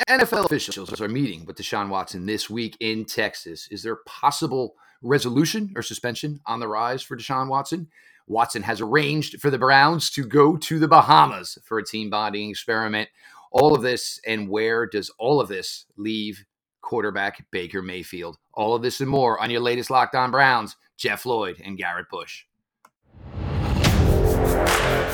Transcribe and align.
NFL 0.00 0.46
officials 0.46 1.00
are 1.00 1.08
meeting 1.08 1.44
with 1.44 1.56
Deshaun 1.56 1.88
Watson 1.88 2.26
this 2.26 2.50
week 2.50 2.76
in 2.80 3.04
Texas. 3.04 3.68
Is 3.70 3.84
there 3.84 3.96
possible 4.06 4.74
resolution 5.02 5.72
or 5.76 5.82
suspension 5.82 6.40
on 6.46 6.58
the 6.58 6.66
rise 6.66 7.00
for 7.00 7.16
Deshaun 7.16 7.48
Watson? 7.48 7.88
Watson 8.26 8.62
has 8.62 8.80
arranged 8.80 9.40
for 9.40 9.50
the 9.50 9.58
Browns 9.58 10.10
to 10.10 10.24
go 10.24 10.56
to 10.56 10.78
the 10.80 10.88
Bahamas 10.88 11.58
for 11.62 11.78
a 11.78 11.84
team 11.84 12.10
bonding 12.10 12.50
experiment. 12.50 13.08
All 13.52 13.72
of 13.72 13.82
this, 13.82 14.18
and 14.26 14.48
where 14.48 14.84
does 14.84 15.10
all 15.16 15.40
of 15.40 15.46
this 15.46 15.86
leave 15.96 16.44
quarterback 16.80 17.46
Baker 17.52 17.80
Mayfield? 17.80 18.36
All 18.52 18.74
of 18.74 18.82
this 18.82 19.00
and 19.00 19.08
more 19.08 19.40
on 19.40 19.50
your 19.50 19.60
latest 19.60 19.90
Locked 19.90 20.16
On 20.16 20.32
Browns, 20.32 20.74
Jeff 20.96 21.24
Lloyd 21.24 21.60
and 21.64 21.78
Garrett 21.78 22.08
Bush. 22.10 22.46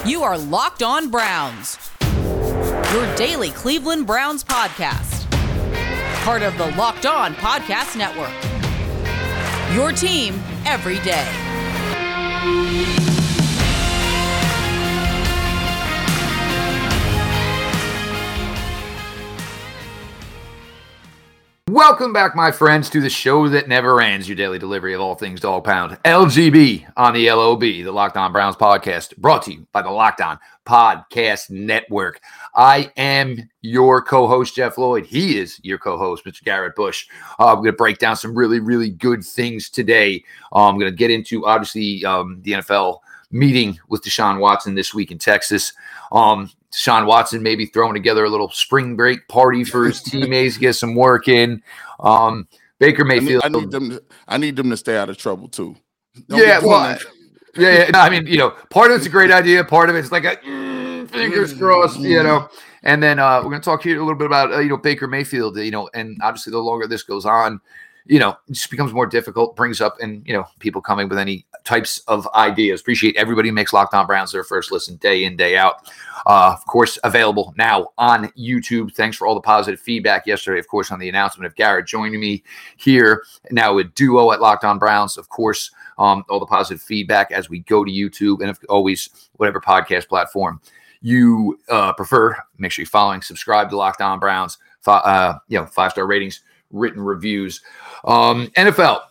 You 0.07 0.23
are 0.23 0.39
Locked 0.39 0.83
On 0.83 1.11
Browns, 1.11 1.77
your 2.93 3.15
daily 3.15 3.51
Cleveland 3.51 4.05
Browns 4.05 4.43
podcast. 4.43 5.31
Part 6.25 6.43
of 6.43 6.59
the 6.59 6.67
Locked 6.77 7.07
On 7.07 7.35
Podcast 7.35 7.97
Network. 7.97 8.33
Your 9.77 9.93
team 9.93 10.35
every 10.67 10.99
day. 10.99 11.29
Welcome 21.69 22.13
back, 22.13 22.35
my 22.35 22.51
friends, 22.51 22.91
to 22.91 23.01
the 23.01 23.09
show 23.09 23.49
that 23.49 23.69
never 23.69 24.01
ends, 24.01 24.29
your 24.29 24.35
daily 24.35 24.59
delivery 24.59 24.93
of 24.93 25.01
all 25.01 25.15
things 25.15 25.41
dog 25.41 25.63
pound. 25.63 25.97
LGB 26.05 26.91
on 26.97 27.15
the 27.15 27.31
LOB, 27.31 27.61
the 27.61 27.93
Locked 27.93 28.17
On 28.17 28.33
Browns 28.33 28.57
podcast, 28.57 29.17
brought 29.17 29.43
to 29.43 29.53
you 29.53 29.69
by 29.71 29.81
the 29.81 29.91
Locked 29.91 30.21
On 30.21 30.41
Podcast 30.71 31.51
Network. 31.51 32.21
I 32.55 32.93
am 32.97 33.51
your 33.61 34.01
co 34.01 34.29
host, 34.29 34.55
Jeff 34.55 34.79
Lloyd. 34.79 35.05
He 35.05 35.37
is 35.37 35.59
your 35.65 35.79
co 35.79 35.99
host, 35.99 36.25
Mr. 36.25 36.45
Garrett 36.45 36.77
Bush. 36.77 37.09
Uh, 37.41 37.55
we're 37.57 37.63
going 37.63 37.73
to 37.73 37.73
break 37.73 37.99
down 37.99 38.15
some 38.15 38.39
really, 38.39 38.61
really 38.61 38.89
good 38.89 39.25
things 39.25 39.69
today. 39.69 40.23
Uh, 40.53 40.69
I'm 40.69 40.79
going 40.79 40.89
to 40.89 40.97
get 40.97 41.11
into, 41.11 41.45
obviously, 41.45 42.05
um, 42.05 42.39
the 42.43 42.53
NFL 42.53 43.01
meeting 43.33 43.81
with 43.89 44.05
Deshaun 44.05 44.39
Watson 44.39 44.77
this 44.77 44.95
week 44.95 45.11
in 45.11 45.19
Texas. 45.19 45.73
Um, 46.13 46.49
Sean 46.73 47.05
Watson 47.05 47.43
maybe 47.43 47.67
throwing 47.67 47.95
together 47.95 48.25
a 48.25 48.31
little 48.31 48.51
spring 48.51 48.95
break 48.95 49.27
party 49.27 49.65
for 49.65 49.87
his 49.87 50.01
teammates, 50.05 50.57
get 50.57 50.75
some 50.75 50.95
work 50.95 51.27
in. 51.27 51.65
Um, 51.99 52.47
Baker 52.79 53.05
Mayfield. 53.05 53.43
I 53.45 53.49
need, 53.49 53.57
I 53.57 53.61
need, 53.61 53.71
them. 53.73 53.91
To, 53.91 54.03
I 54.29 54.37
need 54.39 54.55
them 54.55 54.71
to 54.71 54.77
stay 54.77 54.97
out 54.97 55.11
of 55.11 55.17
trouble 55.17 55.49
too. 55.49 55.75
Don't 56.29 56.39
yeah, 56.39 56.61
well, 56.61 56.97
yeah, 57.57 57.79
yeah. 57.85 57.91
No, 57.91 57.99
I 57.99 58.09
mean, 58.09 58.29
you 58.29 58.39
know, 58.39 58.51
part 58.71 58.93
of 58.93 58.99
it's 58.99 59.07
a 59.07 59.11
great 59.11 59.33
idea. 59.33 59.65
Part 59.65 59.91
of 59.91 59.97
it's 59.97 60.13
like 60.13 60.25
a 60.25 60.39
fingers 61.11 61.53
crossed, 61.53 62.01
you 62.01 62.23
know. 62.23 62.49
And 62.83 63.03
then 63.03 63.19
uh, 63.19 63.39
we're 63.39 63.51
going 63.51 63.61
to 63.61 63.65
talk 63.65 63.83
here 63.83 63.99
a 63.99 64.01
little 64.01 64.19
bit 64.19 64.27
about 64.27 64.53
uh, 64.53 64.59
you 64.61 64.69
know 64.69 64.77
Baker 64.77 65.07
Mayfield. 65.07 65.59
You 65.59 65.71
know, 65.71 65.91
and 65.95 66.19
obviously 66.23 66.51
the 66.51 66.59
longer 66.59 66.87
this 66.87 67.03
goes 67.03 67.27
on, 67.27 67.61
you 68.07 68.19
know, 68.19 68.31
it 68.49 68.53
just 68.53 68.71
becomes 68.71 68.93
more 68.93 69.07
difficult. 69.07 69.57
Brings 69.57 69.81
up 69.81 69.97
and 70.01 70.27
you 70.27 70.33
know 70.33 70.45
people 70.59 70.81
coming 70.81 71.09
with 71.09 71.19
any 71.19 71.47
types 71.65 72.01
of 72.09 72.27
ideas. 72.35 72.81
Appreciate 72.81 73.17
everybody 73.17 73.51
makes 73.51 73.73
Locked 73.73 73.95
On 73.95 74.07
Browns 74.07 74.33
their 74.33 74.45
first 74.45 74.73
listen 74.73 74.97
day 74.97 75.25
in 75.25 75.37
day 75.37 75.57
out. 75.57 75.89
Uh, 76.27 76.53
of 76.53 76.65
course, 76.67 76.99
available 77.05 77.55
now 77.57 77.89
on 77.99 78.29
YouTube. 78.31 78.95
Thanks 78.95 79.17
for 79.17 79.27
all 79.27 79.35
the 79.35 79.41
positive 79.41 79.81
feedback 79.81 80.27
yesterday. 80.27 80.59
Of 80.59 80.69
course, 80.69 80.91
on 80.91 80.99
the 80.99 81.09
announcement 81.09 81.47
of 81.47 81.55
Garrett 81.55 81.87
joining 81.87 82.21
me 82.21 82.43
here 82.77 83.23
now 83.51 83.75
with 83.75 83.95
duo 83.95 84.33
at 84.33 84.41
Locked 84.41 84.65
On 84.65 84.79
Browns. 84.79 85.17
Of 85.17 85.29
course, 85.29 85.71
um, 85.99 86.25
all 86.29 86.41
the 86.41 86.47
positive 86.47 86.83
feedback 86.83 87.31
as 87.31 87.49
we 87.49 87.61
go 87.61 87.85
to 87.85 87.91
YouTube 87.91 88.43
and 88.43 88.57
always 88.69 89.29
whatever 89.37 89.61
podcast 89.61 90.09
platform 90.09 90.61
you 91.01 91.59
uh, 91.69 91.93
prefer. 91.95 92.37
Make 92.59 92.73
sure 92.73 92.83
you're 92.83 92.89
following, 92.89 93.23
subscribe 93.23 93.71
to 93.71 93.77
Locked 93.77 94.01
On 94.01 94.19
Browns. 94.19 94.59
Uh, 94.87 95.35
you 95.49 95.59
know, 95.59 95.67
five 95.67 95.93
star 95.93 96.07
ratings, 96.07 96.41
written 96.71 97.03
reviews. 97.03 97.61
Um, 98.05 98.49
NFL 98.57 99.03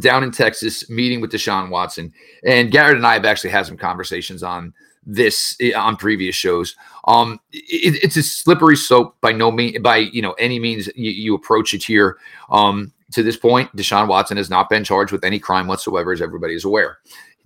down 0.00 0.22
in 0.22 0.30
Texas, 0.30 0.88
meeting 0.90 1.20
with 1.20 1.32
Deshaun 1.32 1.70
Watson. 1.70 2.12
And 2.44 2.70
Garrett 2.70 2.96
and 2.96 3.06
I 3.06 3.14
have 3.14 3.24
actually 3.24 3.50
had 3.50 3.66
some 3.66 3.76
conversations 3.76 4.42
on 4.42 4.72
this 5.04 5.56
eh, 5.60 5.72
on 5.72 5.96
previous 5.96 6.36
shows. 6.36 6.76
Um, 7.06 7.40
it, 7.52 8.02
it's 8.02 8.16
a 8.16 8.22
slippery 8.22 8.76
slope 8.76 9.16
by 9.20 9.32
no 9.32 9.50
means, 9.50 9.78
by 9.80 9.96
you 9.96 10.22
know 10.22 10.32
any 10.32 10.58
means 10.58 10.88
you, 10.94 11.10
you 11.10 11.34
approach 11.34 11.74
it 11.74 11.82
here. 11.82 12.18
Um, 12.50 12.92
to 13.12 13.22
this 13.22 13.38
point, 13.38 13.74
Deshaun 13.74 14.06
Watson 14.06 14.36
has 14.36 14.50
not 14.50 14.68
been 14.68 14.84
charged 14.84 15.12
with 15.12 15.24
any 15.24 15.38
crime 15.38 15.66
whatsoever, 15.66 16.12
as 16.12 16.20
everybody 16.20 16.54
is 16.54 16.66
aware. 16.66 16.98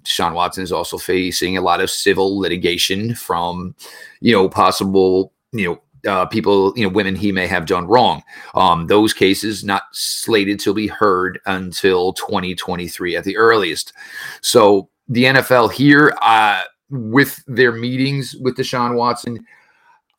Deshaun 0.04 0.34
Watson 0.34 0.62
is 0.62 0.72
also 0.72 0.98
facing 0.98 1.56
a 1.56 1.62
lot 1.62 1.80
of 1.80 1.90
civil 1.90 2.38
litigation 2.38 3.14
from, 3.14 3.74
you 4.20 4.32
know, 4.32 4.48
possible, 4.48 5.32
you 5.52 5.68
know, 5.68 6.10
uh, 6.10 6.26
people, 6.26 6.72
you 6.76 6.82
know, 6.82 6.92
women 6.92 7.14
he 7.14 7.30
may 7.30 7.46
have 7.46 7.66
done 7.66 7.86
wrong. 7.86 8.22
Um, 8.54 8.86
those 8.88 9.12
cases 9.12 9.64
not 9.64 9.84
slated 9.92 10.58
to 10.60 10.74
be 10.74 10.88
heard 10.88 11.38
until 11.46 12.12
2023 12.14 13.16
at 13.16 13.24
the 13.24 13.36
earliest. 13.36 13.92
So 14.40 14.88
the 15.08 15.24
NFL 15.24 15.72
here, 15.72 16.16
uh, 16.22 16.62
with 16.90 17.42
their 17.46 17.72
meetings 17.72 18.34
with 18.36 18.56
Deshaun 18.56 18.96
Watson, 18.96 19.44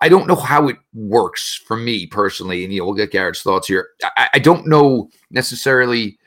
I 0.01 0.09
don't 0.09 0.27
know 0.27 0.35
how 0.35 0.67
it 0.67 0.77
works 0.93 1.61
for 1.66 1.77
me 1.77 2.07
personally. 2.07 2.63
And 2.63 2.73
you 2.73 2.79
know, 2.79 2.85
we'll 2.88 2.95
get 2.95 3.11
Garrett's 3.11 3.41
thoughts 3.41 3.67
here. 3.67 3.89
I, 4.17 4.29
I 4.33 4.39
don't 4.39 4.67
know 4.67 5.09
necessarily 5.31 6.17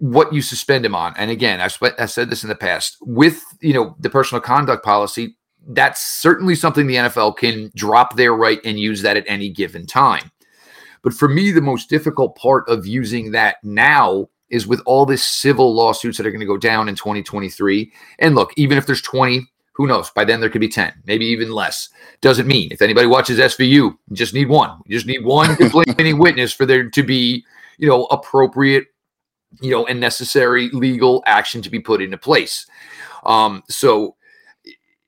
what 0.00 0.32
you 0.32 0.42
suspend 0.42 0.84
him 0.84 0.94
on. 0.94 1.14
And 1.16 1.30
again, 1.30 1.60
I've, 1.60 1.76
I've 1.98 2.10
said 2.10 2.30
this 2.30 2.42
in 2.42 2.48
the 2.48 2.54
past 2.54 2.96
with 3.00 3.42
you 3.60 3.74
know 3.74 3.96
the 4.00 4.10
personal 4.10 4.40
conduct 4.40 4.84
policy 4.84 5.36
that's 5.68 6.04
certainly 6.20 6.54
something 6.54 6.86
the 6.86 6.96
NFL 6.96 7.36
can 7.36 7.70
drop 7.74 8.16
their 8.16 8.34
right 8.34 8.60
and 8.64 8.78
use 8.78 9.02
that 9.02 9.16
at 9.16 9.24
any 9.26 9.50
given 9.50 9.86
time. 9.86 10.30
But 11.02 11.14
for 11.14 11.28
me, 11.28 11.50
the 11.50 11.60
most 11.60 11.88
difficult 11.88 12.36
part 12.36 12.68
of 12.68 12.86
using 12.86 13.32
that 13.32 13.56
now 13.62 14.28
is 14.50 14.66
with 14.66 14.80
all 14.86 15.06
this 15.06 15.24
civil 15.24 15.74
lawsuits 15.74 16.16
that 16.16 16.26
are 16.26 16.30
going 16.30 16.40
to 16.40 16.46
go 16.46 16.56
down 16.56 16.88
in 16.88 16.94
2023. 16.94 17.92
And 18.18 18.34
look, 18.34 18.52
even 18.56 18.78
if 18.78 18.86
there's 18.86 19.02
20, 19.02 19.46
who 19.74 19.86
knows? 19.86 20.10
By 20.10 20.24
then 20.24 20.40
there 20.40 20.48
could 20.48 20.60
be 20.60 20.68
10, 20.68 20.92
maybe 21.06 21.26
even 21.26 21.50
less. 21.50 21.88
Doesn't 22.20 22.46
mean 22.46 22.68
if 22.70 22.80
anybody 22.80 23.06
watches 23.06 23.38
SVU, 23.38 23.68
you 23.68 23.98
just 24.12 24.34
need 24.34 24.48
one. 24.48 24.80
You 24.86 24.96
just 24.96 25.06
need 25.06 25.24
one 25.24 25.56
complaining 25.56 26.18
witness 26.18 26.52
for 26.52 26.64
there 26.64 26.88
to 26.88 27.02
be, 27.02 27.44
you 27.78 27.88
know, 27.88 28.04
appropriate, 28.04 28.86
you 29.60 29.70
know, 29.70 29.86
and 29.86 30.00
necessary 30.00 30.68
legal 30.70 31.22
action 31.26 31.62
to 31.62 31.70
be 31.70 31.80
put 31.80 32.02
into 32.02 32.18
place. 32.18 32.66
Um, 33.24 33.62
so 33.68 34.16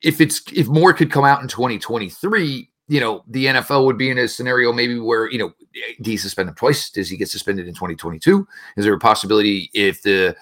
if 0.01 0.21
it's 0.21 0.41
if 0.53 0.67
more 0.67 0.93
could 0.93 1.11
come 1.11 1.25
out 1.25 1.41
in 1.41 1.47
2023, 1.47 2.69
you 2.87 2.99
know, 2.99 3.23
the 3.27 3.47
NFL 3.47 3.85
would 3.85 3.97
be 3.97 4.09
in 4.09 4.17
a 4.17 4.27
scenario 4.27 4.71
maybe 4.71 4.97
where, 4.99 5.29
you 5.29 5.37
know, 5.37 5.53
do 6.01 6.11
you 6.11 6.17
suspend 6.17 6.49
him 6.49 6.55
twice? 6.55 6.89
Does 6.89 7.09
he 7.09 7.17
get 7.17 7.29
suspended 7.29 7.67
in 7.67 7.73
2022? 7.73 8.47
Is 8.77 8.85
there 8.85 8.93
a 8.93 8.99
possibility 8.99 9.69
if 9.73 10.01
the 10.03 10.35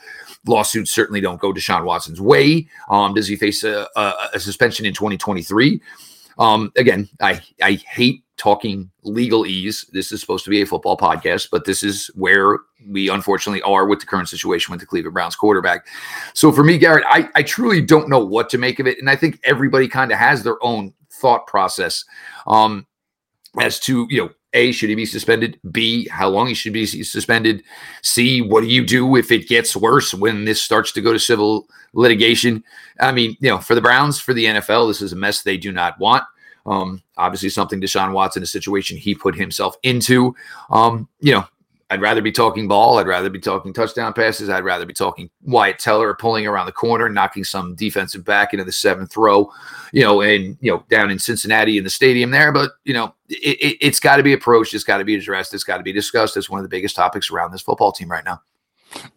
lawsuits 0.45 0.91
certainly 0.91 1.21
don't 1.21 1.41
go 1.41 1.51
Deshaun 1.51 1.85
Watson's 1.85 2.21
way? 2.21 2.67
Um, 2.89 3.13
does 3.15 3.27
he 3.27 3.35
face 3.35 3.63
a, 3.63 3.87
a, 3.95 4.13
a 4.35 4.39
suspension 4.39 4.85
in 4.85 4.93
2023? 4.93 5.81
Um, 6.37 6.71
again, 6.75 7.09
I 7.21 7.41
I 7.61 7.73
hate 7.73 8.24
talking 8.37 8.89
legalese. 9.05 9.89
This 9.91 10.11
is 10.11 10.21
supposed 10.21 10.43
to 10.45 10.49
be 10.49 10.61
a 10.61 10.65
football 10.65 10.97
podcast, 10.97 11.49
but 11.51 11.65
this 11.65 11.83
is 11.83 12.07
where 12.15 12.59
we 12.87 13.09
unfortunately 13.09 13.61
are 13.61 13.87
with 13.87 13.99
the 13.99 14.05
current 14.05 14.29
situation 14.29 14.71
with 14.71 14.79
the 14.79 14.85
Cleveland 14.85 15.13
Browns 15.13 15.35
quarterback. 15.35 15.87
So 16.33 16.51
for 16.51 16.63
me, 16.63 16.77
Garrett, 16.77 17.05
I, 17.07 17.29
I 17.35 17.43
truly 17.43 17.81
don't 17.81 18.09
know 18.09 18.23
what 18.23 18.49
to 18.49 18.57
make 18.57 18.79
of 18.79 18.87
it. 18.87 18.99
And 18.99 19.09
I 19.09 19.15
think 19.15 19.39
everybody 19.43 19.87
kind 19.87 20.11
of 20.11 20.17
has 20.17 20.43
their 20.43 20.63
own 20.63 20.93
thought 21.11 21.47
process 21.47 22.03
um, 22.47 22.85
as 23.59 23.79
to, 23.81 24.07
you 24.09 24.23
know, 24.23 24.29
a, 24.55 24.71
should 24.71 24.89
he 24.89 24.95
be 24.95 25.05
suspended? 25.05 25.59
B, 25.71 26.07
how 26.07 26.29
long 26.29 26.47
he 26.47 26.53
should 26.53 26.71
be 26.71 26.85
suspended? 26.85 27.63
C, 28.01 28.41
what 28.41 28.61
do 28.61 28.67
you 28.67 28.85
do 28.85 29.17
if 29.17 29.29
it 29.29 29.49
gets 29.49 29.75
worse 29.75 30.13
when 30.13 30.45
this 30.45 30.61
starts 30.61 30.93
to 30.93 31.01
go 31.01 31.11
to 31.11 31.19
civil 31.19 31.67
litigation? 31.93 32.63
I 33.01 33.11
mean, 33.11 33.35
you 33.41 33.49
know, 33.49 33.57
for 33.57 33.75
the 33.75 33.81
Browns, 33.81 34.17
for 34.17 34.33
the 34.33 34.45
NFL, 34.45 34.89
this 34.89 35.01
is 35.01 35.11
a 35.11 35.17
mess 35.17 35.41
they 35.41 35.57
do 35.57 35.73
not 35.73 35.99
want. 35.99 36.23
Um, 36.65 37.01
obviously, 37.17 37.49
something 37.49 37.79
Deshaun 37.79 38.13
Watson, 38.13 38.43
a 38.43 38.47
situation 38.47 38.97
he 38.97 39.13
put 39.15 39.35
himself 39.35 39.77
into. 39.83 40.35
Um, 40.69 41.07
you 41.19 41.33
know, 41.33 41.45
I'd 41.91 42.01
rather 42.01 42.21
be 42.21 42.31
talking 42.31 42.67
ball. 42.67 42.97
I'd 42.97 43.07
rather 43.07 43.29
be 43.29 43.39
talking 43.39 43.71
touchdown 43.71 44.13
passes. 44.13 44.49
I'd 44.49 44.63
rather 44.63 44.87
be 44.87 44.93
talking 44.93 45.29
Wyatt 45.43 45.77
Teller 45.77 46.15
pulling 46.15 46.47
around 46.47 46.65
the 46.65 46.71
corner, 46.71 47.09
knocking 47.09 47.43
some 47.43 47.75
defensive 47.75 48.25
back 48.25 48.53
into 48.53 48.63
the 48.63 48.71
seventh 48.71 49.15
row, 49.15 49.51
you 49.91 50.01
know, 50.01 50.21
and, 50.21 50.57
you 50.61 50.71
know, 50.71 50.83
down 50.89 51.11
in 51.11 51.19
Cincinnati 51.19 51.77
in 51.77 51.83
the 51.83 51.89
stadium 51.89 52.31
there. 52.31 52.51
But, 52.51 52.71
you 52.85 52.93
know, 52.93 53.13
it, 53.29 53.77
it, 53.81 53.83
has 53.83 53.99
got 53.99 54.15
to 54.17 54.23
be 54.23 54.33
approached. 54.33 54.73
It's 54.73 54.83
got 54.83 54.97
to 54.97 55.05
be 55.05 55.15
addressed. 55.15 55.53
It's 55.53 55.63
got 55.63 55.77
to 55.77 55.83
be 55.83 55.93
discussed. 55.93 56.35
It's 56.37 56.49
one 56.49 56.59
of 56.59 56.63
the 56.63 56.69
biggest 56.69 56.95
topics 56.95 57.29
around 57.29 57.51
this 57.51 57.61
football 57.61 57.91
team 57.91 58.09
right 58.09 58.25
now. 58.25 58.41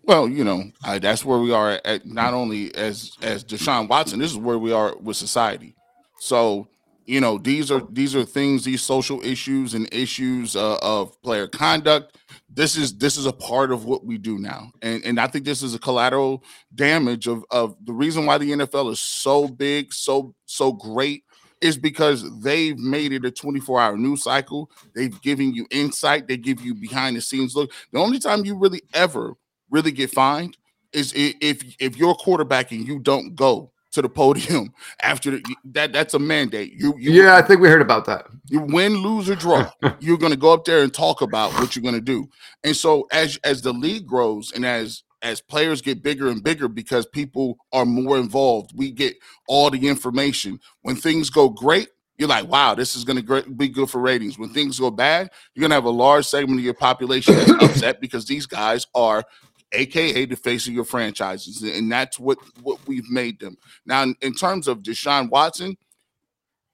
Well, 0.03 0.29
you 0.29 0.45
know, 0.45 0.65
I, 0.85 0.99
that's 0.99 1.25
where 1.25 1.39
we 1.39 1.53
are 1.53 1.81
at 1.85 2.05
not 2.05 2.35
only 2.35 2.75
as 2.75 3.17
as 3.23 3.45
Deshaun 3.45 3.89
Watson, 3.89 4.19
this 4.19 4.31
is 4.31 4.37
where 4.37 4.59
we 4.59 4.73
are 4.73 4.97
with 4.99 5.17
society. 5.17 5.75
So 6.19 6.69
you 7.09 7.21
know 7.21 7.39
these 7.39 7.71
are 7.71 7.83
these 7.91 8.15
are 8.15 8.25
things 8.25 8.65
these 8.65 8.83
social 8.83 9.21
issues 9.25 9.73
and 9.73 9.93
issues 9.93 10.55
uh, 10.55 10.77
of 10.83 11.21
player 11.23 11.49
conduct 11.49 12.19
this 12.51 12.77
is 12.77 12.97
this 12.99 13.17
is 13.17 13.25
a 13.25 13.33
part 13.33 13.73
of 13.73 13.87
what 13.87 14.05
we 14.05 14.19
do 14.19 14.39
now 14.39 14.71
and 14.83 15.03
and 15.05 15.19
i 15.19 15.27
think 15.27 15.45
this 15.45 15.63
is 15.63 15.75
a 15.75 15.79
collateral 15.79 16.45
damage 16.75 17.27
of 17.27 17.45
of 17.51 17.75
the 17.87 17.93
reason 17.93 18.27
why 18.27 18.37
the 18.37 18.51
nfl 18.51 18.93
is 18.93 19.01
so 19.01 19.49
big 19.49 19.93
so 19.93 20.35
so 20.45 20.71
great 20.71 21.25
is 21.61 21.79
because 21.79 22.41
they've 22.41 22.79
made 22.79 23.13
it 23.13 23.25
a 23.25 23.33
24 23.33 23.81
hour 23.81 23.97
news 23.97 24.23
cycle. 24.23 24.71
They've 24.95 25.21
given 25.23 25.53
you 25.53 25.67
insight, 25.73 26.29
they 26.29 26.37
give 26.37 26.61
you 26.61 26.73
behind 26.73 27.17
the 27.17 27.21
scenes 27.21 27.57
look. 27.57 27.73
The 27.93 27.99
only 27.99 28.21
time 28.21 28.45
you 28.45 28.55
really 28.57 28.83
ever 28.95 29.35
really 29.69 29.91
get 29.91 30.13
fined 30.13 30.57
is 30.93 31.13
if 31.17 31.65
if 31.81 31.97
you're 31.97 32.15
quarterback 32.15 32.71
and 32.71 32.87
you 32.87 33.01
don't 33.01 33.35
go 33.35 33.73
to 33.93 34.03
the 34.03 34.09
podium 34.09 34.73
after 35.03 35.33
the, 35.33 35.57
that 35.65 35.93
that's 35.93 36.15
a 36.15 36.19
mandate. 36.19 36.73
You, 36.73 36.95
you 36.99 37.13
Yeah, 37.13 37.37
I 37.37 37.43
think 37.43 37.61
we 37.61 37.69
heard 37.69 37.83
about 37.83 38.05
that. 38.07 38.27
You 38.49 38.61
win, 38.61 38.97
lose 38.97 39.29
or 39.31 39.35
draw. 39.35 39.71
you're 40.01 40.19
going 40.19 40.33
to 40.33 40.39
go 40.39 40.53
up 40.53 40.65
there 40.65 40.83
and 40.83 40.93
talk 40.93 41.23
about 41.23 41.53
what 41.55 41.75
you're 41.75 41.83
going 41.83 41.95
to 41.95 42.01
do. 42.01 42.29
And 42.65 42.77
so 42.77 43.07
as 43.13 43.39
as 43.45 43.63
the 43.63 43.73
league 43.73 44.07
grows 44.07 44.53
and 44.53 44.65
as 44.65 45.03
as 45.23 45.41
players 45.41 45.83
get 45.83 46.03
bigger 46.03 46.29
and 46.29 46.43
bigger 46.43 46.69
because 46.69 47.07
people 47.07 47.59
are 47.73 47.85
more 47.85 48.19
involved, 48.19 48.73
we 48.75 48.91
get 48.91 49.17
all 49.49 49.71
the 49.71 49.89
information. 49.89 50.61
When 50.83 50.97
things 50.97 51.29
go 51.29 51.49
great, 51.49 51.89
you're 52.19 52.29
like, 52.29 52.49
wow, 52.49 52.75
this 52.75 52.95
is 52.97 53.05
going 53.05 53.25
to 53.25 53.43
be 53.53 53.69
good 53.69 53.89
for 53.89 54.01
ratings. 54.01 54.39
When 54.39 54.51
things 54.51 54.79
go 54.79 54.91
bad, 54.91 55.31
you're 55.55 55.63
going 55.63 55.71
to 55.71 55.77
have 55.77 55.85
a 55.85 55.91
large 55.91 56.27
segment 56.27 56.61
of 56.61 56.65
your 56.65 56.75
population 56.75 57.37
that's 57.37 57.51
upset 57.51 58.01
because 58.01 58.27
these 58.27 58.45
guys 58.45 58.87
are 58.95 59.25
aka 59.73 60.25
the 60.25 60.37
face 60.37 60.67
of 60.67 60.75
your 60.75 60.85
franchises, 60.85 61.63
and 61.63 61.91
that's 61.91 62.19
what 62.19 62.39
what 62.63 62.79
we've 62.87 63.11
made 63.11 63.41
them. 63.41 63.57
Now, 63.87 64.05
in 64.21 64.35
terms 64.35 64.69
of 64.69 64.83
Deshaun 64.83 65.31
Watson, 65.31 65.77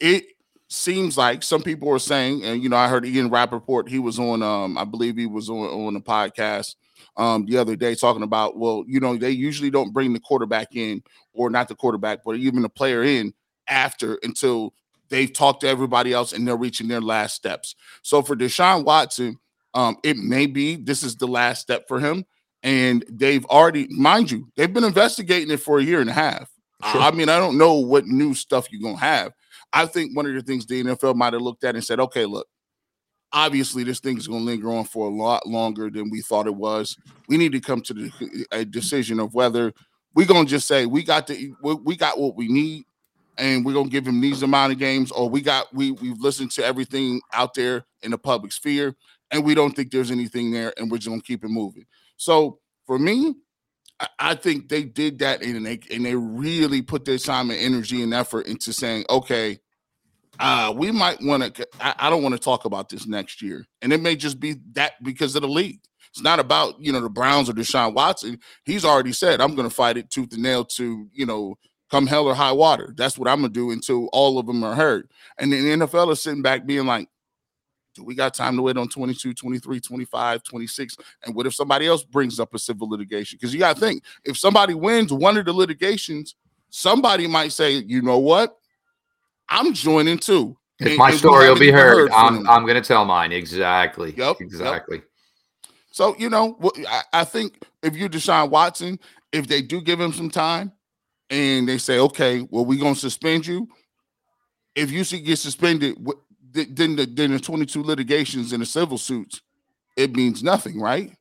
it 0.00 0.24
seems 0.68 1.16
like 1.16 1.42
some 1.42 1.62
people 1.62 1.90
are 1.90 1.98
saying, 1.98 2.44
and 2.44 2.62
you 2.62 2.68
know, 2.68 2.76
I 2.76 2.88
heard 2.88 3.06
Ian 3.06 3.30
Rapoport, 3.30 3.88
he 3.88 3.98
was 3.98 4.18
on, 4.18 4.42
um, 4.42 4.78
I 4.78 4.84
believe 4.84 5.16
he 5.16 5.26
was 5.26 5.48
on 5.48 5.66
on 5.66 5.96
a 5.96 6.00
podcast 6.00 6.76
um 7.16 7.46
the 7.46 7.56
other 7.56 7.76
day 7.76 7.94
talking 7.94 8.22
about, 8.22 8.56
well, 8.56 8.84
you 8.86 9.00
know, 9.00 9.16
they 9.16 9.30
usually 9.30 9.70
don't 9.70 9.92
bring 9.92 10.12
the 10.12 10.20
quarterback 10.20 10.74
in, 10.74 11.02
or 11.32 11.50
not 11.50 11.68
the 11.68 11.74
quarterback, 11.74 12.20
but 12.24 12.36
even 12.36 12.62
the 12.62 12.68
player 12.68 13.02
in 13.02 13.32
after 13.68 14.18
until 14.22 14.74
they've 15.08 15.32
talked 15.32 15.60
to 15.60 15.68
everybody 15.68 16.12
else 16.12 16.32
and 16.32 16.46
they're 16.46 16.56
reaching 16.56 16.88
their 16.88 17.00
last 17.00 17.34
steps. 17.34 17.76
So 18.02 18.22
for 18.22 18.34
Deshaun 18.34 18.84
Watson, 18.84 19.38
um, 19.74 19.96
it 20.02 20.16
may 20.16 20.46
be 20.46 20.76
this 20.76 21.02
is 21.02 21.16
the 21.16 21.28
last 21.28 21.60
step 21.60 21.86
for 21.86 22.00
him 22.00 22.24
and 22.64 23.04
they've 23.10 23.44
already, 23.46 23.86
mind 23.90 24.30
you, 24.30 24.48
they've 24.56 24.72
been 24.72 24.84
investigating 24.84 25.50
it 25.50 25.60
for 25.60 25.78
a 25.78 25.82
year 25.84 26.00
and 26.00 26.08
a 26.08 26.14
half. 26.14 26.50
Sure. 26.90 27.00
I 27.00 27.10
mean, 27.12 27.28
I 27.28 27.38
don't 27.38 27.58
know 27.58 27.74
what 27.74 28.06
new 28.06 28.34
stuff 28.34 28.66
you're 28.72 28.82
gonna 28.82 28.98
have. 28.98 29.32
I 29.72 29.86
think 29.86 30.16
one 30.16 30.26
of 30.26 30.34
the 30.34 30.42
things 30.42 30.66
the 30.66 30.82
NFL 30.82 31.14
might 31.14 31.34
have 31.34 31.42
looked 31.42 31.62
at 31.64 31.74
and 31.74 31.84
said, 31.84 32.00
okay, 32.00 32.24
look, 32.24 32.46
obviously 33.32 33.84
this 33.84 34.00
thing 34.00 34.16
is 34.16 34.26
gonna 34.26 34.44
linger 34.44 34.72
on 34.72 34.84
for 34.84 35.06
a 35.06 35.14
lot 35.14 35.46
longer 35.46 35.90
than 35.90 36.10
we 36.10 36.22
thought 36.22 36.46
it 36.46 36.54
was. 36.54 36.96
We 37.28 37.36
need 37.36 37.52
to 37.52 37.60
come 37.60 37.82
to 37.82 37.94
the, 37.94 38.46
a 38.50 38.64
decision 38.64 39.20
of 39.20 39.34
whether 39.34 39.72
we're 40.14 40.26
gonna 40.26 40.46
just 40.46 40.66
say 40.66 40.86
we 40.86 41.02
got 41.02 41.26
the 41.26 41.52
we 41.62 41.96
got 41.96 42.18
what 42.18 42.34
we 42.34 42.48
need 42.48 42.84
and 43.36 43.64
we're 43.64 43.74
gonna 43.74 43.88
give 43.88 44.06
him 44.06 44.20
these 44.20 44.42
amount 44.42 44.72
of 44.72 44.78
games, 44.78 45.10
or 45.10 45.28
we 45.28 45.42
got 45.42 45.72
we 45.74 45.90
we've 45.92 46.20
listened 46.20 46.50
to 46.52 46.64
everything 46.64 47.20
out 47.32 47.52
there 47.52 47.84
in 48.02 48.10
the 48.10 48.18
public 48.18 48.52
sphere, 48.52 48.94
and 49.30 49.44
we 49.44 49.54
don't 49.54 49.74
think 49.74 49.90
there's 49.90 50.10
anything 50.10 50.50
there, 50.50 50.72
and 50.78 50.90
we're 50.90 50.98
just 50.98 51.08
gonna 51.08 51.20
keep 51.20 51.44
it 51.44 51.48
moving. 51.48 51.84
So 52.16 52.58
for 52.86 52.98
me, 52.98 53.34
I 54.18 54.34
think 54.34 54.68
they 54.68 54.82
did 54.84 55.20
that 55.20 55.42
and 55.42 55.64
they 55.64 55.80
and 55.90 56.04
they 56.04 56.16
really 56.16 56.82
put 56.82 57.04
their 57.04 57.18
time 57.18 57.50
and 57.50 57.58
energy 57.58 58.02
and 58.02 58.12
effort 58.12 58.46
into 58.46 58.72
saying, 58.72 59.04
okay, 59.08 59.60
uh, 60.40 60.72
we 60.76 60.90
might 60.90 61.22
want 61.22 61.54
to. 61.54 61.68
I, 61.80 61.94
I, 61.98 62.10
don't 62.10 62.22
want 62.22 62.34
to 62.34 62.40
talk 62.40 62.64
about 62.64 62.88
this 62.88 63.06
next 63.06 63.40
year, 63.40 63.64
and 63.82 63.92
it 63.92 64.00
may 64.00 64.16
just 64.16 64.40
be 64.40 64.56
that 64.72 65.00
because 65.02 65.36
of 65.36 65.42
the 65.42 65.48
league. 65.48 65.80
It's 66.10 66.22
not 66.22 66.40
about 66.40 66.80
you 66.80 66.92
know 66.92 67.00
the 67.00 67.08
Browns 67.08 67.48
or 67.48 67.52
Deshaun 67.52 67.94
Watson. 67.94 68.40
He's 68.64 68.84
already 68.84 69.12
said, 69.12 69.40
I'm 69.40 69.54
going 69.54 69.68
to 69.68 69.74
fight 69.74 69.96
it 69.96 70.10
tooth 70.10 70.32
and 70.32 70.42
nail 70.42 70.64
to 70.64 71.08
you 71.12 71.26
know 71.26 71.56
come 71.90 72.06
hell 72.06 72.26
or 72.26 72.34
high 72.34 72.52
water. 72.52 72.92
That's 72.96 73.16
what 73.16 73.28
I'm 73.28 73.40
going 73.40 73.52
to 73.52 73.60
do 73.60 73.70
until 73.70 74.08
all 74.12 74.38
of 74.38 74.46
them 74.46 74.64
are 74.64 74.74
hurt. 74.74 75.08
And 75.38 75.52
the 75.52 75.56
NFL 75.56 76.10
is 76.10 76.20
sitting 76.20 76.42
back 76.42 76.66
being 76.66 76.86
like, 76.86 77.08
do 77.94 78.02
we 78.02 78.14
got 78.14 78.34
time 78.34 78.56
to 78.56 78.62
wait 78.62 78.76
on 78.76 78.88
22, 78.88 79.34
23, 79.34 79.80
25, 79.80 80.42
26? 80.42 80.96
And 81.24 81.34
what 81.34 81.46
if 81.46 81.54
somebody 81.54 81.86
else 81.86 82.02
brings 82.02 82.40
up 82.40 82.54
a 82.54 82.58
civil 82.58 82.88
litigation? 82.88 83.38
Because 83.40 83.54
you 83.54 83.60
got 83.60 83.76
to 83.76 83.80
think 83.80 84.02
if 84.24 84.36
somebody 84.36 84.74
wins 84.74 85.12
one 85.12 85.36
of 85.36 85.44
the 85.44 85.52
litigations, 85.52 86.34
somebody 86.70 87.26
might 87.26 87.52
say, 87.52 87.72
you 87.72 88.02
know 88.02 88.18
what? 88.18 88.56
I'm 89.48 89.72
joining 89.74 90.18
too. 90.18 90.56
If 90.80 90.88
and, 90.88 90.96
my 90.98 91.12
story 91.12 91.48
will 91.48 91.58
be 91.58 91.70
heard, 91.70 92.10
heard 92.10 92.12
I'm, 92.12 92.48
I'm 92.48 92.62
going 92.62 92.80
to 92.80 92.86
tell 92.86 93.04
mine. 93.04 93.30
Exactly. 93.30 94.12
Yep. 94.16 94.40
Exactly. 94.40 94.96
Yep. 94.96 95.06
So, 95.92 96.16
you 96.18 96.28
know, 96.28 96.58
I, 96.88 97.02
I 97.12 97.24
think 97.24 97.62
if 97.82 97.94
you're 97.94 98.08
Deshaun 98.08 98.50
Watson, 98.50 98.98
if 99.30 99.46
they 99.46 99.62
do 99.62 99.80
give 99.80 100.00
him 100.00 100.12
some 100.12 100.30
time 100.30 100.72
and 101.30 101.68
they 101.68 101.78
say, 101.78 102.00
okay, 102.00 102.40
well, 102.50 102.64
we're 102.64 102.80
going 102.80 102.94
to 102.94 103.00
suspend 103.00 103.46
you. 103.46 103.68
If 104.74 104.90
you 104.90 105.04
should 105.04 105.24
get 105.24 105.38
suspended, 105.38 105.96
then 106.54 106.96
the, 106.96 107.06
then 107.06 107.32
the 107.32 107.40
22 107.40 107.82
litigations 107.82 108.52
and 108.52 108.62
the 108.62 108.66
civil 108.66 108.98
suits, 108.98 109.42
it 109.96 110.14
means 110.14 110.42
nothing, 110.42 110.80
right? 110.80 111.12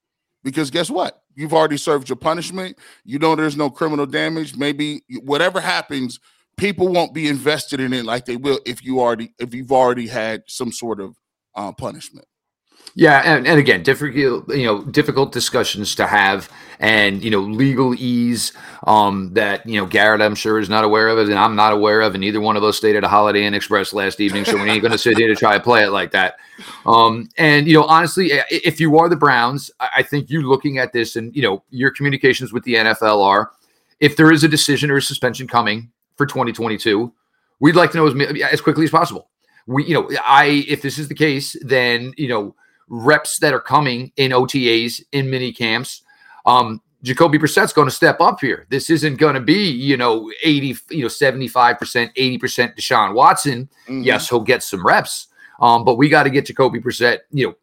Because 0.43 0.69
guess 0.69 0.89
what? 0.89 1.23
You've 1.35 1.53
already 1.53 1.77
served 1.77 2.09
your 2.09 2.15
punishment. 2.15 2.77
You 3.03 3.19
know 3.19 3.35
there's 3.35 3.57
no 3.57 3.69
criminal 3.69 4.05
damage. 4.05 4.55
Maybe 4.55 5.01
whatever 5.23 5.59
happens, 5.59 6.19
people 6.57 6.87
won't 6.89 7.13
be 7.13 7.27
invested 7.27 7.79
in 7.79 7.93
it 7.93 8.05
like 8.05 8.25
they 8.25 8.37
will 8.37 8.59
if 8.65 8.83
you 8.83 8.99
already 8.99 9.33
if 9.39 9.53
you've 9.53 9.71
already 9.71 10.07
had 10.07 10.43
some 10.47 10.71
sort 10.71 10.99
of 10.99 11.15
uh, 11.55 11.71
punishment. 11.71 12.27
Yeah, 12.95 13.21
and, 13.25 13.47
and 13.47 13.59
again, 13.59 13.81
difficult 13.81 14.47
you 14.49 14.65
know 14.65 14.83
difficult 14.83 15.31
discussions 15.31 15.95
to 15.95 16.05
have, 16.05 16.47
and 16.79 17.23
you 17.23 17.31
know 17.31 17.41
legalese 17.41 18.55
um, 18.85 19.33
that 19.33 19.67
you 19.67 19.79
know 19.79 19.87
Garrett 19.87 20.21
I'm 20.21 20.35
sure 20.35 20.59
is 20.59 20.69
not 20.69 20.83
aware 20.83 21.07
of 21.07 21.17
and 21.17 21.33
I'm 21.33 21.55
not 21.55 21.73
aware 21.73 22.01
of, 22.01 22.13
and 22.13 22.21
neither 22.21 22.39
one 22.39 22.55
of 22.55 22.63
us 22.63 22.77
stayed 22.77 22.95
at 22.95 23.03
a 23.03 23.07
Holiday 23.07 23.45
Inn 23.45 23.55
Express 23.55 23.93
last 23.93 24.21
evening, 24.21 24.45
so 24.45 24.61
we 24.61 24.69
ain't 24.69 24.83
going 24.83 24.91
to 24.91 24.97
sit 24.99 25.17
here 25.17 25.27
to 25.27 25.35
try 25.35 25.57
to 25.57 25.63
play 25.63 25.83
it 25.83 25.89
like 25.89 26.11
that. 26.11 26.35
Um, 26.85 27.29
and 27.39 27.67
you 27.67 27.73
know, 27.73 27.83
honestly, 27.85 28.31
if 28.51 28.79
you 28.79 28.95
are 28.99 29.09
the 29.09 29.15
Browns, 29.15 29.71
I 29.79 30.03
think 30.03 30.29
you 30.29 30.47
looking 30.47 30.77
at 30.77 30.93
this, 30.93 31.15
and 31.15 31.35
you 31.35 31.41
know, 31.41 31.63
your 31.71 31.89
communications 31.89 32.53
with 32.53 32.63
the 32.63 32.75
NFL 32.75 33.23
are, 33.23 33.53
if 34.01 34.17
there 34.17 34.31
is 34.31 34.43
a 34.43 34.47
decision 34.47 34.91
or 34.91 34.97
a 34.97 35.01
suspension 35.01 35.47
coming 35.47 35.91
for 36.15 36.27
2022, 36.27 37.11
we'd 37.59 37.75
like 37.75 37.91
to 37.91 37.97
know 37.97 38.05
as, 38.05 38.43
as 38.51 38.61
quickly 38.61 38.83
as 38.83 38.91
possible. 38.91 39.29
We, 39.65 39.85
you 39.85 39.95
know, 39.95 40.11
I 40.23 40.63
if 40.67 40.83
this 40.83 40.99
is 40.99 41.07
the 41.07 41.15
case, 41.15 41.55
then 41.63 42.13
you 42.17 42.27
know 42.27 42.53
reps 42.93 43.39
that 43.39 43.53
are 43.53 43.59
coming 43.59 44.11
in 44.17 44.31
OTAs 44.31 45.01
in 45.11 45.29
mini 45.29 45.51
camps. 45.51 46.03
Um, 46.45 46.79
Jacoby 47.01 47.39
Brissett's 47.39 47.73
going 47.73 47.87
to 47.87 47.93
step 47.93 48.21
up 48.21 48.39
here. 48.39 48.67
This 48.69 48.89
isn't 48.89 49.15
going 49.15 49.33
to 49.33 49.41
be, 49.41 49.69
you 49.69 49.97
know, 49.97 50.31
80, 50.43 50.77
you 50.91 51.01
know, 51.01 51.07
75%, 51.07 51.49
80% 51.77 52.39
Deshaun 52.77 53.13
Watson. 53.13 53.67
Mm-hmm. 53.87 54.03
Yes, 54.03 54.29
he'll 54.29 54.39
get 54.39 54.61
some 54.61 54.85
reps. 54.85 55.27
Um, 55.59 55.83
but 55.83 55.95
we 55.95 56.07
got 56.07 56.23
to 56.23 56.29
get 56.29 56.45
Jacoby 56.45 56.79
Brissett, 56.79 57.19
you 57.31 57.47
know, 57.47 57.55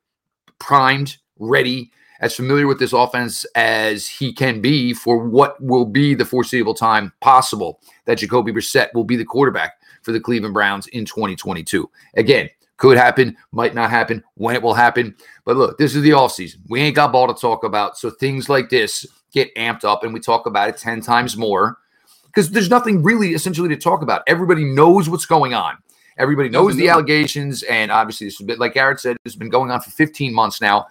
primed, 0.59 1.17
ready, 1.39 1.93
as 2.21 2.35
familiar 2.35 2.67
with 2.67 2.79
this 2.79 2.93
offense 2.93 3.47
as 3.55 4.07
he 4.07 4.33
can 4.33 4.61
be 4.61 4.93
for 4.93 5.25
what 5.27 5.63
will 5.63 5.87
be 5.87 6.15
the 6.15 6.25
foreseeable 6.25 6.75
time 6.75 7.13
possible 7.21 7.81
that 8.05 8.19
Jacoby 8.19 8.53
Brissett 8.53 8.93
will 8.95 9.05
be 9.05 9.17
the 9.17 9.25
quarterback 9.25 9.75
for 10.03 10.13
the 10.13 10.21
Cleveland 10.21 10.55
Browns 10.55 10.87
in 10.89 11.05
2022. 11.05 11.89
Again, 12.17 12.51
could 12.81 12.97
happen, 12.97 13.37
might 13.53 13.75
not 13.75 13.91
happen, 13.91 14.25
when 14.35 14.57
it 14.57 14.63
will 14.63 14.75
happen. 14.75 15.15
But 15.45 15.57
look, 15.57 15.79
this 15.79 15.95
is 15.95 16.03
the 16.03 16.15
off 16.15 16.33
season. 16.33 16.63
We 16.69 16.81
ain't 16.81 16.97
got 16.97 17.13
ball 17.13 17.33
to 17.33 17.39
talk 17.39 17.63
about. 17.63 17.99
So 17.99 18.09
things 18.11 18.49
like 18.49 18.71
this 18.71 19.07
get 19.33 19.55
amped 19.55 19.85
up 19.85 20.03
and 20.03 20.13
we 20.13 20.19
talk 20.19 20.47
about 20.47 20.71
it 20.71 20.79
10 20.79 21.03
times 21.03 21.37
more 21.37 21.79
because 22.27 22.51
there's 22.51 22.71
nothing 22.71 23.03
really 23.03 23.35
essentially 23.35 23.69
to 23.69 23.77
talk 23.77 24.01
about. 24.03 24.23
Everybody 24.27 24.65
knows 24.65 25.11
what's 25.11 25.27
going 25.27 25.53
on. 25.53 25.77
Everybody 26.17 26.49
knows 26.49 26.75
the 26.75 26.89
allegations. 26.89 27.63
And 27.65 27.91
obviously, 27.91 28.27
this 28.27 28.35
is 28.35 28.41
a 28.41 28.45
bit 28.45 28.59
like 28.59 28.75
Garrett 28.75 28.99
said, 28.99 29.17
it's 29.27 29.37
been 29.37 29.51
going 29.51 29.71
on 29.71 29.81
for 29.81 29.91
15 29.91 30.33
months 30.33 30.61
now. 30.61 30.87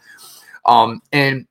Um, 0.66 1.02
and 1.12 1.48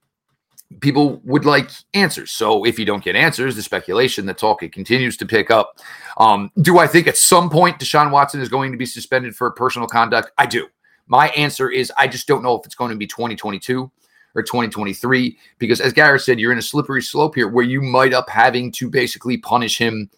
people 0.81 1.21
would 1.25 1.45
like 1.45 1.71
answers. 1.95 2.31
So 2.31 2.65
if 2.65 2.79
you 2.79 2.85
don't 2.85 3.03
get 3.03 3.17
answers, 3.17 3.57
the 3.57 3.63
speculation, 3.63 4.27
the 4.27 4.35
talk, 4.35 4.63
it 4.63 4.73
continues 4.73 5.17
to 5.19 5.27
pick 5.27 5.51
up. 5.51 5.79
Um, 6.19 6.51
do 6.61 6.79
I 6.79 6.87
think 6.87 7.07
at 7.07 7.17
some 7.17 7.49
point 7.49 7.79
Deshaun 7.79 8.11
Watson 8.11 8.41
is 8.41 8.49
going 8.49 8.73
to 8.73 8.79
be 8.79 8.87
suspended 8.87 9.35
for 9.35 9.51
personal 9.51 9.89
conduct? 9.89 10.31
I 10.37 10.47
do. 10.47 10.69
My 11.07 11.29
answer 11.31 11.71
is 11.71 11.91
I 11.97 12.07
just 12.07 12.27
don't 12.27 12.43
know 12.43 12.59
if 12.59 12.67
it's 12.67 12.75
going 12.75 12.91
to 12.91 12.97
be 12.97 13.07
2022 13.07 13.91
or 14.35 14.43
2023 14.43 15.39
because 15.59 15.81
as 15.81 15.95
Garrett 15.95 16.21
said, 16.21 16.39
you're 16.39 16.53
in 16.53 16.59
a 16.59 16.63
slippery 16.63 17.03
slope 17.03 17.35
here 17.35 17.49
where 17.49 17.65
you 17.65 17.81
might 17.81 18.13
up 18.13 18.29
having 18.29 18.71
to 18.73 18.91
basically 18.91 19.39
punish 19.39 19.79
him, 19.79 20.11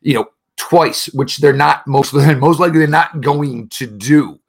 you 0.00 0.14
know, 0.14 0.30
twice, 0.56 1.06
which 1.12 1.38
they're 1.38 1.52
not 1.52 1.86
most 1.86 2.14
most 2.38 2.58
likely 2.58 2.78
they're 2.78 2.88
not 2.88 3.20
going 3.20 3.68
to 3.68 3.86
do. 3.86 4.40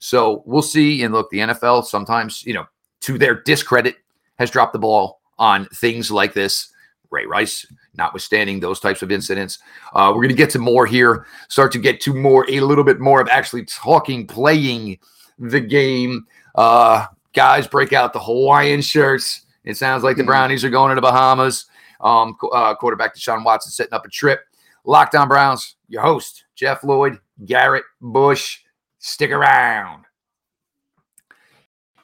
So 0.00 0.42
we'll 0.46 0.62
see. 0.62 1.02
And 1.02 1.14
look, 1.14 1.30
the 1.30 1.38
NFL 1.38 1.86
sometimes, 1.86 2.44
you 2.44 2.54
know, 2.54 2.66
to 3.00 3.18
their 3.18 3.42
discredit, 3.42 3.96
has 4.38 4.50
dropped 4.50 4.72
the 4.72 4.78
ball 4.78 5.20
on 5.38 5.66
things 5.66 6.10
like 6.10 6.34
this. 6.34 6.72
Ray 7.10 7.26
Rice, 7.26 7.66
notwithstanding 7.94 8.60
those 8.60 8.80
types 8.80 9.02
of 9.02 9.10
incidents. 9.10 9.58
Uh, 9.94 10.12
we're 10.14 10.22
going 10.22 10.28
to 10.28 10.34
get 10.34 10.50
to 10.50 10.58
more 10.58 10.86
here, 10.86 11.26
start 11.48 11.72
to 11.72 11.78
get 11.78 12.00
to 12.02 12.12
more, 12.12 12.46
a 12.50 12.60
little 12.60 12.84
bit 12.84 13.00
more 13.00 13.20
of 13.20 13.28
actually 13.28 13.64
talking, 13.64 14.26
playing 14.26 14.98
the 15.38 15.60
game. 15.60 16.26
Uh, 16.54 17.06
guys, 17.32 17.66
break 17.66 17.92
out 17.92 18.12
the 18.12 18.20
Hawaiian 18.20 18.82
shirts. 18.82 19.46
It 19.64 19.76
sounds 19.76 20.02
like 20.02 20.16
the 20.16 20.22
mm-hmm. 20.22 20.28
Brownies 20.28 20.64
are 20.64 20.70
going 20.70 20.90
to 20.90 20.94
the 20.94 21.00
Bahamas. 21.00 21.66
Um, 22.00 22.36
uh, 22.52 22.74
quarterback 22.74 23.16
Deshaun 23.16 23.44
Watson 23.44 23.72
setting 23.72 23.94
up 23.94 24.06
a 24.06 24.10
trip. 24.10 24.40
Locked 24.84 25.14
On 25.14 25.28
Browns, 25.28 25.76
your 25.88 26.02
host, 26.02 26.44
Jeff 26.54 26.84
Lloyd, 26.84 27.18
Garrett 27.44 27.84
Bush. 28.00 28.60
Stick 28.98 29.30
around. 29.30 30.04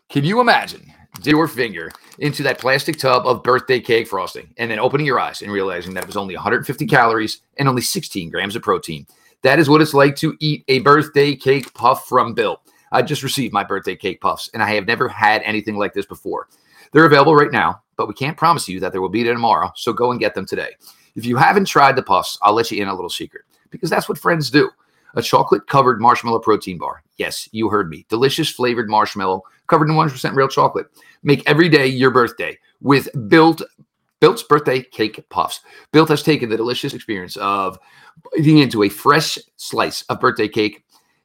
Can 0.09 0.25
you 0.25 0.41
imagine 0.41 0.93
your 1.23 1.49
finger 1.49 1.91
into 2.19 2.43
that 2.43 2.59
plastic 2.59 2.99
tub 2.99 3.27
of 3.27 3.43
birthday 3.43 3.81
cake 3.81 4.09
frosting 4.09 4.53
and 4.59 4.71
then 4.71 4.79
opening 4.79 5.07
your 5.07 5.21
eyes 5.21 5.43
and 5.43 5.53
realizing 5.53 5.95
that 5.95 6.05
it 6.05 6.07
was 6.07 6.17
only 6.17 6.35
150 6.35 6.87
calories 6.87 7.43
and 7.59 7.69
only 7.69 7.83
16 7.83 8.31
grams 8.31 8.57
of 8.57 8.63
protein? 8.63 9.07
That 9.43 9.59
is 9.59 9.69
what 9.69 9.83
it's 9.83 9.95
like 9.95 10.17
to 10.17 10.37
eat 10.41 10.65
a 10.69 10.81
birthday 10.81 11.37
cake 11.37 11.73
puff 11.75 12.09
from 12.09 12.35
Built. 12.35 12.61
I 12.93 13.03
just 13.03 13.23
received 13.23 13.53
my 13.53 13.65
birthday 13.65 13.97
cake 13.97 14.21
puffs 14.21 14.49
and 14.55 14.63
I 14.63 14.75
have 14.75 14.87
never 14.87 15.09
had 15.09 15.43
anything 15.43 15.77
like 15.77 15.95
this 15.95 16.07
before. 16.07 16.49
They're 16.93 17.07
available 17.07 17.35
right 17.35 17.53
now, 17.53 17.83
but 17.97 18.09
we 18.09 18.15
can't 18.15 18.37
promise 18.37 18.69
you 18.69 18.81
that 18.81 18.93
there 18.93 19.03
will 19.03 19.09
be 19.09 19.23
there 19.23 19.35
tomorrow. 19.35 19.73
So 19.75 19.93
go 19.93 20.13
and 20.13 20.21
get 20.21 20.35
them 20.35 20.47
today. 20.47 20.71
If 21.17 21.25
you 21.25 21.37
haven't 21.37 21.67
tried 21.67 21.97
the 21.97 22.03
puffs, 22.03 22.39
I'll 22.43 22.55
let 22.55 22.71
you 22.71 22.81
in 22.81 22.89
a 22.89 22.95
little 22.95 23.11
secret 23.11 23.45
because 23.71 23.91
that's 23.91 24.09
what 24.09 24.19
friends 24.19 24.51
do. 24.51 24.71
A 25.15 25.23
chocolate 25.23 25.67
covered 25.67 26.01
marshmallow 26.01 26.41
protein 26.41 26.79
bar. 26.79 27.03
Yes, 27.17 27.49
you 27.53 27.69
heard 27.69 27.89
me. 27.89 28.05
Delicious 28.09 28.51
flavored 28.51 28.89
marshmallow 28.89 29.43
covered 29.69 29.89
in 29.89 29.95
100% 29.95 30.35
real 30.35 30.49
chocolate. 30.49 30.87
Make 31.23 31.49
every 31.49 31.69
day 31.69 31.87
your 31.87 32.11
birthday 32.11 32.59
with 32.81 33.09
Built 33.29 33.63
Built's 34.21 34.43
birthday 34.43 34.81
cake 34.81 35.23
puffs. 35.29 35.61
Built 35.93 36.09
has 36.09 36.23
taken 36.23 36.49
the 36.49 36.57
delicious 36.57 36.95
experience 36.95 37.37
of 37.37 37.79
eating 38.39 38.59
into 38.59 38.85
a 38.85 38.89
fresh 38.89 39.39
slice 39.57 40.03
of 40.03 40.19
birthday 40.19 40.49
cake 40.49 40.83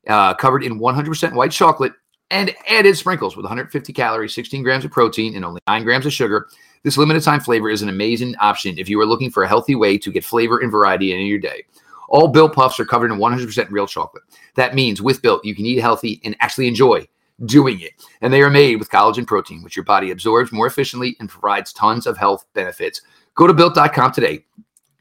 uh, 0.08 0.34
covered 0.34 0.63
in 0.63 0.79
100% 0.79 1.34
white 1.34 1.51
chocolate 1.51 1.93
and 2.31 2.53
added 2.67 2.98
sprinkles 2.98 3.36
with 3.36 3.46
150 3.46 3.93
calories, 3.93 4.36
16 4.36 4.63
grams 4.63 4.86
of 4.86 4.91
protein, 4.91 5.36
and 5.36 5.46
only 5.46 5.62
9 5.67 5.84
grams 5.84 6.05
of 6.05 6.13
sugar. 6.13 6.48
This 6.84 6.98
limited 6.98 7.24
time 7.24 7.39
flavor 7.39 7.69
is 7.69 7.81
an 7.81 7.89
amazing 7.89 8.36
option 8.39 8.77
if 8.77 8.89
you 8.89 9.00
are 9.00 9.05
looking 9.05 9.31
for 9.31 9.43
a 9.43 9.48
healthy 9.48 9.75
way 9.75 9.98
to 9.98 10.12
get 10.12 10.24
flavor 10.24 10.60
and 10.60 10.72
variety 10.72 11.13
in 11.13 11.25
your 11.25 11.39
day. 11.39 11.63
All 12.10 12.28
Built 12.28 12.54
Puffs 12.54 12.80
are 12.80 12.86
covered 12.86 13.12
in 13.12 13.20
100% 13.20 13.68
real 13.70 13.88
chocolate. 13.88 14.24
That 14.56 14.75
means 14.75 15.01
with 15.01 15.22
Built, 15.22 15.46
you 15.46 15.56
can 15.56 15.66
eat 15.66 15.80
healthy 15.80 16.20
and 16.24 16.36
actually 16.39 16.68
enjoy 16.68 17.08
doing 17.46 17.80
it. 17.80 17.92
And 18.22 18.34
they 18.34 18.42
are 18.42 18.50
made 18.50 18.78
with 18.78 18.89
collagen 18.89 19.25
protein, 19.25 19.63
which 19.63 19.75
your 19.75 19.86
body 19.86 20.12
absorbs 20.12 20.51
more 20.51 20.68
efficiently 20.68 21.16
and 21.20 21.30
provides 21.30 21.72
tons 21.74 22.06
of 22.06 22.18
health 22.18 22.46
benefits. 22.54 23.01
Go 23.36 23.48
to 23.48 23.54
built.com 23.54 24.12
today 24.12 24.46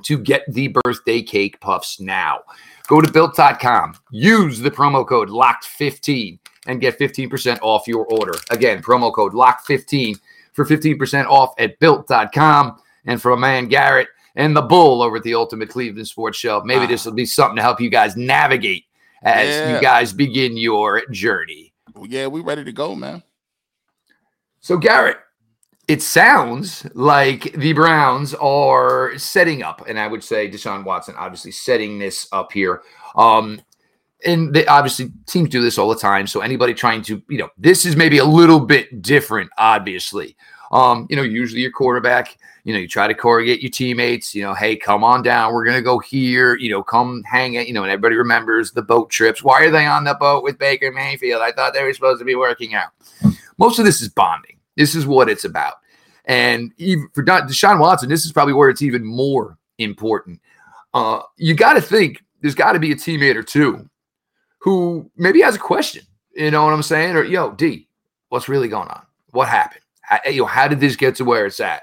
to 0.05 0.19
get 0.19 0.45
the 0.49 0.75
birthday 0.85 1.23
cake 1.23 1.61
puffs 1.61 1.99
now. 1.99 2.41
Go 2.87 3.00
to 3.00 3.11
built.com, 3.11 3.95
use 4.11 4.61
the 4.61 4.71
promo 4.71 5.07
code 5.07 5.29
LOCKED15 5.29 6.38
and 6.67 6.81
get 6.81 6.99
15% 6.99 7.59
off 7.62 7.87
your 7.87 8.07
order. 8.07 8.35
Again, 8.50 8.83
promo 8.83 9.12
code 9.12 9.33
LOCKED15 9.33 10.19
for 10.53 10.65
15% 10.65 11.27
off 11.27 11.55
at 11.59 11.79
built.com. 11.81 12.81
And 13.07 13.21
from 13.21 13.38
a 13.38 13.41
man, 13.41 13.69
Garrett, 13.69 14.09
and 14.38 14.57
the 14.57 14.62
bull 14.62 15.02
over 15.02 15.16
at 15.16 15.25
the 15.25 15.35
Ultimate 15.35 15.68
Cleveland 15.68 16.09
Sports 16.09 16.38
Show. 16.38 16.62
Maybe 16.64 16.87
this 16.87 17.04
will 17.04 17.12
be 17.12 17.26
something 17.26 17.57
to 17.57 17.62
help 17.62 17.80
you 17.80 17.90
guys 17.90 18.16
navigate 18.16 18.85
as 19.23 19.49
Yeah. 19.49 19.75
you 19.75 19.83
guys 19.83 20.12
begin 20.12 20.57
your 20.57 21.04
journey. 21.11 21.75
Yeah, 22.02 22.28
we 22.28 22.40
ready 22.40 22.64
to 22.64 22.73
go, 22.73 22.95
man. 22.95 23.25
So, 24.61 24.76
Garrett, 24.78 25.18
it 25.88 26.02
sounds 26.02 26.87
like 26.95 27.52
the 27.54 27.73
Browns 27.73 28.33
are 28.35 29.18
setting 29.18 29.62
up, 29.62 29.85
and 29.88 29.99
I 29.99 30.07
would 30.07 30.23
say 30.23 30.49
Deshaun 30.49 30.85
Watson 30.85 31.16
obviously 31.18 31.50
setting 31.50 31.99
this 31.99 32.28
up 32.30 32.52
here. 32.52 32.83
Um, 33.16 33.61
and 34.25 34.54
they 34.54 34.66
obviously 34.66 35.11
teams 35.26 35.49
do 35.49 35.62
this 35.62 35.78
all 35.78 35.88
the 35.88 35.97
time. 35.97 36.26
So 36.26 36.40
anybody 36.40 36.75
trying 36.75 37.02
to, 37.02 37.23
you 37.28 37.38
know, 37.38 37.49
this 37.57 37.85
is 37.85 37.97
maybe 37.97 38.18
a 38.18 38.25
little 38.25 38.61
bit 38.61 39.02
different, 39.02 39.50
obviously. 39.59 40.37
Um, 40.71 41.07
you 41.09 41.17
know, 41.17 41.23
usually 41.23 41.63
your 41.63 41.71
quarterback, 41.71 42.37
you 42.65 42.73
know, 42.73 42.79
you 42.79 42.89
try 42.89 43.09
to 43.09 43.15
corrugate 43.15 43.63
your 43.63 43.71
teammates, 43.71 44.35
you 44.35 44.43
know, 44.43 44.55
hey, 44.55 44.77
come 44.77 45.03
on 45.03 45.23
down. 45.23 45.55
We're 45.55 45.65
gonna 45.65 45.81
go 45.81 45.99
here, 45.99 46.57
you 46.57 46.71
know, 46.71 46.83
come 46.83 47.23
hang 47.25 47.55
it, 47.55 47.67
you 47.67 47.73
know, 47.73 47.83
and 47.83 47.91
everybody 47.91 48.17
remembers 48.17 48.73
the 48.73 48.83
boat 48.83 49.11
trips. 49.11 49.43
Why 49.43 49.65
are 49.65 49.71
they 49.71 49.87
on 49.87 50.05
the 50.05 50.15
boat 50.15 50.45
with 50.45 50.59
Baker 50.59 50.93
Mayfield? 50.93 51.41
I 51.41 51.53
thought 51.53 51.73
they 51.73 51.83
were 51.83 51.95
supposed 51.95 52.19
to 52.19 52.25
be 52.25 52.35
working 52.35 52.75
out. 52.75 52.91
Most 53.59 53.79
of 53.79 53.85
this 53.85 54.03
is 54.03 54.09
bonding. 54.09 54.59
This 54.77 54.95
is 54.95 55.07
what 55.07 55.29
it's 55.29 55.45
about. 55.45 55.75
And 56.27 56.73
even 56.77 57.09
for 57.15 57.25
Deshaun 57.25 57.81
Watson, 57.81 58.09
this 58.09 58.27
is 58.27 58.33
probably 58.33 58.53
where 58.53 58.69
it's 58.69 58.83
even 58.83 59.05
more 59.05 59.59
important. 59.79 60.41
Uh, 60.93 61.23
you 61.37 61.55
got 61.55 61.73
to 61.73 61.81
think 61.81 62.23
there's 62.43 62.55
got 62.55 62.73
to 62.73 62.79
be 62.79 62.93
a 62.93 62.97
teammate 62.97 63.35
or 63.35 63.43
two 63.43 63.89
who 64.59 65.11
maybe 65.17 65.41
has 65.41 65.57
a 65.57 65.59
question. 65.59 66.03
You 66.35 66.51
know 66.51 66.65
what 66.65 66.75
I'm 66.75 66.83
saying? 66.83 67.17
Or 67.17 67.25
yo, 67.25 67.53
D, 67.53 67.89
what's 68.29 68.49
really 68.49 68.69
going 68.69 68.89
on? 68.89 69.03
What 69.31 69.49
happened? 69.49 69.83
How, 70.09 70.19
you 70.29 70.43
know, 70.43 70.47
how 70.47 70.69
did 70.69 70.81
this 70.81 70.97
get 70.97 71.17
to 71.17 71.25
where 71.25 71.45
it's 71.45 71.61
at? 71.61 71.83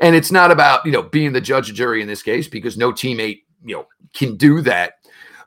And 0.00 0.14
it's 0.14 0.30
not 0.30 0.50
about 0.50 0.84
you 0.86 0.92
know 0.92 1.02
being 1.02 1.32
the 1.32 1.40
judge 1.40 1.68
and 1.68 1.76
jury 1.76 2.00
in 2.00 2.08
this 2.08 2.22
case 2.22 2.48
because 2.48 2.76
no 2.76 2.92
teammate 2.92 3.42
you 3.64 3.76
know 3.76 3.86
can 4.14 4.36
do 4.36 4.60
that. 4.62 4.94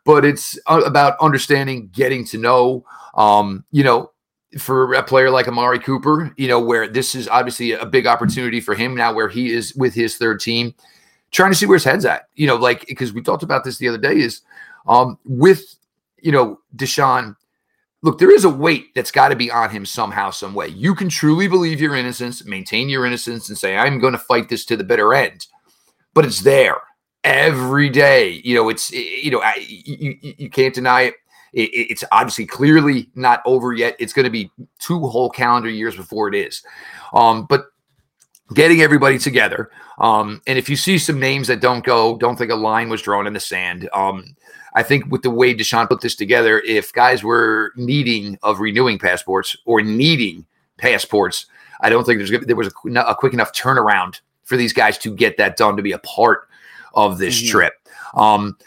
But 0.03 0.23
it's 0.23 0.59
uh, 0.67 0.81
about 0.85 1.19
understanding, 1.19 1.89
getting 1.93 2.25
to 2.27 2.37
know. 2.37 2.85
Um, 3.15 3.63
you 3.71 3.83
know, 3.83 4.11
for 4.57 4.93
a 4.93 5.03
player 5.03 5.29
like 5.29 5.47
Amari 5.47 5.79
Cooper, 5.79 6.33
you 6.37 6.47
know, 6.47 6.59
where 6.59 6.87
this 6.87 7.15
is 7.15 7.27
obviously 7.27 7.71
a 7.71 7.85
big 7.85 8.05
opportunity 8.05 8.61
for 8.61 8.75
him 8.75 8.95
now, 8.95 9.13
where 9.13 9.29
he 9.29 9.51
is 9.51 9.73
with 9.75 9.93
his 9.93 10.17
third 10.17 10.39
team, 10.39 10.73
trying 11.31 11.51
to 11.51 11.55
see 11.55 11.65
where 11.65 11.77
his 11.77 11.83
head's 11.83 12.05
at. 12.05 12.29
You 12.35 12.47
know, 12.47 12.55
like 12.55 12.85
because 12.87 13.13
we 13.13 13.21
talked 13.21 13.43
about 13.43 13.63
this 13.63 13.77
the 13.77 13.87
other 13.87 13.97
day, 13.97 14.17
is 14.17 14.41
um, 14.87 15.17
with 15.25 15.75
you 16.21 16.31
know 16.31 16.59
Deshaun. 16.75 17.35
Look, 18.05 18.19
there 18.19 18.29
is 18.29 18.43
a 18.45 18.49
weight 18.49 18.93
that's 18.93 19.09
got 19.09 19.29
to 19.29 19.35
be 19.35 19.49
on 19.49 19.71
him 19.71 19.83
somehow, 19.83 20.29
some 20.29 20.53
way. 20.53 20.67
You 20.67 20.93
can 20.93 21.09
truly 21.09 21.47
believe 21.47 21.81
your 21.81 21.95
innocence, 21.95 22.45
maintain 22.45 22.87
your 22.87 23.03
innocence, 23.03 23.49
and 23.49 23.57
say, 23.57 23.75
"I'm 23.75 23.97
going 23.99 24.13
to 24.13 24.19
fight 24.19 24.47
this 24.47 24.63
to 24.65 24.77
the 24.77 24.83
bitter 24.83 25.11
end," 25.15 25.47
but 26.13 26.23
it's 26.23 26.41
there 26.41 26.77
every 27.23 27.89
day. 27.89 28.41
You 28.43 28.53
know, 28.53 28.69
it's 28.69 28.91
you 28.91 29.31
know, 29.31 29.41
I, 29.41 29.55
you, 29.67 30.15
you 30.21 30.49
can't 30.51 30.75
deny. 30.75 31.01
It- 31.01 31.15
it- 31.73 31.87
It's 31.89 32.03
obviously 32.11 32.45
clearly 32.45 33.09
not 33.15 33.41
over 33.43 33.73
yet. 33.73 33.95
It's 33.97 34.13
going 34.13 34.25
to 34.25 34.29
be 34.29 34.51
two 34.77 34.99
whole 35.07 35.31
calendar 35.31 35.69
years 35.69 35.95
before 35.95 36.27
it 36.27 36.35
is. 36.35 36.61
Um, 37.11 37.47
but 37.49 37.65
getting 38.53 38.81
everybody 38.81 39.17
together. 39.17 39.71
Um, 39.97 40.41
and 40.45 40.59
if 40.59 40.69
you 40.69 40.75
see 40.75 40.99
some 40.99 41.19
names 41.19 41.47
that 41.47 41.61
don't 41.61 41.83
go, 41.83 42.17
don't 42.17 42.35
think 42.35 42.51
a 42.51 42.55
line 42.55 42.89
was 42.89 43.01
drawn 43.01 43.25
in 43.25 43.33
the 43.33 43.39
sand. 43.39 43.89
Um, 43.93 44.35
I 44.75 44.83
think 44.83 45.05
with 45.09 45.23
the 45.23 45.29
way 45.31 45.55
Deshaun 45.55 45.87
put 45.87 46.01
this 46.01 46.15
together, 46.15 46.59
if 46.59 46.93
guys 46.93 47.23
were 47.23 47.71
needing 47.75 48.37
of 48.43 48.59
renewing 48.59 48.99
passports 48.99 49.55
or 49.65 49.81
needing 49.81 50.45
passports, 50.77 51.45
I 51.81 51.89
don't 51.89 52.03
think 52.05 52.19
there's 52.19 52.45
there 52.45 52.55
was 52.55 52.67
a, 52.85 52.99
a 53.01 53.15
quick 53.15 53.33
enough 53.33 53.51
turnaround 53.53 54.19
for 54.43 54.57
these 54.57 54.73
guys 54.73 54.97
to 54.99 55.15
get 55.15 55.37
that 55.37 55.57
done 55.57 55.75
to 55.77 55.81
be 55.81 55.93
a 55.93 55.97
part 55.99 56.47
of 56.93 57.17
this 57.17 57.41
Mhm. 57.41 57.49
trip. 57.49 57.73
Um, 58.15 58.57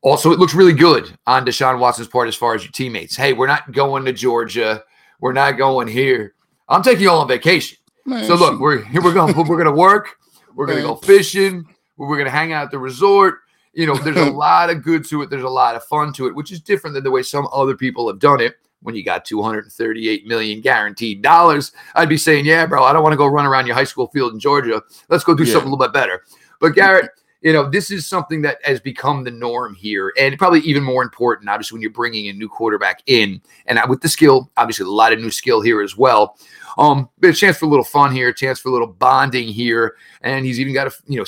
also, 0.00 0.32
it 0.32 0.38
looks 0.38 0.54
really 0.54 0.72
good 0.72 1.16
on 1.26 1.44
Deshaun 1.44 1.78
Watson's 1.78 2.08
part 2.08 2.28
as 2.28 2.34
far 2.34 2.54
as 2.54 2.62
your 2.64 2.72
teammates. 2.72 3.16
Hey, 3.16 3.32
we're 3.32 3.46
not 3.46 3.70
going 3.72 4.04
to 4.06 4.12
Georgia. 4.12 4.82
We're 5.20 5.32
not 5.32 5.52
going 5.58 5.88
here. 5.88 6.34
I'm 6.68 6.82
taking 6.82 7.02
you 7.02 7.10
all 7.10 7.20
on 7.20 7.28
vacation. 7.28 7.78
Man, 8.06 8.24
So 8.24 8.34
look, 8.36 8.60
we're 8.60 8.82
here. 8.84 9.02
We're 9.02 9.12
going. 9.12 9.34
We're 9.36 9.44
going 9.44 9.64
to 9.64 9.72
work. 9.72 10.16
We're 10.54 10.66
going 10.66 10.78
to 10.78 10.82
go 10.84 10.94
fishing. 10.96 11.66
We're 11.96 12.16
going 12.16 12.24
to 12.26 12.30
hang 12.30 12.52
out 12.52 12.64
at 12.64 12.70
the 12.70 12.78
resort. 12.78 13.40
You 13.78 13.86
know, 13.86 13.94
there's 13.94 14.16
a 14.16 14.24
lot 14.48 14.70
of 14.70 14.82
good 14.82 15.04
to 15.06 15.22
it. 15.22 15.30
There's 15.30 15.44
a 15.44 15.48
lot 15.48 15.76
of 15.76 15.84
fun 15.84 16.12
to 16.14 16.26
it, 16.26 16.34
which 16.34 16.50
is 16.50 16.60
different 16.60 16.94
than 16.94 17.04
the 17.04 17.12
way 17.12 17.22
some 17.22 17.46
other 17.52 17.76
people 17.76 18.08
have 18.08 18.18
done 18.18 18.40
it. 18.40 18.56
When 18.82 18.96
you 18.96 19.04
got 19.04 19.24
238 19.24 20.26
million 20.26 20.60
guaranteed 20.60 21.22
dollars, 21.22 21.70
I'd 21.94 22.08
be 22.08 22.16
saying, 22.16 22.44
"Yeah, 22.44 22.66
bro, 22.66 22.82
I 22.82 22.92
don't 22.92 23.04
want 23.04 23.12
to 23.12 23.16
go 23.16 23.26
run 23.26 23.46
around 23.46 23.66
your 23.66 23.76
high 23.76 23.84
school 23.84 24.08
field 24.08 24.32
in 24.32 24.40
Georgia. 24.40 24.82
Let's 25.08 25.22
go 25.22 25.32
do 25.32 25.44
Yeah. 25.44 25.52
something 25.52 25.68
a 25.68 25.70
little 25.74 25.86
bit 25.86 25.92
better." 25.92 26.24
But 26.58 26.74
Garrett, 26.74 27.10
you 27.40 27.52
know, 27.52 27.68
this 27.70 27.90
is 27.90 28.06
something 28.06 28.42
that 28.42 28.58
has 28.64 28.80
become 28.80 29.22
the 29.22 29.30
norm 29.30 29.74
here, 29.74 30.12
and 30.18 30.36
probably 30.38 30.60
even 30.60 30.82
more 30.82 31.02
important, 31.02 31.48
obviously, 31.48 31.76
when 31.76 31.82
you're 31.82 31.90
bringing 31.90 32.28
a 32.28 32.32
new 32.32 32.48
quarterback 32.48 33.00
in, 33.06 33.40
and 33.66 33.80
with 33.88 34.00
the 34.00 34.08
skill, 34.08 34.50
obviously, 34.56 34.84
a 34.84 34.88
lot 34.88 35.12
of 35.12 35.20
new 35.20 35.30
skill 35.30 35.60
here 35.60 35.80
as 35.80 35.96
well. 35.96 36.36
Um, 36.78 37.08
but 37.18 37.30
a 37.30 37.32
chance 37.32 37.56
for 37.56 37.66
a 37.66 37.68
little 37.68 37.84
fun 37.84 38.12
here, 38.12 38.28
a 38.28 38.34
chance 38.34 38.58
for 38.60 38.68
a 38.68 38.72
little 38.72 38.88
bonding 38.88 39.48
here, 39.48 39.96
and 40.22 40.44
he's 40.44 40.58
even 40.58 40.74
got 40.74 40.88
a, 40.88 40.92
you 41.06 41.18
know, 41.18 41.24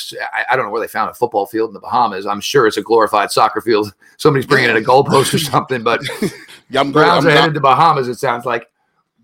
I 0.48 0.56
don't 0.56 0.64
know 0.64 0.70
where 0.70 0.80
they 0.80 0.88
found 0.88 1.10
a 1.10 1.14
football 1.14 1.46
field 1.46 1.70
in 1.70 1.74
the 1.74 1.80
Bahamas. 1.80 2.26
I'm 2.26 2.40
sure 2.40 2.66
it's 2.66 2.76
a 2.76 2.82
glorified 2.82 3.30
soccer 3.30 3.60
field. 3.60 3.92
Somebody's 4.16 4.46
bringing 4.46 4.70
in 4.70 4.76
a 4.76 4.80
goalpost 4.80 5.32
or 5.32 5.38
something, 5.38 5.82
but 5.82 6.02
yeah, 6.70 6.80
I'm, 6.80 6.92
Browns 6.92 7.24
I'm, 7.24 7.30
are 7.30 7.34
I'm, 7.34 7.38
headed 7.38 7.54
to 7.54 7.60
Bahamas. 7.60 8.08
It 8.08 8.16
sounds 8.16 8.44
like. 8.44 8.66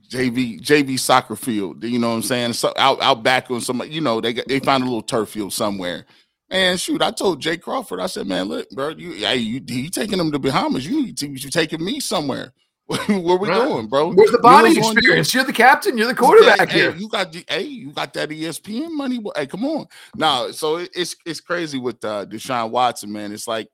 JV 0.09 0.61
JV 0.61 1.01
soccer 1.01 1.35
field. 1.35 1.83
You 1.83 1.99
know 1.99 2.11
what 2.11 2.15
I'm 2.15 2.23
saying? 2.23 2.53
So 2.53 2.73
out 2.77 3.03
out 3.03 3.25
back 3.25 3.51
on 3.51 3.61
some, 3.61 3.83
you 3.89 4.01
know, 4.01 4.21
they 4.21 4.35
got, 4.35 4.47
they 4.47 4.61
found 4.61 4.85
a 4.85 4.87
little 4.87 5.03
turf 5.03 5.31
field 5.31 5.53
somewhere. 5.53 6.07
Man, 6.51 6.77
shoot, 6.77 7.03
I 7.03 7.11
told 7.11 7.41
Jay 7.41 7.57
Crawford, 7.57 7.99
I 8.01 8.07
said, 8.07 8.27
man, 8.27 8.47
look, 8.47 8.71
bro, 8.71 8.91
you, 8.91 9.13
hey, 9.15 9.37
you, 9.37 9.61
you 9.67 9.91
taking 9.91 10.19
them 10.19 10.31
to 10.31 10.39
Bahamas? 10.39 10.87
You 10.87 11.03
need 11.05 11.19
to, 11.19 11.29
you 11.29 11.51
taking 11.51 11.85
me 11.85 11.99
somewhere. 12.01 12.53
Where 12.87 13.37
we 13.37 13.49
Right. 13.49 13.69
going, 13.69 13.89
bro? 13.89 14.13
Where's 14.13 14.31
the 14.31 14.39
body 14.39 14.79
experience? 14.79 15.35
You're 15.35 15.43
the 15.43 15.53
captain. 15.53 15.99
You're 15.99 16.07
the 16.07 16.15
quarterback 16.15 16.71
Hey, 16.71 16.83
here. 16.83 16.95
you 16.97 17.09
got 17.09 17.33
the 17.33 17.45
hey, 17.49 17.63
you 17.63 17.91
got 17.91 18.13
that 18.15 18.29
ESPN 18.29 18.93
money. 18.93 19.21
Hey, 19.35 19.47
come 19.47 19.65
on. 19.65 19.87
Now, 20.15 20.53
so 20.53 20.77
it's 20.77 21.17
it's 21.27 21.41
crazy 21.41 21.81
with 21.81 22.05
uh 22.05 22.27
Deshaun 22.27 22.71
Watson, 22.71 23.11
man. 23.11 23.33
It's 23.33 23.49
like, 23.49 23.69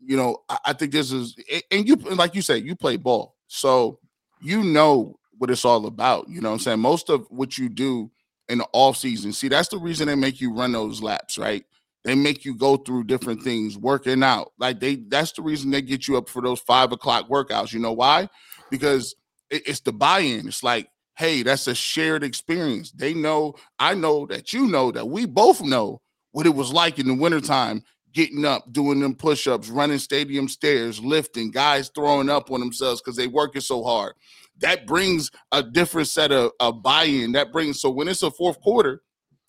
you 0.00 0.16
know, 0.16 0.44
I, 0.48 0.58
I 0.66 0.72
think 0.74 0.92
this 0.92 1.10
is 1.10 1.34
and 1.72 1.88
you 1.88 1.96
like 1.96 2.36
you 2.36 2.42
said, 2.42 2.64
you 2.64 2.76
play 2.76 2.96
ball. 2.96 3.34
So 3.48 3.98
you 4.40 4.62
know 4.62 5.18
what 5.38 5.50
it's 5.50 5.64
all 5.64 5.86
about. 5.86 6.28
You 6.28 6.40
know 6.40 6.50
what 6.50 6.54
I'm 6.54 6.60
saying? 6.60 6.80
Most 6.80 7.10
of 7.10 7.26
what 7.30 7.58
you 7.58 7.68
do 7.68 8.12
in 8.48 8.58
the 8.58 8.66
off 8.72 8.96
season, 8.96 9.32
see, 9.32 9.48
that's 9.48 9.68
the 9.70 9.78
reason 9.78 10.06
they 10.06 10.14
make 10.14 10.40
you 10.40 10.54
run 10.54 10.70
those 10.70 11.02
laps, 11.02 11.36
right? 11.36 11.64
They 12.06 12.14
make 12.14 12.44
you 12.44 12.54
go 12.54 12.76
through 12.76 13.04
different 13.04 13.42
things, 13.42 13.76
working 13.76 14.22
out. 14.22 14.52
Like 14.60 14.78
they 14.78 14.94
that's 14.94 15.32
the 15.32 15.42
reason 15.42 15.72
they 15.72 15.82
get 15.82 16.06
you 16.06 16.16
up 16.16 16.28
for 16.28 16.40
those 16.40 16.60
five 16.60 16.92
o'clock 16.92 17.28
workouts. 17.28 17.72
You 17.72 17.80
know 17.80 17.92
why? 17.92 18.28
Because 18.70 19.16
it, 19.50 19.66
it's 19.66 19.80
the 19.80 19.92
buy-in. 19.92 20.46
It's 20.46 20.62
like, 20.62 20.88
hey, 21.16 21.42
that's 21.42 21.66
a 21.66 21.74
shared 21.74 22.22
experience. 22.22 22.92
They 22.92 23.12
know, 23.12 23.56
I 23.80 23.94
know 23.94 24.24
that 24.26 24.52
you 24.52 24.68
know 24.68 24.92
that 24.92 25.08
we 25.08 25.26
both 25.26 25.60
know 25.60 26.00
what 26.30 26.46
it 26.46 26.54
was 26.54 26.72
like 26.72 27.00
in 27.00 27.08
the 27.08 27.14
wintertime 27.14 27.82
getting 28.12 28.44
up, 28.44 28.72
doing 28.72 29.00
them 29.00 29.16
push-ups, 29.16 29.68
running 29.68 29.98
stadium 29.98 30.46
stairs, 30.48 31.00
lifting, 31.00 31.50
guys 31.50 31.90
throwing 31.92 32.30
up 32.30 32.52
on 32.52 32.60
themselves 32.60 33.02
because 33.02 33.16
they 33.16 33.26
working 33.26 33.60
so 33.60 33.82
hard. 33.82 34.14
That 34.58 34.86
brings 34.86 35.32
a 35.50 35.60
different 35.60 36.06
set 36.06 36.30
of, 36.30 36.52
of 36.60 36.84
buy-in. 36.84 37.32
That 37.32 37.50
brings 37.50 37.80
so 37.80 37.90
when 37.90 38.06
it's 38.06 38.22
a 38.22 38.30
fourth 38.30 38.60
quarter 38.60 39.02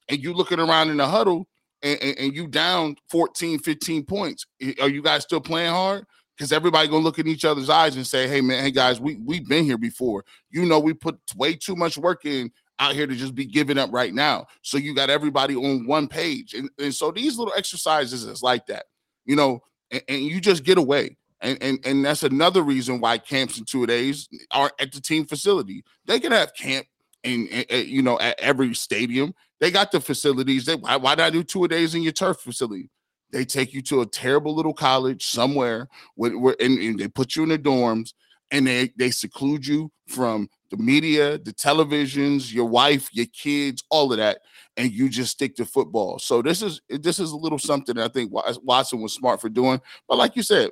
and 0.10 0.24
you 0.24 0.34
looking 0.34 0.60
around 0.60 0.90
in 0.90 0.98
the 0.98 1.08
huddle 1.08 1.48
and, 1.84 2.02
and, 2.02 2.18
and 2.18 2.36
you 2.36 2.48
down 2.48 2.96
14, 3.10 3.60
15 3.60 4.06
points, 4.06 4.46
are 4.82 4.90
you 4.90 5.02
guys 5.02 5.24
still 5.24 5.42
playing 5.42 5.72
hard? 5.72 6.06
because 6.38 6.52
everybody 6.52 6.88
gonna 6.88 7.04
look 7.04 7.18
in 7.18 7.28
each 7.28 7.46
other's 7.46 7.70
eyes 7.70 7.96
and 7.96 8.06
say, 8.06 8.28
"Hey, 8.28 8.42
man, 8.42 8.64
hey 8.64 8.72
guys, 8.72 9.00
we 9.00 9.16
we've 9.16 9.48
been 9.48 9.66
here 9.66 9.78
before. 9.78 10.24
You 10.52 10.66
know, 10.66 10.80
we 10.80 10.94
put 10.94 11.20
way 11.36 11.56
too 11.56 11.76
much 11.76 11.98
work 11.98 12.26
in 12.26 12.52
out 12.80 12.94
here 12.94 13.08
to 13.08 13.16
just 13.16 13.34
be 13.34 13.46
giving 13.46 13.78
up 13.78 13.92
right 13.92 14.14
now. 14.14 14.46
So 14.62 14.78
you 14.78 14.94
got 14.94 15.10
everybody 15.10 15.56
on 15.56 15.88
one 15.88 16.08
page, 16.08 16.54
and 16.54 16.70
and 16.80 16.94
so 16.94 17.12
these 17.12 17.38
little 17.38 17.54
exercises 17.58 18.24
is 18.24 18.44
like 18.44 18.68
that, 18.68 18.86
you 19.26 19.36
know, 19.36 19.62
and, 19.92 20.02
and 20.08 20.22
you 20.22 20.40
just 20.40 20.64
get 20.64 20.78
away. 20.78 21.18
And, 21.42 21.58
and 21.62 21.80
and 21.86 22.06
that's 22.06 22.24
another 22.24 22.62
reason 22.62 23.00
why 23.00 23.18
camps 23.20 23.58
and 23.58 23.68
two 23.68 23.86
days 23.86 24.28
are 24.52 24.72
at 24.80 24.92
the 24.92 25.02
team 25.02 25.26
facility. 25.26 25.84
They 26.06 26.20
can 26.20 26.32
have 26.32 26.54
camp 26.56 26.88
in, 27.24 27.48
in, 27.48 27.64
in 27.70 27.88
you 27.88 28.02
know 28.02 28.20
at 28.20 28.40
every 28.40 28.74
stadium. 28.74 29.34
They 29.60 29.72
got 29.72 29.92
the 29.92 30.00
facilities. 30.00 30.66
They 30.66 30.76
why, 30.76 30.98
why 30.98 31.16
not 31.16 31.34
do 31.34 31.44
two 31.44 31.68
days 31.68 31.96
in 31.96 32.04
your 32.04 32.12
turf 32.12 32.40
facility? 32.40 32.90
They 33.32 33.44
take 33.44 33.74
you 33.74 33.82
to 33.84 34.02
a 34.02 34.06
terrible 34.06 34.56
little 34.56 34.74
college 34.74 35.26
somewhere 35.26 35.90
where, 36.16 36.38
where 36.38 36.56
and, 36.60 36.78
and 36.80 37.00
they 37.00 37.08
put 37.08 37.36
you 37.36 37.44
in 37.44 37.50
the 37.50 37.60
dorms 37.60 38.14
and 38.52 38.68
they 38.68 38.94
they 38.98 39.12
seclude 39.12 39.66
you 39.66 39.92
from 40.08 40.50
the 40.72 40.78
media, 40.78 41.38
the 41.38 41.54
televisions, 41.54 42.54
your 42.54 42.66
wife, 42.66 43.10
your 43.14 43.26
kids, 43.28 43.84
all 43.90 44.12
of 44.12 44.18
that, 44.18 44.40
and 44.76 44.92
you 44.92 45.10
just 45.10 45.32
stick 45.32 45.56
to 45.56 45.66
football. 45.66 46.20
So 46.20 46.42
this 46.42 46.62
is 46.62 46.82
this 46.90 47.20
is 47.20 47.32
a 47.32 47.38
little 47.38 47.60
something 47.60 47.98
I 47.98 48.08
think 48.08 48.32
Watson 48.32 49.02
was 49.02 49.14
smart 49.14 49.42
for 49.42 49.50
doing. 49.50 49.82
But 50.08 50.18
like 50.18 50.36
you 50.36 50.44
said, 50.44 50.70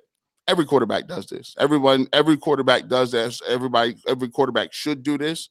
every 0.48 0.65
quarterback 0.65 1.08
does 1.08 1.27
this. 1.27 1.56
Everyone, 1.58 2.08
every 2.13 2.38
quarterback 2.38 2.88
does 2.88 3.12
this. 3.12 3.42
Everybody, 3.48 3.96
every 4.08 4.30
quarterback 4.30 4.74
should 4.74 5.04
do 5.04 5.18
this, 5.18 5.50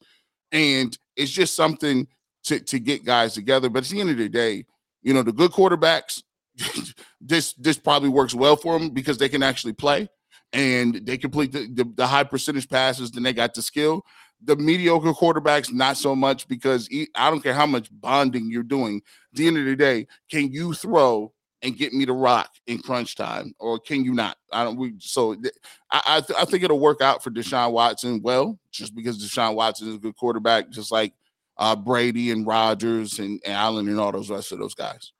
and 0.51 0.97
it's 1.15 1.31
just 1.31 1.55
something 1.55 2.07
to 2.45 2.59
to 2.59 2.79
get 2.79 3.05
guys 3.05 3.33
together. 3.33 3.69
But 3.69 3.83
at 3.83 3.89
the 3.89 4.01
end 4.01 4.09
of 4.09 4.17
the 4.17 4.29
day, 4.29 4.65
you 5.01 5.13
know, 5.13 5.23
the 5.23 5.33
good 5.33 5.51
quarterbacks 5.51 6.23
this 7.21 7.53
this 7.53 7.77
probably 7.77 8.09
works 8.09 8.33
well 8.33 8.55
for 8.55 8.77
them 8.77 8.89
because 8.89 9.17
they 9.17 9.29
can 9.29 9.43
actually 9.43 9.73
play 9.73 10.09
and 10.53 11.05
they 11.05 11.17
complete 11.17 11.51
the, 11.51 11.67
the, 11.67 11.83
the, 11.95 12.07
high 12.07 12.23
percentage 12.23 12.69
passes, 12.69 13.11
then 13.11 13.23
they 13.23 13.33
got 13.33 13.53
the 13.53 13.61
skill. 13.61 14.05
The 14.43 14.55
mediocre 14.55 15.11
quarterbacks, 15.11 15.73
not 15.73 15.97
so 15.97 16.15
much 16.15 16.47
because 16.47 16.87
I 17.15 17.29
don't 17.29 17.41
care 17.41 17.53
how 17.53 17.65
much 17.65 17.89
bonding 17.91 18.49
you're 18.49 18.63
doing. 18.63 19.01
At 19.33 19.37
the 19.37 19.47
end 19.47 19.57
of 19.57 19.65
the 19.65 19.75
day, 19.75 20.07
can 20.29 20.51
you 20.51 20.73
throw 20.73 21.33
and 21.61 21.75
get 21.75 21.93
me 21.93 22.05
to 22.05 22.13
rock 22.13 22.51
in 22.67 22.79
crunch 22.79 23.15
time, 23.15 23.53
or 23.59 23.79
can 23.79 24.05
you 24.05 24.13
not? 24.13 24.37
I 24.51 24.63
don't. 24.63 24.77
We, 24.77 24.93
so 24.99 25.35
I 25.89 26.01
I, 26.05 26.21
th- 26.21 26.39
I 26.39 26.45
think 26.45 26.63
it'll 26.63 26.79
work 26.79 27.01
out 27.01 27.23
for 27.23 27.31
Deshaun 27.31 27.71
Watson 27.71 28.21
well, 28.21 28.59
just 28.71 28.93
because 28.93 29.17
Deshaun 29.17 29.55
Watson 29.55 29.89
is 29.89 29.95
a 29.95 29.99
good 29.99 30.15
quarterback, 30.15 30.69
just 30.69 30.91
like 30.91 31.13
uh, 31.57 31.75
Brady 31.75 32.31
and 32.31 32.45
Rodgers 32.45 33.19
and, 33.19 33.41
and 33.45 33.53
Allen 33.53 33.87
and 33.87 33.99
all 33.99 34.11
those 34.11 34.29
rest 34.29 34.51
of 34.51 34.59
those 34.59 34.73
guys. 34.73 35.11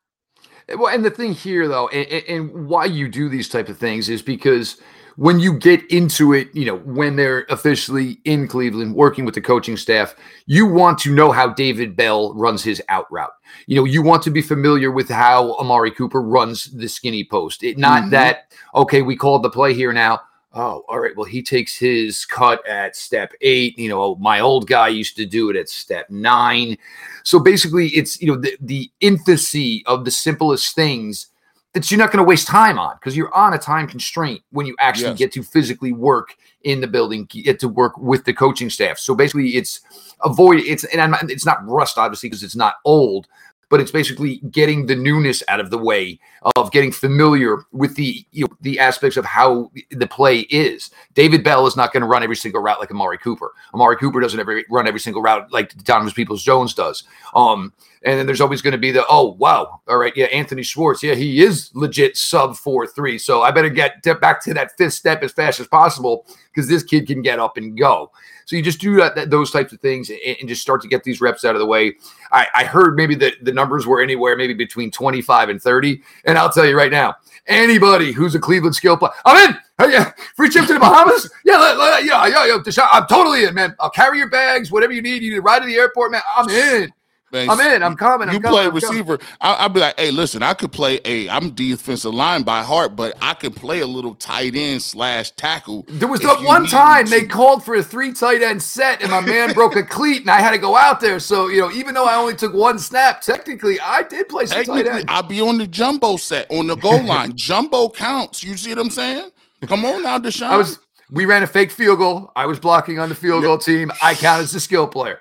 Well, 0.67 0.93
and 0.93 1.05
the 1.05 1.11
thing 1.11 1.33
here, 1.33 1.67
though, 1.67 1.89
and, 1.89 2.23
and, 2.27 2.67
why 2.67 2.85
you 2.85 3.07
do 3.07 3.29
these 3.29 3.47
type 3.47 3.69
of 3.69 3.77
things 3.77 4.09
is 4.09 4.23
because 4.23 4.81
when 5.15 5.39
you 5.39 5.57
get 5.57 5.89
into 5.91 6.33
it, 6.33 6.49
you 6.53 6.65
know, 6.65 6.77
when 6.77 7.15
they're 7.15 7.45
officially 7.49 8.17
in 8.25 8.47
Cleveland 8.47 8.95
working 8.95 9.25
with 9.25 9.35
the 9.35 9.41
coaching 9.41 9.77
staff, 9.77 10.15
you 10.47 10.65
want 10.65 10.97
to 10.99 11.13
know 11.13 11.31
how 11.31 11.53
David 11.53 11.95
Bell 11.95 12.33
runs 12.33 12.63
his 12.63 12.81
out 12.89 13.09
route. 13.11 13.31
You 13.67 13.75
know, 13.75 13.85
you 13.85 14.01
want 14.01 14.23
to 14.23 14.31
be 14.31 14.41
familiar 14.41 14.89
with 14.91 15.07
how 15.07 15.55
Amari 15.57 15.91
Cooper 15.91 16.21
runs 16.21 16.65
the 16.65 16.89
skinny 16.89 17.23
post. 17.23 17.63
It, 17.63 17.77
not 17.77 18.03
mm-hmm. 18.03 18.11
that 18.11 18.51
okay, 18.73 19.03
we 19.03 19.15
called 19.15 19.43
the 19.43 19.51
play 19.51 19.73
here 19.73 19.93
now 19.93 20.19
oh, 20.55 20.83
all 20.87 20.99
right, 20.99 21.15
well, 21.15 21.25
he 21.25 21.43
takes 21.43 21.77
his 21.77 22.25
cut 22.25 22.65
at 22.67 22.95
step 22.95 23.33
eight. 23.41 23.77
You 23.77 23.89
know, 23.89 24.15
my 24.15 24.39
old 24.39 24.67
guy 24.67 24.87
used 24.87 25.17
to 25.17 25.25
do 25.25 25.49
it 25.49 25.55
at 25.55 25.69
step 25.69 26.09
nine. 26.09 26.77
So 27.23 27.39
basically, 27.39 27.89
it's, 27.89 28.21
you 28.21 28.27
know, 28.27 28.37
the, 28.37 28.57
the 28.61 28.89
infancy 29.01 29.83
of 29.85 30.05
the 30.05 30.11
simplest 30.11 30.73
things 30.73 31.27
that 31.73 31.91
you're 31.91 31.97
not 31.97 32.09
going 32.09 32.23
to 32.23 32.27
waste 32.27 32.47
time 32.47 32.79
on 32.79 32.95
because 32.95 33.17
you're 33.17 33.33
on 33.35 33.53
a 33.53 33.57
time 33.57 33.85
constraint 33.85 34.41
when 34.51 34.65
you 34.65 34.75
actually 34.79 35.09
yes. 35.09 35.17
get 35.17 35.31
to 35.33 35.43
physically 35.43 35.91
work 35.91 36.35
in 36.63 36.79
the 36.79 36.87
building, 36.87 37.25
get 37.25 37.59
to 37.59 37.67
work 37.67 37.97
with 37.97 38.23
the 38.23 38.33
coaching 38.33 38.69
staff. 38.69 38.97
So 38.97 39.13
basically, 39.13 39.49
it's 39.49 39.81
avoid 40.23 40.61
it's 40.61 40.85
and 40.85 41.01
I'm, 41.01 41.29
it's 41.29 41.45
not 41.45 41.67
rust 41.67 41.97
obviously 41.97 42.29
because 42.29 42.43
it's 42.43 42.55
not 42.55 42.75
old, 42.85 43.27
but 43.69 43.79
it's 43.79 43.91
basically 43.91 44.37
getting 44.51 44.85
the 44.85 44.95
newness 44.95 45.43
out 45.47 45.59
of 45.59 45.69
the 45.69 45.77
way 45.77 46.19
of 46.55 46.71
getting 46.71 46.91
familiar 46.91 47.65
with 47.71 47.95
the 47.95 48.25
you 48.31 48.45
know, 48.45 48.55
the 48.61 48.79
aspects 48.79 49.17
of 49.17 49.25
how 49.25 49.71
the 49.91 50.07
play 50.07 50.41
is. 50.41 50.91
David 51.13 51.43
Bell 51.43 51.65
is 51.65 51.75
not 51.75 51.91
going 51.91 52.01
to 52.01 52.07
run 52.07 52.23
every 52.23 52.35
single 52.35 52.61
route 52.61 52.79
like 52.79 52.91
Amari 52.91 53.17
Cooper. 53.17 53.51
Amari 53.73 53.97
Cooper 53.97 54.19
doesn't 54.19 54.39
ever 54.39 54.61
run 54.69 54.87
every 54.87 54.99
single 54.99 55.21
route 55.21 55.51
like 55.51 55.75
Donovan 55.83 56.13
Peoples 56.13 56.43
Jones 56.43 56.73
does. 56.73 57.03
Um, 57.35 57.73
and 58.05 58.19
then 58.19 58.25
there's 58.25 58.41
always 58.41 58.61
going 58.61 58.71
to 58.71 58.77
be 58.77 58.91
the 58.91 59.03
oh 59.09 59.33
wow, 59.33 59.81
all 59.87 59.97
right, 59.97 60.13
yeah, 60.15 60.25
Anthony 60.25 60.63
Schwartz, 60.63 61.03
yeah, 61.03 61.15
he 61.15 61.41
is 61.43 61.71
legit 61.73 62.15
sub 62.15 62.55
four 62.55 62.87
three. 62.87 63.17
So 63.17 63.41
I 63.41 63.51
better 63.51 63.69
get 63.69 64.01
back 64.21 64.43
to 64.43 64.53
that 64.53 64.77
fifth 64.77 64.93
step 64.93 65.23
as 65.23 65.31
fast 65.31 65.59
as 65.59 65.67
possible 65.67 66.25
because 66.53 66.69
this 66.69 66.83
kid 66.83 67.07
can 67.07 67.21
get 67.21 67.39
up 67.39 67.57
and 67.57 67.77
go. 67.77 68.11
So 68.45 68.55
you 68.55 68.61
just 68.61 68.79
do 68.79 68.95
that, 68.97 69.15
that 69.15 69.31
those 69.31 69.51
types 69.51 69.73
of 69.73 69.81
things 69.81 70.09
and, 70.09 70.19
and, 70.39 70.47
just 70.47 70.61
start 70.61 70.81
to 70.83 70.87
get 70.87 71.03
these 71.03 71.19
reps 71.19 71.43
out 71.43 71.55
of 71.55 71.59
the 71.59 71.65
way. 71.65 71.95
I, 72.31 72.47
I 72.53 72.63
heard 72.63 72.95
maybe 72.95 73.15
the, 73.15 73.33
the 73.41 73.51
numbers 73.51 73.87
were 73.87 74.01
anywhere 74.01 74.37
maybe 74.37 74.53
between 74.53 74.91
25 74.91 75.49
and 75.49 75.61
30. 75.61 76.01
And 76.25 76.37
I'll 76.37 76.51
tell 76.51 76.65
you 76.65 76.77
right 76.77 76.91
now, 76.91 77.15
anybody 77.47 78.11
who's 78.11 78.35
a 78.35 78.39
Cleveland 78.39 78.75
skill 78.75 78.97
player, 78.97 79.11
I'm 79.25 79.49
in. 79.49 79.57
Hey, 79.79 79.91
yeah, 79.93 80.13
free 80.35 80.49
trip 80.49 80.67
to 80.67 80.73
the 80.73 80.79
Bahamas. 80.79 81.29
Yeah, 81.43 81.57
let, 81.57 81.77
let, 81.77 82.05
yeah, 82.05 82.25
yeah, 82.27 82.45
yeah. 82.45 82.87
I'm 82.91 83.07
totally 83.07 83.45
in, 83.45 83.55
man. 83.55 83.75
I'll 83.79 83.89
carry 83.89 84.19
your 84.19 84.29
bags, 84.29 84.71
whatever 84.71 84.93
you 84.93 85.01
need. 85.01 85.23
You 85.23 85.31
need 85.31 85.37
to 85.37 85.41
ride 85.41 85.59
to 85.59 85.65
the 85.65 85.75
airport, 85.75 86.11
man. 86.11 86.21
I'm 86.37 86.47
in. 86.49 86.93
Man, 87.31 87.49
I'm 87.49 87.59
in. 87.59 87.81
I'm 87.83 87.95
coming. 87.95 88.29
I'm 88.29 88.35
you 88.35 88.39
coming, 88.39 88.59
play 88.59 88.67
receiver. 88.69 89.19
I, 89.41 89.65
will 89.65 89.73
be 89.73 89.79
like, 89.79 89.99
hey, 89.99 90.11
listen, 90.11 90.43
I 90.43 90.53
could 90.53 90.71
play 90.71 90.99
a. 91.05 91.27
I'm 91.29 91.49
defensive 91.51 92.13
line 92.13 92.43
by 92.43 92.61
heart, 92.61 92.95
but 92.95 93.17
I 93.21 93.33
could 93.33 93.55
play 93.55 93.79
a 93.79 93.87
little 93.87 94.13
tight 94.15 94.55
end 94.55 94.83
slash 94.83 95.31
tackle. 95.31 95.85
There 95.87 96.07
was 96.07 96.21
that 96.21 96.43
one 96.43 96.67
time 96.67 97.07
they 97.07 97.25
called 97.25 97.65
for 97.65 97.75
a 97.75 97.83
three 97.83 98.13
tight 98.13 98.43
end 98.43 98.61
set, 98.61 99.01
and 99.01 99.09
my 99.09 99.21
man 99.21 99.53
broke 99.53 99.75
a 99.75 99.83
cleat, 99.83 100.21
and 100.21 100.29
I 100.29 100.39
had 100.39 100.51
to 100.51 100.59
go 100.59 100.77
out 100.77 100.99
there. 100.99 101.19
So 101.19 101.47
you 101.47 101.61
know, 101.61 101.71
even 101.71 101.95
though 101.95 102.05
I 102.05 102.15
only 102.15 102.35
took 102.35 102.53
one 102.53 102.77
snap, 102.77 103.21
technically 103.21 103.79
I 103.79 104.03
did 104.03 104.29
play 104.29 104.45
some 104.45 104.63
tight 104.63 104.87
end. 104.87 105.05
I'll 105.07 105.23
be 105.23 105.41
on 105.41 105.57
the 105.57 105.67
jumbo 105.67 106.17
set 106.17 106.49
on 106.51 106.67
the 106.67 106.75
goal 106.75 107.03
line. 107.03 107.35
jumbo 107.35 107.89
counts. 107.89 108.43
You 108.43 108.55
see 108.55 108.69
what 108.69 108.79
I'm 108.79 108.91
saying? 108.91 109.31
Come 109.65 109.83
on 109.83 110.03
now, 110.03 110.19
Deshaun. 110.19 110.43
I 110.49 110.57
was 110.57 110.79
we 111.11 111.25
ran 111.25 111.43
a 111.43 111.47
fake 111.47 111.71
field 111.71 111.99
goal. 111.99 112.31
I 112.35 112.45
was 112.45 112.59
blocking 112.59 112.99
on 112.99 113.09
the 113.09 113.15
field 113.15 113.43
goal 113.43 113.57
team. 113.57 113.91
I 114.01 114.15
count 114.15 114.41
as 114.41 114.55
a 114.55 114.59
skill 114.59 114.87
player. 114.87 115.19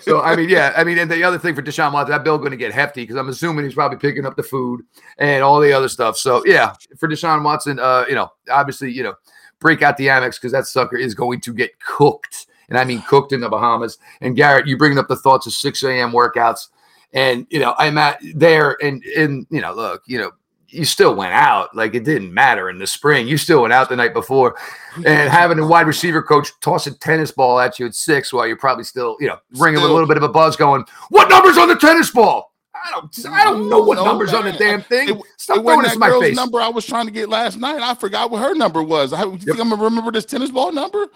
So 0.00 0.20
I 0.20 0.36
mean, 0.36 0.48
yeah, 0.48 0.72
I 0.76 0.84
mean, 0.84 0.98
and 0.98 1.10
the 1.10 1.24
other 1.24 1.38
thing 1.38 1.54
for 1.54 1.62
Deshaun 1.62 1.92
Watson, 1.92 2.12
that 2.12 2.24
bill 2.24 2.38
going 2.38 2.52
to 2.52 2.56
get 2.56 2.72
hefty 2.72 3.02
because 3.02 3.16
I'm 3.16 3.28
assuming 3.28 3.64
he's 3.64 3.74
probably 3.74 3.98
picking 3.98 4.26
up 4.26 4.36
the 4.36 4.42
food 4.42 4.82
and 5.18 5.42
all 5.42 5.60
the 5.60 5.72
other 5.72 5.88
stuff. 5.88 6.16
So 6.16 6.44
yeah, 6.46 6.74
for 6.98 7.08
Deshaun 7.08 7.42
Watson, 7.42 7.78
uh, 7.78 8.04
you 8.08 8.14
know, 8.14 8.30
obviously, 8.50 8.92
you 8.92 9.02
know, 9.02 9.14
break 9.60 9.82
out 9.82 9.96
the 9.96 10.08
Amex 10.08 10.34
because 10.34 10.52
that 10.52 10.66
sucker 10.66 10.96
is 10.96 11.14
going 11.14 11.40
to 11.40 11.54
get 11.54 11.78
cooked, 11.80 12.46
and 12.68 12.78
I 12.78 12.84
mean 12.84 13.02
cooked 13.02 13.32
in 13.32 13.40
the 13.40 13.48
Bahamas. 13.48 13.98
And 14.20 14.36
Garrett, 14.36 14.66
you 14.66 14.76
bringing 14.76 14.98
up 14.98 15.08
the 15.08 15.16
thoughts 15.16 15.46
of 15.46 15.52
6 15.54 15.82
a.m. 15.84 16.12
workouts, 16.12 16.68
and 17.12 17.46
you 17.50 17.58
know, 17.60 17.74
I'm 17.78 17.98
at 17.98 18.20
there, 18.34 18.76
and 18.82 19.02
and 19.16 19.46
you 19.50 19.60
know, 19.60 19.74
look, 19.74 20.02
you 20.06 20.18
know 20.18 20.32
you 20.74 20.84
still 20.84 21.14
went 21.14 21.32
out. 21.32 21.74
Like 21.74 21.94
it 21.94 22.04
didn't 22.04 22.32
matter 22.32 22.68
in 22.68 22.78
the 22.78 22.86
spring. 22.86 23.26
You 23.28 23.38
still 23.38 23.62
went 23.62 23.72
out 23.72 23.88
the 23.88 23.96
night 23.96 24.12
before. 24.12 24.56
And 24.96 25.30
having 25.30 25.58
a 25.58 25.66
wide 25.66 25.86
receiver 25.86 26.22
coach 26.22 26.50
toss 26.60 26.86
a 26.86 26.96
tennis 26.98 27.30
ball 27.30 27.58
at 27.60 27.78
you 27.78 27.86
at 27.86 27.94
six 27.94 28.32
while 28.32 28.46
you're 28.46 28.56
probably 28.56 28.84
still, 28.84 29.16
you 29.20 29.28
know, 29.28 29.38
ringing 29.56 29.80
with 29.80 29.90
a 29.90 29.92
little 29.92 30.08
bit 30.08 30.16
of 30.16 30.22
a 30.22 30.28
buzz 30.28 30.56
going, 30.56 30.84
What 31.08 31.28
number's 31.28 31.58
on 31.58 31.68
the 31.68 31.76
tennis 31.76 32.10
ball? 32.10 32.52
I 32.84 32.90
don't 32.90 33.26
I 33.30 33.44
don't 33.44 33.70
know 33.70 33.82
what 33.82 33.94
no, 33.94 34.04
numbers 34.04 34.32
man. 34.32 34.44
on 34.44 34.52
the 34.52 34.58
damn 34.58 34.82
thing. 34.82 35.08
It, 35.08 35.22
Stop 35.38 35.58
it 35.58 35.62
throwing 35.62 35.82
this 35.82 35.94
in 35.94 35.98
my 35.98 36.10
face. 36.20 36.36
number 36.36 36.60
I 36.60 36.68
was 36.68 36.84
trying 36.84 37.06
to 37.06 37.12
get 37.12 37.30
last 37.30 37.56
night. 37.56 37.80
I 37.80 37.94
forgot 37.94 38.30
what 38.30 38.42
her 38.42 38.54
number 38.54 38.82
was. 38.82 39.12
I 39.14 39.24
yep. 39.24 39.40
think 39.40 39.60
I'm 39.60 39.70
gonna 39.70 39.82
remember 39.82 40.12
this 40.12 40.26
tennis 40.26 40.50
ball 40.50 40.70
number. 40.70 41.06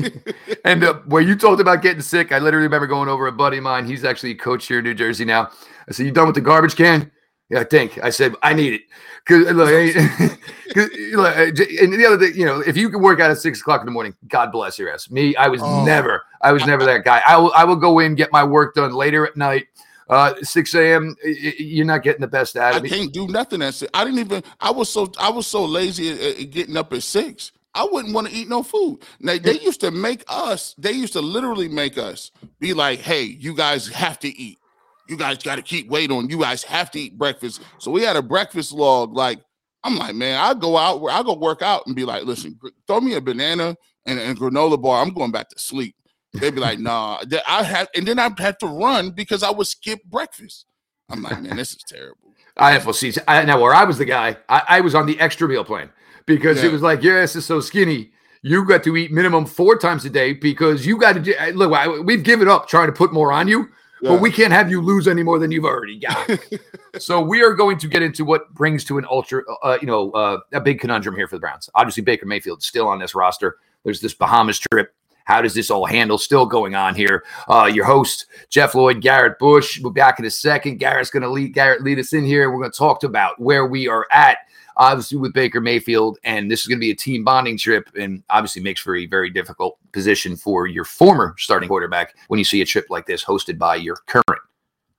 and 0.64 0.82
uh, 0.82 0.94
where 1.06 1.22
you 1.22 1.36
talked 1.36 1.60
about 1.60 1.82
getting 1.82 2.02
sick, 2.02 2.32
I 2.32 2.38
literally 2.38 2.64
remember 2.64 2.88
going 2.88 3.08
over 3.08 3.28
a 3.28 3.32
buddy 3.32 3.58
of 3.58 3.62
mine. 3.62 3.84
He's 3.84 4.02
actually 4.02 4.32
a 4.32 4.36
coach 4.36 4.66
here 4.66 4.78
in 4.78 4.84
New 4.84 4.94
Jersey 4.94 5.24
now. 5.24 5.50
I 5.88 5.92
said, 5.92 6.06
You 6.06 6.12
done 6.12 6.26
with 6.26 6.34
the 6.34 6.40
garbage 6.40 6.74
can? 6.74 7.12
Yeah, 7.50 7.60
I 7.60 7.64
think 7.64 7.98
I 8.02 8.10
said 8.10 8.34
I 8.42 8.54
need 8.54 8.72
it 8.72 8.82
because 9.26 9.52
look, 9.52 9.68
and 10.76 11.92
the 11.92 12.06
other 12.06 12.18
thing, 12.18 12.38
you 12.38 12.46
know, 12.46 12.60
if 12.60 12.76
you 12.76 12.88
can 12.88 13.02
work 13.02 13.20
out 13.20 13.30
at 13.30 13.38
six 13.38 13.60
o'clock 13.60 13.80
in 13.80 13.86
the 13.86 13.92
morning, 13.92 14.14
God 14.28 14.50
bless 14.50 14.78
your 14.78 14.92
ass. 14.92 15.10
Me, 15.10 15.36
I 15.36 15.48
was 15.48 15.60
oh. 15.62 15.84
never, 15.84 16.22
I 16.40 16.52
was 16.52 16.64
never 16.66 16.84
that 16.84 17.04
guy. 17.04 17.22
I 17.26 17.36
will, 17.36 17.52
I 17.54 17.64
will 17.64 17.76
go 17.76 17.98
in 17.98 18.14
get 18.14 18.32
my 18.32 18.44
work 18.44 18.74
done 18.74 18.92
later 18.92 19.26
at 19.26 19.36
night. 19.36 19.66
uh, 20.08 20.34
6 20.42 20.74
a.m. 20.74 21.16
You're 21.24 21.86
not 21.86 22.02
getting 22.02 22.20
the 22.20 22.28
best 22.28 22.56
out 22.56 22.74
I 22.74 22.76
of 22.78 22.82
me. 22.82 22.88
can't 22.90 23.12
do 23.12 23.26
nothing 23.26 23.62
at 23.62 23.74
six. 23.74 23.90
I 23.94 24.04
didn't 24.04 24.20
even. 24.20 24.42
I 24.60 24.70
was 24.70 24.88
so 24.88 25.10
I 25.18 25.30
was 25.30 25.46
so 25.46 25.64
lazy 25.64 26.10
at, 26.10 26.40
at 26.40 26.50
getting 26.50 26.76
up 26.76 26.92
at 26.92 27.02
six. 27.02 27.52
I 27.74 27.86
wouldn't 27.90 28.14
want 28.14 28.28
to 28.28 28.32
eat 28.32 28.48
no 28.48 28.62
food. 28.62 29.00
Now 29.20 29.36
they 29.36 29.58
used 29.58 29.80
to 29.80 29.90
make 29.90 30.24
us. 30.28 30.74
They 30.78 30.92
used 30.92 31.14
to 31.14 31.20
literally 31.20 31.68
make 31.68 31.98
us 31.98 32.30
be 32.60 32.72
like, 32.72 33.00
"Hey, 33.00 33.22
you 33.22 33.54
guys 33.54 33.88
have 33.88 34.18
to 34.20 34.28
eat. 34.28 34.58
You 35.08 35.16
guys 35.16 35.38
got 35.38 35.56
to 35.56 35.62
keep 35.62 35.88
weight 35.88 36.10
on. 36.10 36.28
You 36.30 36.40
guys 36.40 36.62
have 36.64 36.90
to 36.92 37.00
eat 37.00 37.18
breakfast." 37.18 37.62
So 37.78 37.90
we 37.90 38.02
had 38.02 38.16
a 38.16 38.22
breakfast 38.22 38.72
log. 38.72 39.14
Like 39.14 39.40
I'm 39.82 39.96
like, 39.96 40.14
man, 40.14 40.40
I 40.42 40.54
go 40.54 40.76
out 40.76 41.00
where 41.00 41.12
I 41.12 41.22
go 41.22 41.34
work 41.34 41.62
out 41.62 41.86
and 41.86 41.94
be 41.94 42.04
like, 42.04 42.24
"Listen, 42.24 42.58
throw 42.86 43.00
me 43.00 43.14
a 43.14 43.20
banana 43.20 43.76
and 44.06 44.18
a 44.18 44.34
granola 44.34 44.80
bar. 44.80 45.02
I'm 45.02 45.12
going 45.12 45.32
back 45.32 45.48
to 45.50 45.58
sleep." 45.58 45.94
They'd 46.32 46.54
be 46.54 46.60
like, 46.60 46.78
"Nah." 46.78 47.20
I 47.46 47.62
have, 47.62 47.88
and 47.94 48.06
then 48.06 48.18
I 48.18 48.30
had 48.38 48.58
to 48.60 48.66
run 48.66 49.10
because 49.10 49.42
I 49.42 49.50
would 49.50 49.66
skip 49.66 50.02
breakfast. 50.04 50.66
I'm 51.10 51.22
like, 51.22 51.42
man, 51.42 51.56
this 51.56 51.72
is 51.72 51.82
terrible. 51.86 52.34
I 52.56 52.72
have 52.72 52.86
well, 52.86 52.92
see. 52.92 53.12
I, 53.26 53.44
now 53.44 53.60
where 53.60 53.74
I 53.74 53.84
was 53.84 53.98
the 53.98 54.04
guy, 54.04 54.36
I, 54.48 54.62
I 54.68 54.80
was 54.80 54.94
on 54.94 55.06
the 55.06 55.18
extra 55.20 55.48
meal 55.48 55.64
plan 55.64 55.90
because 56.26 56.62
yeah. 56.62 56.68
it 56.68 56.72
was 56.72 56.82
like 56.82 57.02
your 57.02 57.20
ass 57.20 57.36
is 57.36 57.44
so 57.44 57.60
skinny. 57.60 58.12
You 58.42 58.64
got 58.64 58.84
to 58.84 58.96
eat 58.96 59.10
minimum 59.10 59.46
four 59.46 59.78
times 59.78 60.04
a 60.04 60.10
day 60.10 60.34
because 60.34 60.86
you 60.86 60.98
got 60.98 61.14
to 61.14 61.20
do, 61.20 61.34
look. 61.54 61.72
I, 61.72 61.88
we've 61.88 62.22
given 62.22 62.48
up 62.48 62.68
trying 62.68 62.86
to 62.86 62.92
put 62.92 63.12
more 63.12 63.32
on 63.32 63.48
you, 63.48 63.68
yeah. 64.04 64.10
but 64.10 64.20
we 64.20 64.30
can't 64.30 64.52
have 64.52 64.70
you 64.70 64.80
lose 64.80 65.08
any 65.08 65.22
more 65.22 65.38
than 65.38 65.50
you've 65.50 65.64
already 65.64 65.98
got. 65.98 66.30
so 66.98 67.20
we 67.20 67.42
are 67.42 67.54
going 67.54 67.78
to 67.78 67.88
get 67.88 68.02
into 68.02 68.24
what 68.24 68.52
brings 68.54 68.84
to 68.84 68.98
an 68.98 69.06
ultra, 69.10 69.42
uh, 69.62 69.78
you 69.80 69.86
know, 69.86 70.10
uh, 70.12 70.38
a 70.52 70.60
big 70.60 70.78
conundrum 70.78 71.16
here 71.16 71.26
for 71.26 71.36
the 71.36 71.40
Browns. 71.40 71.70
Obviously, 71.74 72.02
Baker 72.02 72.26
Mayfield 72.26 72.62
still 72.62 72.86
on 72.86 72.98
this 72.98 73.14
roster. 73.14 73.56
There's 73.82 74.00
this 74.00 74.14
Bahamas 74.14 74.58
trip. 74.58 74.94
How 75.24 75.40
does 75.40 75.54
this 75.54 75.70
all 75.70 75.86
handle? 75.86 76.18
Still 76.18 76.44
going 76.44 76.74
on 76.74 76.94
here. 76.94 77.24
Uh, 77.48 77.70
your 77.72 77.86
host 77.86 78.26
Jeff 78.50 78.74
Lloyd, 78.74 79.00
Garrett 79.00 79.38
Bush. 79.38 79.80
We'll 79.80 79.90
be 79.90 80.00
back 80.00 80.18
in 80.18 80.26
a 80.26 80.30
second. 80.30 80.78
Garrett's 80.78 81.10
going 81.10 81.22
to 81.22 81.30
lead 81.30 81.54
Garrett 81.54 81.82
lead 81.82 81.98
us 81.98 82.12
in 82.12 82.24
here. 82.24 82.50
We're 82.50 82.58
going 82.58 82.72
to 82.72 82.78
talk 82.78 83.02
about 83.04 83.40
where 83.40 83.66
we 83.66 83.88
are 83.88 84.06
at 84.12 84.38
obviously 84.76 85.18
with 85.18 85.32
Baker 85.32 85.60
Mayfield, 85.60 86.18
and 86.24 86.50
this 86.50 86.62
is 86.62 86.66
going 86.66 86.78
to 86.78 86.80
be 86.80 86.90
a 86.90 86.96
team 86.96 87.24
bonding 87.24 87.58
trip, 87.58 87.88
and 87.98 88.22
obviously 88.30 88.62
makes 88.62 88.80
for 88.80 88.96
a 88.96 89.06
very 89.06 89.30
difficult 89.30 89.78
position 89.92 90.36
for 90.36 90.66
your 90.66 90.84
former 90.84 91.34
starting 91.38 91.68
quarterback 91.68 92.16
when 92.28 92.38
you 92.38 92.44
see 92.44 92.62
a 92.62 92.66
trip 92.66 92.86
like 92.90 93.06
this 93.06 93.24
hosted 93.24 93.58
by 93.58 93.76
your 93.76 93.96
current 94.06 94.40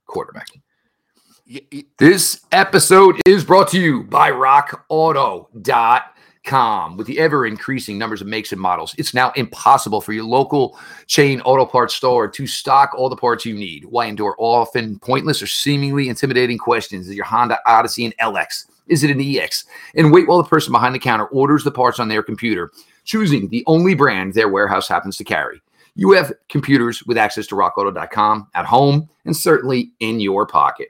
quarterback. 0.05 0.47
This 1.97 2.41
episode 2.51 3.21
is 3.27 3.43
brought 3.43 3.67
to 3.69 3.79
you 3.79 4.03
by 4.03 4.31
RockAuto.com. 4.31 6.97
With 6.97 7.07
the 7.07 7.19
ever 7.19 7.45
increasing 7.45 7.97
numbers 7.97 8.21
of 8.21 8.27
makes 8.27 8.51
and 8.51 8.61
models, 8.61 8.95
it's 8.97 9.13
now 9.13 9.31
impossible 9.35 10.01
for 10.01 10.13
your 10.13 10.25
local 10.25 10.77
chain 11.07 11.41
auto 11.41 11.65
parts 11.65 11.95
store 11.95 12.27
to 12.27 12.47
stock 12.47 12.91
all 12.95 13.09
the 13.09 13.15
parts 13.15 13.45
you 13.45 13.55
need. 13.55 13.85
Why 13.85 14.05
endure 14.05 14.35
often 14.39 14.99
pointless 14.99 15.41
or 15.41 15.47
seemingly 15.47 16.09
intimidating 16.09 16.57
questions 16.57 17.07
as 17.07 17.15
your 17.15 17.25
Honda 17.25 17.59
Odyssey 17.65 18.05
and 18.05 18.17
LX? 18.17 18.65
Is 18.87 19.03
it 19.03 19.11
an 19.11 19.21
EX? 19.21 19.65
And 19.95 20.11
wait 20.11 20.27
while 20.27 20.37
the 20.41 20.49
person 20.49 20.71
behind 20.71 20.95
the 20.95 20.99
counter 20.99 21.25
orders 21.27 21.63
the 21.63 21.71
parts 21.71 21.99
on 21.99 22.07
their 22.07 22.23
computer, 22.23 22.71
choosing 23.03 23.49
the 23.49 23.63
only 23.67 23.95
brand 23.95 24.33
their 24.33 24.49
warehouse 24.49 24.87
happens 24.87 25.17
to 25.17 25.23
carry. 25.23 25.61
You 25.95 26.11
have 26.11 26.33
computers 26.49 27.03
with 27.03 27.17
access 27.17 27.47
to 27.47 27.55
rockauto.com 27.55 28.49
at 28.53 28.65
home 28.65 29.09
and 29.23 29.35
certainly 29.35 29.91
in 29.99 30.19
your 30.19 30.45
pocket. 30.45 30.89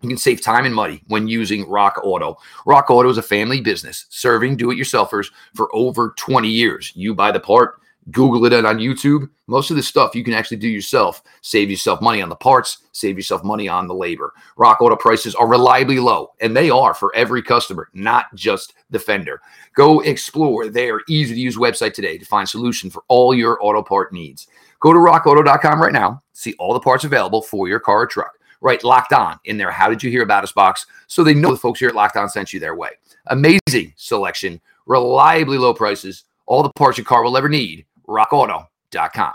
You 0.00 0.08
can 0.08 0.18
save 0.18 0.40
time 0.40 0.64
and 0.64 0.74
money 0.74 1.02
when 1.08 1.28
using 1.28 1.68
Rock 1.68 2.00
Auto. 2.02 2.38
Rock 2.64 2.90
Auto 2.90 3.10
is 3.10 3.18
a 3.18 3.22
family 3.22 3.60
business 3.60 4.06
serving 4.08 4.56
do 4.56 4.70
it 4.70 4.76
yourselfers 4.76 5.30
for 5.54 5.68
over 5.74 6.14
20 6.16 6.48
years. 6.48 6.90
You 6.94 7.14
buy 7.14 7.32
the 7.32 7.40
part, 7.40 7.80
Google 8.10 8.44
it 8.46 8.64
on 8.64 8.78
YouTube. 8.78 9.28
Most 9.46 9.70
of 9.70 9.76
the 9.76 9.82
stuff 9.82 10.14
you 10.14 10.24
can 10.24 10.32
actually 10.32 10.56
do 10.56 10.68
yourself. 10.68 11.22
Save 11.42 11.70
yourself 11.70 12.00
money 12.00 12.22
on 12.22 12.28
the 12.28 12.36
parts, 12.36 12.78
save 12.92 13.16
yourself 13.16 13.44
money 13.44 13.68
on 13.68 13.86
the 13.86 13.94
labor. 13.94 14.32
Rock 14.56 14.80
Auto 14.80 14.96
prices 14.96 15.34
are 15.34 15.46
reliably 15.46 16.00
low, 16.00 16.32
and 16.40 16.56
they 16.56 16.70
are 16.70 16.94
for 16.94 17.14
every 17.14 17.42
customer, 17.42 17.88
not 17.92 18.34
just 18.34 18.74
the 18.90 18.98
fender. 18.98 19.40
Go 19.74 20.00
explore 20.00 20.68
their 20.68 21.00
easy 21.08 21.34
to 21.34 21.40
use 21.40 21.56
website 21.56 21.92
today 21.92 22.16
to 22.18 22.24
find 22.24 22.48
solution 22.48 22.90
for 22.90 23.04
all 23.08 23.34
your 23.34 23.62
auto 23.62 23.82
part 23.82 24.12
needs. 24.12 24.48
Go 24.80 24.92
to 24.92 24.98
rockauto.com 24.98 25.80
right 25.80 25.92
now, 25.92 26.22
see 26.32 26.54
all 26.58 26.72
the 26.72 26.80
parts 26.80 27.04
available 27.04 27.42
for 27.42 27.68
your 27.68 27.80
car 27.80 28.02
or 28.02 28.06
truck. 28.06 28.32
Right, 28.62 28.82
locked 28.84 29.14
on 29.14 29.38
in 29.46 29.56
there. 29.56 29.70
How 29.70 29.88
did 29.88 30.02
you 30.02 30.10
hear 30.10 30.22
about 30.22 30.44
us 30.44 30.52
box? 30.52 30.84
So 31.06 31.24
they 31.24 31.32
know 31.32 31.50
the 31.50 31.56
folks 31.56 31.80
here 31.80 31.88
at 31.88 31.94
Locked 31.94 32.18
On 32.18 32.28
sent 32.28 32.52
you 32.52 32.60
their 32.60 32.74
way. 32.74 32.90
Amazing 33.28 33.94
selection, 33.96 34.60
reliably 34.84 35.56
low 35.56 35.72
prices, 35.72 36.24
all 36.50 36.64
the 36.64 36.70
parts 36.70 36.98
your 36.98 37.04
car 37.04 37.22
will 37.22 37.36
ever 37.36 37.48
need 37.48 37.86
rockauto.com. 38.10 39.32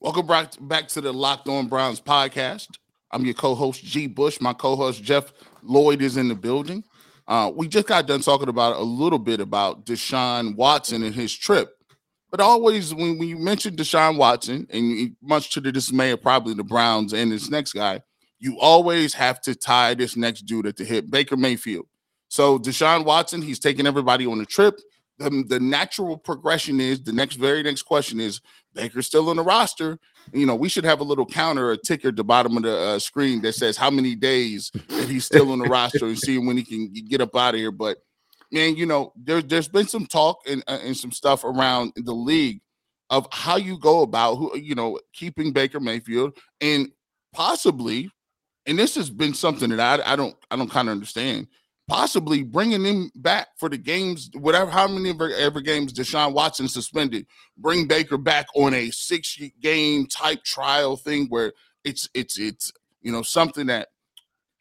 Welcome 0.00 0.26
back, 0.26 0.52
back 0.60 0.88
to 0.88 1.00
the 1.00 1.12
Locked 1.12 1.48
On 1.48 1.66
Browns 1.66 2.00
podcast. 2.00 2.68
I'm 3.10 3.24
your 3.24 3.34
co-host 3.34 3.82
G. 3.82 4.06
Bush. 4.06 4.40
My 4.40 4.52
co-host 4.52 5.02
Jeff 5.02 5.32
Lloyd 5.62 6.02
is 6.02 6.16
in 6.16 6.28
the 6.28 6.34
building. 6.34 6.84
Uh, 7.26 7.50
we 7.54 7.68
just 7.68 7.86
got 7.86 8.06
done 8.06 8.20
talking 8.20 8.48
about 8.48 8.76
a 8.76 8.82
little 8.82 9.18
bit 9.18 9.40
about 9.40 9.86
Deshaun 9.86 10.54
Watson 10.56 11.02
and 11.02 11.14
his 11.14 11.34
trip. 11.34 11.70
But 12.30 12.40
always, 12.40 12.94
when, 12.94 13.16
we 13.16 13.34
mention 13.34 13.76
Deshaun 13.76 14.16
Watson, 14.18 14.66
and 14.70 15.16
much 15.22 15.50
to 15.50 15.60
the 15.60 15.72
dismay 15.72 16.10
of 16.10 16.20
probably 16.20 16.54
the 16.54 16.64
Browns 16.64 17.12
and 17.12 17.30
this 17.32 17.48
next 17.48 17.72
guy, 17.72 18.02
you 18.38 18.58
always 18.60 19.14
have 19.14 19.40
to 19.42 19.54
tie 19.54 19.94
this 19.94 20.16
next 20.16 20.42
dude 20.42 20.66
at 20.66 20.76
the 20.76 20.84
hip, 20.84 21.06
Baker 21.08 21.36
Mayfield. 21.36 21.86
So 22.28 22.58
Deshaun 22.58 23.04
Watson, 23.04 23.40
he's 23.40 23.58
taking 23.58 23.86
everybody 23.86 24.26
on 24.26 24.40
a 24.40 24.46
trip 24.46 24.80
the, 25.18 25.44
the 25.48 25.60
natural 25.60 26.16
progression 26.16 26.80
is 26.80 27.02
the 27.02 27.12
next 27.12 27.36
very 27.36 27.62
next 27.62 27.82
question 27.82 28.20
is 28.20 28.40
Baker's 28.74 29.06
still 29.06 29.28
on 29.28 29.36
the 29.36 29.42
roster. 29.42 29.98
You 30.32 30.46
know, 30.46 30.54
we 30.54 30.68
should 30.68 30.84
have 30.84 31.00
a 31.00 31.04
little 31.04 31.26
counter, 31.26 31.72
a 31.72 31.76
ticker 31.76 32.08
at 32.08 32.16
the 32.16 32.24
bottom 32.24 32.56
of 32.56 32.62
the 32.62 32.76
uh, 32.76 32.98
screen 32.98 33.42
that 33.42 33.54
says 33.54 33.76
how 33.76 33.90
many 33.90 34.14
days 34.14 34.70
that 34.88 35.08
he's 35.08 35.26
still 35.26 35.52
on 35.52 35.58
the 35.58 35.68
roster 35.68 36.06
and 36.06 36.18
see 36.18 36.38
when 36.38 36.56
he 36.56 36.64
can 36.64 36.92
get 37.08 37.20
up 37.20 37.36
out 37.36 37.54
of 37.54 37.60
here. 37.60 37.70
But 37.70 37.98
man, 38.50 38.76
you 38.76 38.86
know, 38.86 39.12
there, 39.16 39.42
there's 39.42 39.68
been 39.68 39.86
some 39.86 40.06
talk 40.06 40.38
and, 40.48 40.62
uh, 40.66 40.78
and 40.82 40.96
some 40.96 41.12
stuff 41.12 41.44
around 41.44 41.92
the 41.96 42.14
league 42.14 42.60
of 43.10 43.26
how 43.30 43.56
you 43.56 43.78
go 43.78 44.02
about 44.02 44.36
who 44.36 44.56
you 44.58 44.74
know 44.74 44.98
keeping 45.12 45.52
Baker 45.52 45.80
Mayfield 45.80 46.36
and 46.60 46.88
possibly, 47.32 48.10
and 48.66 48.78
this 48.78 48.94
has 48.94 49.10
been 49.10 49.34
something 49.34 49.70
that 49.70 50.00
I, 50.00 50.12
I 50.12 50.16
don't 50.16 50.34
I 50.50 50.56
don't 50.56 50.70
kind 50.70 50.88
of 50.88 50.92
understand 50.92 51.46
possibly 51.92 52.42
bringing 52.42 52.82
him 52.86 53.10
back 53.16 53.48
for 53.58 53.68
the 53.68 53.76
games, 53.76 54.30
whatever, 54.32 54.70
how 54.70 54.88
many 54.88 55.10
ever, 55.10 55.30
ever 55.34 55.60
games 55.60 55.92
Deshaun 55.92 56.32
Watson 56.32 56.66
suspended, 56.66 57.26
bring 57.58 57.86
Baker 57.86 58.16
back 58.16 58.46
on 58.56 58.72
a 58.72 58.88
six 58.88 59.38
game 59.60 60.06
type 60.06 60.42
trial 60.42 60.96
thing 60.96 61.26
where 61.28 61.52
it's, 61.84 62.08
it's, 62.14 62.38
it's, 62.38 62.72
you 63.02 63.12
know, 63.12 63.20
something 63.20 63.66
that, 63.66 63.88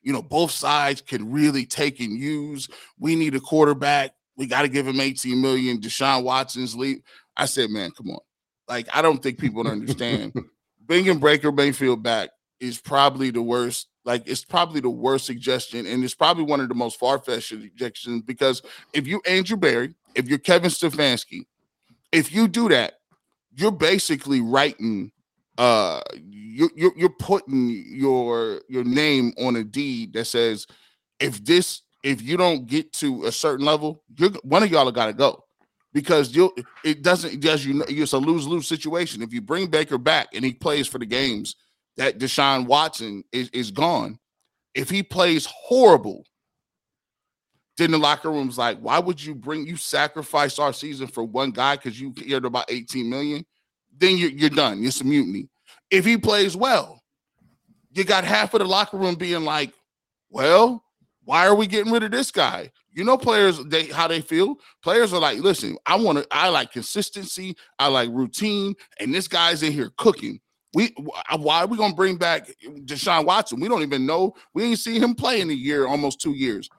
you 0.01 0.11
know, 0.11 0.21
both 0.21 0.51
sides 0.51 0.99
can 0.99 1.31
really 1.31 1.65
take 1.65 2.01
and 2.01 2.19
use. 2.19 2.67
We 2.99 3.15
need 3.15 3.33
a 3.33 3.39
quarterback. 3.39 4.11
We 4.35 4.45
got 4.45 4.63
to 4.63 4.67
give 4.67 4.85
him 4.85 4.99
18 4.99 5.39
million. 5.39 5.79
Deshaun 5.79 6.23
Watson's 6.23 6.75
leave. 6.75 7.01
I 7.37 7.45
said, 7.45 7.69
man, 7.69 7.91
come 7.91 8.09
on. 8.09 8.19
Like, 8.67 8.89
I 8.93 9.01
don't 9.01 9.23
think 9.23 9.39
people 9.39 9.65
understand. 9.65 10.33
Bringing 10.85 11.21
Baker 11.21 11.53
Mayfield 11.53 12.03
back 12.03 12.31
is 12.59 12.77
probably 12.77 13.29
the 13.29 13.41
worst 13.41 13.87
like 14.03 14.23
it's 14.25 14.43
probably 14.43 14.81
the 14.81 14.89
worst 14.89 15.25
suggestion, 15.25 15.85
and 15.85 16.03
it's 16.03 16.15
probably 16.15 16.43
one 16.43 16.59
of 16.59 16.69
the 16.69 16.75
most 16.75 16.97
far-fetched 16.99 17.49
suggestions 17.49 18.23
because 18.23 18.61
if 18.93 19.07
you 19.07 19.21
Andrew 19.27 19.57
Berry, 19.57 19.93
if 20.15 20.27
you're 20.27 20.39
Kevin 20.39 20.71
Stefanski, 20.71 21.45
if 22.11 22.33
you 22.33 22.47
do 22.47 22.69
that, 22.69 22.93
you're 23.55 23.71
basically 23.71 24.41
writing 24.41 25.11
uh 25.57 26.01
you're, 26.23 26.69
you're, 26.75 26.93
you're 26.97 27.09
putting 27.09 27.83
your 27.87 28.61
your 28.69 28.83
name 28.83 29.33
on 29.37 29.57
a 29.57 29.63
deed 29.63 30.13
that 30.13 30.25
says 30.25 30.65
if 31.19 31.43
this 31.43 31.81
if 32.03 32.21
you 32.21 32.37
don't 32.37 32.67
get 32.67 32.91
to 32.93 33.25
a 33.25 33.31
certain 33.31 33.65
level 33.65 34.01
you're 34.17 34.31
one 34.43 34.63
of 34.63 34.71
y'all 34.71 34.89
got 34.91 35.07
to 35.07 35.13
go. 35.13 35.43
Because 35.93 36.33
you 36.33 36.55
it 36.85 37.01
doesn't 37.01 37.41
does 37.41 37.65
you 37.65 37.73
know 37.73 37.85
it's 37.87 38.13
a 38.13 38.17
lose-lose 38.17 38.65
situation. 38.65 39.21
If 39.21 39.33
you 39.33 39.41
bring 39.41 39.67
baker 39.67 39.97
back 39.97 40.29
and 40.33 40.43
he 40.45 40.53
plays 40.53 40.87
for 40.87 40.99
the 40.99 41.05
games 41.05 41.57
that 41.97 42.19
Deshaun 42.19 42.65
Watson 42.65 43.23
is, 43.31 43.49
is 43.49 43.71
gone. 43.71 44.19
If 44.73 44.89
he 44.89 45.03
plays 45.03 45.45
horrible, 45.45 46.25
then 47.77 47.91
the 47.91 47.97
locker 47.97 48.29
room's 48.29 48.57
like, 48.57 48.77
why 48.79 48.99
would 48.99 49.23
you 49.23 49.33
bring 49.33 49.65
you 49.65 49.75
sacrifice 49.75 50.59
our 50.59 50.73
season 50.73 51.07
for 51.07 51.23
one 51.23 51.51
guy 51.51 51.75
because 51.75 51.99
you 51.99 52.13
cared 52.13 52.45
about 52.45 52.65
18 52.69 53.09
million? 53.09 53.45
Then 53.97 54.17
you're, 54.17 54.29
you're 54.29 54.49
done. 54.49 54.83
It's 54.83 55.01
a 55.01 55.03
mutiny. 55.03 55.49
If 55.89 56.05
he 56.05 56.17
plays 56.17 56.55
well, 56.55 57.01
you 57.93 58.03
got 58.03 58.23
half 58.23 58.53
of 58.53 58.59
the 58.59 58.65
locker 58.65 58.97
room 58.97 59.15
being 59.15 59.43
like, 59.43 59.73
well, 60.29 60.83
why 61.25 61.45
are 61.45 61.55
we 61.55 61.67
getting 61.67 61.91
rid 61.91 62.03
of 62.03 62.11
this 62.11 62.31
guy? 62.31 62.71
You 62.91 63.03
know, 63.03 63.17
players 63.17 63.63
they 63.65 63.85
how 63.85 64.07
they 64.07 64.21
feel. 64.21 64.55
Players 64.83 65.13
are 65.13 65.19
like, 65.19 65.39
listen, 65.39 65.77
I 65.85 65.95
want 65.95 66.17
to, 66.17 66.27
I 66.31 66.49
like 66.49 66.71
consistency, 66.71 67.55
I 67.79 67.87
like 67.87 68.09
routine, 68.11 68.75
and 68.99 69.13
this 69.13 69.27
guy's 69.27 69.63
in 69.63 69.71
here 69.71 69.91
cooking. 69.97 70.39
We 70.73 70.95
why 71.37 71.61
are 71.61 71.67
we 71.67 71.77
gonna 71.77 71.93
bring 71.93 72.15
back 72.17 72.49
Deshaun 72.85 73.25
Watson? 73.25 73.59
We 73.59 73.67
don't 73.67 73.81
even 73.83 74.05
know. 74.05 74.35
We 74.53 74.63
ain't 74.63 74.79
seen 74.79 75.03
him 75.03 75.15
play 75.15 75.41
in 75.41 75.49
a 75.49 75.53
year, 75.53 75.85
almost 75.85 76.21
two 76.21 76.33
years. 76.33 76.69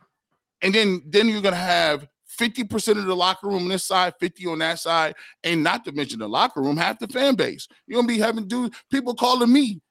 And 0.62 0.74
then 0.74 1.02
then 1.06 1.28
you're 1.28 1.42
gonna 1.42 1.56
have 1.56 2.06
50% 2.38 2.98
of 2.98 3.04
the 3.04 3.14
locker 3.14 3.48
room 3.48 3.64
on 3.64 3.68
this 3.68 3.84
side, 3.84 4.14
50 4.18 4.46
on 4.46 4.58
that 4.60 4.78
side, 4.78 5.14
and 5.44 5.62
not 5.62 5.84
to 5.84 5.92
mention 5.92 6.20
the 6.20 6.28
locker 6.28 6.62
room, 6.62 6.78
half 6.78 6.98
the 6.98 7.08
fan 7.08 7.34
base. 7.34 7.68
You're 7.86 7.98
gonna 8.00 8.08
be 8.08 8.18
having 8.18 8.48
dude 8.48 8.74
people 8.90 9.14
calling 9.14 9.52
me 9.52 9.82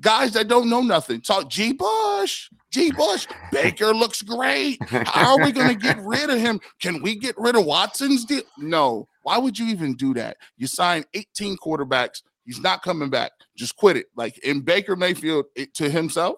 guys 0.00 0.32
that 0.32 0.48
don't 0.48 0.68
know 0.70 0.80
nothing. 0.80 1.20
Talk 1.20 1.48
G. 1.48 1.72
Bush, 1.72 2.48
G. 2.70 2.90
Bush. 2.92 3.26
Baker 3.52 3.94
looks 3.94 4.22
great. 4.22 4.78
How 4.88 5.36
are 5.38 5.44
we 5.44 5.52
going 5.52 5.68
to 5.68 5.74
get 5.74 5.98
rid 6.02 6.30
of 6.30 6.38
him? 6.38 6.60
Can 6.80 7.02
we 7.02 7.16
get 7.16 7.36
rid 7.38 7.56
of 7.56 7.64
Watson's 7.64 8.24
deal? 8.24 8.42
No. 8.58 9.08
Why 9.22 9.38
would 9.38 9.58
you 9.58 9.66
even 9.66 9.94
do 9.94 10.14
that? 10.14 10.36
You 10.56 10.66
sign 10.66 11.04
18 11.14 11.56
quarterbacks. 11.56 12.22
He's 12.46 12.60
not 12.60 12.82
coming 12.82 13.10
back. 13.10 13.32
Just 13.56 13.76
quit 13.76 13.96
it. 13.96 14.06
Like 14.16 14.38
in 14.38 14.60
Baker 14.60 14.96
Mayfield 14.96 15.46
it, 15.54 15.74
to 15.74 15.90
himself, 15.90 16.36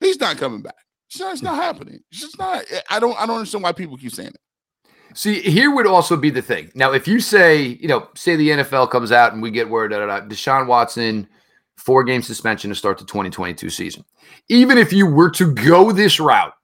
he's 0.00 0.20
not 0.20 0.38
coming 0.38 0.62
back. 0.62 0.76
It's 1.08 1.20
not, 1.20 1.32
it's 1.32 1.42
not 1.42 1.56
happening. 1.56 2.00
It's 2.10 2.20
just 2.20 2.38
not. 2.38 2.64
I 2.90 2.98
don't. 2.98 3.20
I 3.20 3.26
don't 3.26 3.36
understand 3.36 3.64
why 3.64 3.72
people 3.72 3.96
keep 3.96 4.12
saying 4.12 4.30
it. 4.30 4.40
See, 5.14 5.40
here 5.40 5.74
would 5.74 5.86
also 5.86 6.16
be 6.16 6.30
the 6.30 6.42
thing. 6.42 6.70
Now, 6.74 6.92
if 6.92 7.08
you 7.08 7.20
say, 7.20 7.78
you 7.80 7.88
know, 7.88 8.08
say 8.14 8.36
the 8.36 8.50
NFL 8.50 8.90
comes 8.90 9.12
out 9.12 9.32
and 9.32 9.40
we 9.40 9.50
get 9.50 9.68
word 9.68 9.92
that 9.92 10.08
uh, 10.08 10.20
Deshaun 10.22 10.66
Watson 10.66 11.26
four 11.76 12.04
game 12.04 12.22
suspension 12.22 12.70
to 12.70 12.74
start 12.74 12.98
the 12.98 13.04
2022 13.04 13.70
season. 13.70 14.04
Even 14.48 14.78
if 14.78 14.92
you 14.92 15.06
were 15.06 15.30
to 15.30 15.54
go 15.54 15.92
this 15.92 16.18
route 16.18 16.54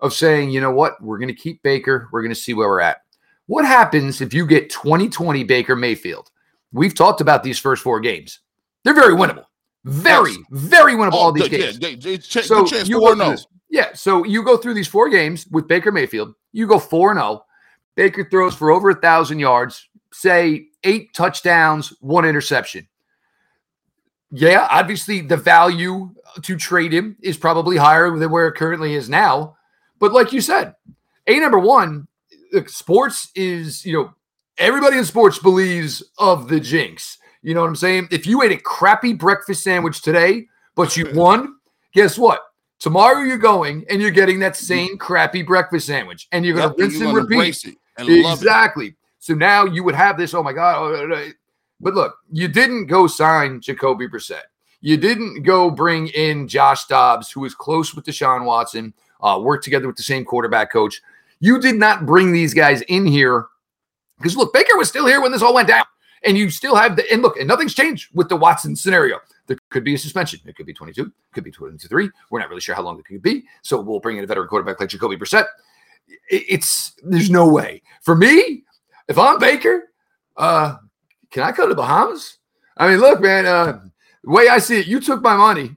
of 0.00 0.12
saying, 0.12 0.50
you 0.50 0.60
know 0.60 0.70
what, 0.70 1.00
we're 1.02 1.18
going 1.18 1.28
to 1.28 1.34
keep 1.34 1.62
Baker, 1.62 2.08
we're 2.12 2.22
going 2.22 2.34
to 2.34 2.40
see 2.40 2.54
where 2.54 2.68
we're 2.68 2.80
at. 2.80 2.98
What 3.46 3.64
happens 3.64 4.20
if 4.20 4.32
you 4.32 4.46
get 4.46 4.70
2020 4.70 5.44
Baker 5.44 5.76
Mayfield? 5.76 6.30
We've 6.74 6.94
talked 6.94 7.20
about 7.20 7.42
these 7.42 7.58
first 7.58 7.82
four 7.82 8.00
games. 8.00 8.40
They're 8.84 8.94
very 8.94 9.14
winnable. 9.14 9.46
Very, 9.84 10.32
yes. 10.32 10.40
very 10.50 10.92
winnable. 10.94 11.14
Oh, 11.14 11.18
all 11.18 11.32
these 11.32 11.48
games. 11.48 11.78
Yeah, 11.78 11.94
they, 11.98 12.18
ch- 12.18 12.44
so 12.44 12.66
you 12.66 13.00
go 13.00 13.14
no. 13.14 13.36
Yeah. 13.70 13.92
So 13.94 14.24
you 14.24 14.42
go 14.42 14.56
through 14.56 14.74
these 14.74 14.88
four 14.88 15.08
games 15.08 15.46
with 15.50 15.66
Baker 15.68 15.92
Mayfield. 15.92 16.34
You 16.52 16.66
go 16.66 16.78
four 16.78 17.10
and 17.10 17.18
zero. 17.18 17.28
Oh. 17.28 17.44
Baker 17.94 18.28
throws 18.28 18.54
for 18.54 18.70
over 18.70 18.90
a 18.90 18.94
thousand 18.94 19.38
yards. 19.38 19.88
Say 20.12 20.66
eight 20.84 21.14
touchdowns, 21.14 21.92
one 22.00 22.24
interception 22.24 22.88
yeah, 24.36 24.66
obviously 24.68 25.20
the 25.20 25.36
value 25.36 26.10
to 26.42 26.56
trade 26.56 26.92
him 26.92 27.16
is 27.22 27.36
probably 27.36 27.76
higher 27.76 28.10
than 28.16 28.30
where 28.30 28.48
it 28.48 28.56
currently 28.56 28.94
is 28.94 29.08
now. 29.08 29.56
But 30.00 30.12
like 30.12 30.32
you 30.32 30.40
said, 30.40 30.74
a 31.28 31.38
number 31.38 31.58
one, 31.58 32.08
sports 32.66 33.30
is 33.36 33.86
you 33.86 33.92
know 33.92 34.14
everybody 34.58 34.98
in 34.98 35.04
sports 35.04 35.38
believes 35.38 36.02
of 36.18 36.48
the 36.48 36.60
jinx. 36.60 37.18
You 37.42 37.54
know 37.54 37.60
what 37.60 37.68
I'm 37.68 37.76
saying? 37.76 38.08
If 38.10 38.26
you 38.26 38.42
ate 38.42 38.52
a 38.52 38.56
crappy 38.56 39.12
breakfast 39.12 39.62
sandwich 39.62 40.02
today, 40.02 40.46
but 40.74 40.96
you 40.96 41.10
won, 41.14 41.56
guess 41.92 42.18
what? 42.18 42.40
Tomorrow 42.78 43.20
you're 43.22 43.38
going 43.38 43.84
and 43.88 44.00
you're 44.00 44.10
getting 44.10 44.40
that 44.40 44.56
same 44.56 44.98
crappy 44.98 45.42
breakfast 45.42 45.86
sandwich, 45.86 46.28
and 46.32 46.44
you're 46.44 46.56
going 46.56 46.74
to 46.74 46.82
rinse 46.82 47.00
and 47.00 47.14
repeat. 47.14 47.76
And 47.96 48.08
exactly. 48.08 48.96
So 49.20 49.34
now 49.34 49.64
you 49.64 49.84
would 49.84 49.94
have 49.94 50.18
this. 50.18 50.34
Oh 50.34 50.42
my 50.42 50.52
god! 50.52 50.76
Oh, 50.78 51.30
but 51.80 51.94
look, 51.94 52.16
you 52.30 52.48
didn't 52.48 52.86
go 52.86 53.06
sign 53.06 53.60
Jacoby 53.60 54.06
Brissett. 54.06 54.42
You 54.80 54.98
didn't 54.98 55.44
go 55.44 55.70
bring 55.70 56.08
in 56.08 56.46
Josh 56.46 56.84
Dobbs, 56.86 57.30
who 57.30 57.44
is 57.46 57.54
close 57.54 57.94
with 57.94 58.04
Deshaun 58.04 58.44
Watson, 58.44 58.92
uh, 59.22 59.40
worked 59.42 59.64
together 59.64 59.86
with 59.86 59.96
the 59.96 60.02
same 60.02 60.24
quarterback 60.24 60.70
coach. 60.70 61.00
You 61.40 61.58
did 61.58 61.76
not 61.76 62.04
bring 62.04 62.32
these 62.32 62.52
guys 62.52 62.82
in 62.82 63.06
here 63.06 63.46
because 64.18 64.36
look, 64.36 64.52
Baker 64.52 64.76
was 64.76 64.88
still 64.88 65.06
here 65.06 65.20
when 65.20 65.32
this 65.32 65.42
all 65.42 65.54
went 65.54 65.68
down. 65.68 65.84
And 66.26 66.38
you 66.38 66.48
still 66.48 66.74
have 66.74 66.96
the 66.96 67.04
and 67.12 67.20
look, 67.20 67.36
and 67.36 67.46
nothing's 67.46 67.74
changed 67.74 68.08
with 68.14 68.30
the 68.30 68.36
Watson 68.36 68.74
scenario. 68.74 69.18
There 69.46 69.58
could 69.68 69.84
be 69.84 69.94
a 69.94 69.98
suspension. 69.98 70.40
It 70.46 70.56
could 70.56 70.64
be 70.64 70.72
22, 70.72 71.12
could 71.34 71.44
be 71.44 71.50
23. 71.50 72.10
We're 72.30 72.38
not 72.38 72.48
really 72.48 72.62
sure 72.62 72.74
how 72.74 72.80
long 72.80 72.98
it 72.98 73.04
could 73.04 73.20
be. 73.20 73.44
So 73.60 73.78
we'll 73.78 74.00
bring 74.00 74.16
in 74.16 74.24
a 74.24 74.26
veteran 74.26 74.48
quarterback 74.48 74.80
like 74.80 74.88
Jacoby 74.88 75.16
Brissett. 75.16 75.44
It's 76.30 76.94
there's 77.02 77.28
no 77.28 77.46
way. 77.46 77.82
For 78.00 78.16
me, 78.16 78.64
if 79.06 79.18
I'm 79.18 79.38
Baker, 79.38 79.90
uh, 80.38 80.76
can 81.30 81.42
I 81.42 81.52
go 81.52 81.68
to 81.68 81.74
Bahamas? 81.74 82.38
I 82.76 82.88
mean, 82.88 83.00
look, 83.00 83.20
man, 83.20 83.44
uh, 83.44 83.80
the 84.22 84.30
way 84.30 84.48
I 84.48 84.58
see 84.58 84.80
it, 84.80 84.86
you 84.86 85.00
took 85.00 85.22
my 85.22 85.36
money. 85.36 85.76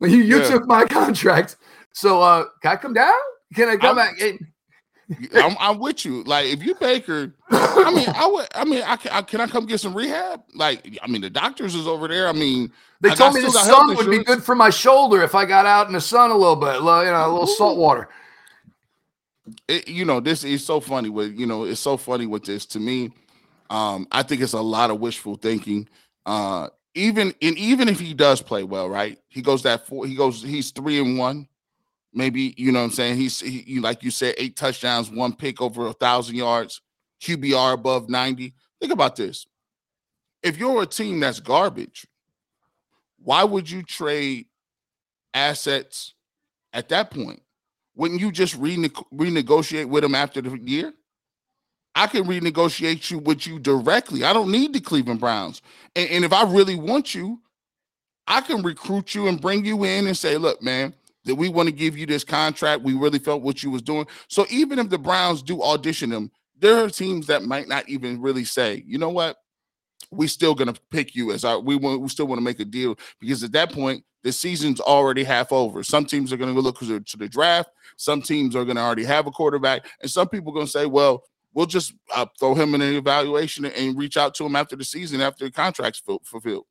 You, 0.00 0.08
you 0.08 0.38
yeah. 0.38 0.48
took 0.48 0.66
my 0.66 0.84
contract. 0.88 1.56
So 1.92 2.22
uh, 2.22 2.46
can 2.62 2.72
I 2.72 2.76
come 2.76 2.94
down? 2.94 3.12
Can 3.54 3.68
I 3.68 3.76
come 3.76 3.98
I'm, 3.98 4.16
back? 4.16 4.40
I'm, 5.34 5.56
I'm, 5.58 5.78
with 5.78 6.04
you. 6.04 6.22
Like, 6.24 6.46
if 6.46 6.62
you 6.62 6.74
Baker, 6.74 7.34
I 7.50 7.92
mean, 7.94 8.08
I 8.14 8.26
would. 8.26 8.46
I 8.54 8.64
mean, 8.64 8.82
I 8.82 8.96
can, 8.96 9.12
I 9.12 9.22
can 9.22 9.40
I 9.40 9.46
come 9.46 9.66
get 9.66 9.80
some 9.80 9.94
rehab? 9.94 10.42
Like, 10.54 10.98
I 11.02 11.06
mean, 11.06 11.20
the 11.20 11.30
doctors 11.30 11.74
is 11.74 11.86
over 11.86 12.08
there. 12.08 12.28
I 12.28 12.32
mean, 12.32 12.72
they 13.00 13.10
I 13.10 13.14
told 13.14 13.34
me 13.34 13.42
the 13.42 13.50
sun 13.50 13.94
would 13.94 14.10
be 14.10 14.22
good 14.22 14.42
for 14.42 14.54
my 14.54 14.70
shoulder 14.70 15.22
if 15.22 15.34
I 15.34 15.44
got 15.44 15.66
out 15.66 15.86
in 15.86 15.92
the 15.92 16.00
sun 16.00 16.30
a 16.30 16.36
little 16.36 16.56
bit, 16.56 16.76
you 16.76 16.82
know, 16.84 17.26
a 17.26 17.30
little 17.30 17.46
salt 17.46 17.76
water. 17.76 18.08
It, 19.68 19.88
you 19.88 20.04
know, 20.04 20.20
this 20.20 20.44
is 20.44 20.64
so 20.64 20.80
funny 20.80 21.08
with 21.08 21.38
you 21.38 21.46
know, 21.46 21.64
it's 21.64 21.80
so 21.80 21.96
funny 21.96 22.26
with 22.26 22.44
this 22.44 22.64
to 22.66 22.80
me. 22.80 23.10
Um, 23.70 24.06
I 24.12 24.22
think 24.22 24.40
it's 24.40 24.52
a 24.52 24.60
lot 24.60 24.90
of 24.90 25.00
wishful 25.00 25.36
thinking. 25.36 25.88
Uh, 26.26 26.68
even 26.94 27.34
and 27.42 27.58
even 27.58 27.88
if 27.88 27.98
he 27.98 28.14
does 28.14 28.42
play 28.42 28.62
well, 28.62 28.88
right? 28.88 29.18
He 29.28 29.42
goes 29.42 29.62
that 29.62 29.86
four, 29.86 30.06
he 30.06 30.14
goes, 30.14 30.42
he's 30.42 30.70
three 30.70 31.00
and 31.00 31.18
one. 31.18 31.48
Maybe 32.14 32.54
you 32.56 32.72
know 32.72 32.80
what 32.80 32.86
I'm 32.86 32.90
saying. 32.92 33.16
He's 33.16 33.40
he, 33.40 33.80
like 33.80 34.02
you 34.02 34.10
said, 34.10 34.34
eight 34.36 34.56
touchdowns, 34.56 35.10
one 35.10 35.34
pick 35.34 35.62
over 35.62 35.86
a 35.86 35.92
thousand 35.92 36.36
yards, 36.36 36.80
QBR 37.22 37.74
above 37.74 38.08
90. 38.08 38.54
Think 38.80 38.92
about 38.92 39.16
this. 39.16 39.46
If 40.42 40.58
you're 40.58 40.82
a 40.82 40.86
team 40.86 41.20
that's 41.20 41.40
garbage, 41.40 42.06
why 43.18 43.44
would 43.44 43.70
you 43.70 43.82
trade 43.82 44.46
assets 45.32 46.14
at 46.72 46.88
that 46.90 47.10
point? 47.10 47.42
Wouldn't 47.94 48.20
you 48.20 48.32
just 48.32 48.56
rene- 48.56 48.88
renegotiate 48.88 49.86
with 49.86 50.02
them 50.02 50.14
after 50.14 50.40
the 50.40 50.58
year? 50.58 50.92
I 51.94 52.06
can 52.06 52.24
renegotiate 52.24 53.10
you 53.10 53.18
with 53.18 53.46
you 53.46 53.58
directly. 53.58 54.24
I 54.24 54.32
don't 54.32 54.50
need 54.50 54.72
the 54.72 54.80
Cleveland 54.80 55.20
Browns. 55.20 55.60
And, 55.94 56.08
and, 56.08 56.24
if 56.24 56.32
I 56.32 56.44
really 56.44 56.74
want 56.74 57.14
you, 57.14 57.40
I 58.26 58.40
can 58.40 58.62
recruit 58.62 59.14
you 59.14 59.28
and 59.28 59.40
bring 59.40 59.64
you 59.64 59.84
in 59.84 60.06
and 60.06 60.16
say, 60.16 60.38
look, 60.38 60.62
man, 60.62 60.94
that 61.24 61.34
we 61.34 61.48
want 61.48 61.68
to 61.68 61.74
give 61.74 61.96
you 61.96 62.06
this 62.06 62.24
contract. 62.24 62.82
We 62.82 62.94
really 62.94 63.18
felt 63.18 63.42
what 63.42 63.62
you 63.62 63.70
was 63.70 63.82
doing. 63.82 64.06
So 64.28 64.46
even 64.50 64.78
if 64.78 64.88
the 64.88 64.98
Browns 64.98 65.42
do 65.42 65.62
audition 65.62 66.10
them, 66.10 66.30
there 66.58 66.82
are 66.82 66.88
teams 66.88 67.26
that 67.26 67.42
might 67.42 67.68
not 67.68 67.88
even 67.88 68.20
really 68.20 68.44
say, 68.44 68.82
you 68.86 68.98
know 68.98 69.10
what? 69.10 69.36
We 70.10 70.26
still 70.26 70.54
gonna 70.54 70.74
pick 70.90 71.14
you 71.14 71.32
as 71.32 71.44
our 71.44 71.58
we 71.58 71.74
want 71.74 72.00
we 72.00 72.08
still 72.08 72.26
want 72.26 72.38
to 72.38 72.44
make 72.44 72.60
a 72.60 72.64
deal 72.64 72.98
because 73.18 73.42
at 73.42 73.52
that 73.52 73.72
point 73.72 74.04
the 74.22 74.30
season's 74.30 74.80
already 74.80 75.24
half 75.24 75.52
over. 75.52 75.82
Some 75.82 76.04
teams 76.04 76.32
are 76.32 76.36
gonna 76.36 76.54
go 76.54 76.60
look 76.60 76.78
to 76.78 77.00
the 77.16 77.28
draft, 77.28 77.70
some 77.96 78.20
teams 78.20 78.54
are 78.54 78.64
gonna 78.64 78.80
already 78.80 79.04
have 79.04 79.26
a 79.26 79.30
quarterback, 79.30 79.86
and 80.02 80.10
some 80.10 80.28
people 80.28 80.52
are 80.52 80.54
gonna 80.54 80.66
say, 80.66 80.86
well, 80.86 81.24
we'll 81.54 81.66
just 81.66 81.94
uh, 82.14 82.26
throw 82.38 82.54
him 82.54 82.74
in 82.74 82.82
an 82.82 82.94
evaluation 82.94 83.64
and 83.64 83.96
reach 83.96 84.16
out 84.16 84.34
to 84.34 84.44
him 84.44 84.56
after 84.56 84.76
the 84.76 84.84
season 84.84 85.20
after 85.20 85.44
the 85.44 85.50
contract's 85.50 86.02
fulfilled. 86.24 86.66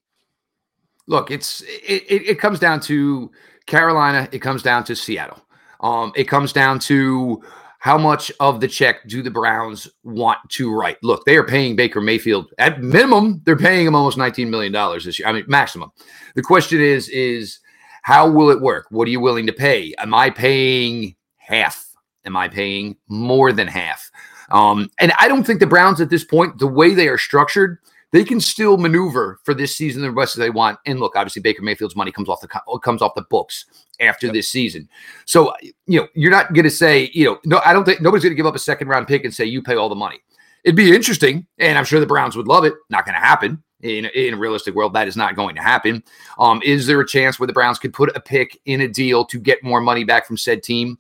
Look, 1.08 1.32
it's 1.32 1.62
it, 1.62 2.04
it 2.08 2.40
comes 2.40 2.60
down 2.60 2.80
to 2.82 3.32
Carolina. 3.66 4.28
It 4.32 4.40
comes 4.40 4.64
down 4.64 4.84
to 4.86 4.96
Seattle. 4.96 5.42
Um, 5.82 6.12
it 6.16 6.26
comes 6.26 6.54
down 6.54 6.80
to 6.80 7.42
how 7.80 7.98
much 7.98 8.32
of 8.40 8.60
the 8.60 8.68
check 8.68 9.08
do 9.08 9.24
the 9.24 9.32
Browns 9.32 9.90
want 10.04 10.38
to 10.50 10.72
write? 10.72 10.98
Look, 11.02 11.26
they 11.26 11.36
are 11.36 11.44
paying 11.44 11.76
Baker 11.76 12.00
Mayfield 12.00 12.54
at 12.60 12.80
minimum. 12.80 13.42
They're 13.44 13.58
paying 13.58 13.88
him 13.88 13.96
almost 13.96 14.18
nineteen 14.18 14.52
million 14.52 14.72
dollars 14.72 15.06
this 15.06 15.18
year. 15.18 15.28
I 15.28 15.32
mean, 15.34 15.46
maximum. 15.48 15.92
The 16.36 16.44
question 16.44 16.80
is, 16.80 17.10
is 17.10 17.60
how 18.04 18.30
will 18.30 18.52
it 18.52 18.62
work? 18.62 18.86
What 18.92 19.08
are 19.08 19.12
you 19.12 19.20
willing 19.20 19.48
to 19.48 19.54
pay? 19.54 19.94
Am 19.98 20.14
I 20.14 20.30
paying 20.30 21.16
half? 21.38 21.88
Am 22.26 22.38
I 22.38 22.48
paying 22.48 22.98
more 23.08 23.52
than 23.52 23.68
half? 23.68 24.12
Um, 24.52 24.90
and 25.00 25.12
I 25.20 25.28
don't 25.28 25.44
think 25.44 25.60
the 25.60 25.68
Browns 25.68 26.02
at 26.02 26.10
this 26.10 26.24
point, 26.24 26.60
the 26.60 26.68
way 26.68 26.94
they 26.94 27.08
are 27.08 27.18
structured, 27.18 27.80
they 28.12 28.24
can 28.24 28.40
still 28.40 28.78
maneuver 28.78 29.40
for 29.44 29.54
this 29.54 29.76
season 29.76 30.02
the 30.02 30.12
rest 30.12 30.36
as 30.36 30.40
they 30.40 30.50
want. 30.50 30.80
And 30.86 31.00
look, 31.00 31.16
obviously 31.16 31.42
Baker 31.42 31.62
Mayfield's 31.62 31.96
money 31.96 32.12
comes 32.12 32.30
off 32.30 32.42
the 32.42 32.80
comes 32.80 33.02
off 33.02 33.16
the 33.16 33.26
books 33.30 33.66
after 34.00 34.28
yep. 34.28 34.34
this 34.34 34.48
season. 34.48 34.90
So 35.26 35.54
you 35.88 36.00
know 36.00 36.08
you're 36.14 36.32
not 36.32 36.54
going 36.54 36.66
to 36.66 36.72
say 36.72 37.10
you 37.14 37.26
know 37.26 37.40
no 37.46 37.62
I 37.66 37.74
don't 37.74 37.86
think 37.86 38.02
nobody's 38.02 38.24
going 38.24 38.34
to 38.34 38.38
give 38.38 38.46
up 38.46 38.56
a 38.56 38.60
second 38.60 38.88
round 38.88 39.08
pick 39.08 39.26
and 39.26 39.34
say 39.34 39.46
you 39.46 39.62
pay 39.62 39.76
all 39.76 39.90
the 39.90 39.96
money. 39.96 40.20
It'd 40.64 40.76
be 40.76 40.94
interesting, 40.94 41.48
and 41.58 41.78
I'm 41.78 41.86
sure 41.86 42.00
the 42.00 42.06
Browns 42.06 42.36
would 42.36 42.48
love 42.48 42.66
it. 42.66 42.74
Not 42.90 43.06
going 43.06 43.16
to 43.16 43.22
happen 43.22 43.64
in, 43.82 44.06
in 44.06 44.36
a 44.36 44.38
realistic 44.38 44.76
world. 44.76 44.94
That 44.94 45.08
is 45.08 45.18
not 45.18 45.36
going 45.36 45.56
to 45.56 45.62
happen. 45.62 46.04
Um, 46.38 46.62
is 46.64 46.86
there 46.86 47.00
a 47.00 47.08
chance 47.08 47.40
where 47.40 47.48
the 47.48 47.54
Browns 47.54 47.80
could 47.80 47.94
put 47.94 48.16
a 48.16 48.20
pick 48.20 48.60
in 48.66 48.82
a 48.82 48.88
deal 48.88 49.26
to 49.26 49.40
get 49.40 49.64
more 49.64 49.82
money 49.82 50.04
back 50.04 50.28
from 50.28 50.38
said 50.38 50.62
team? 50.64 51.00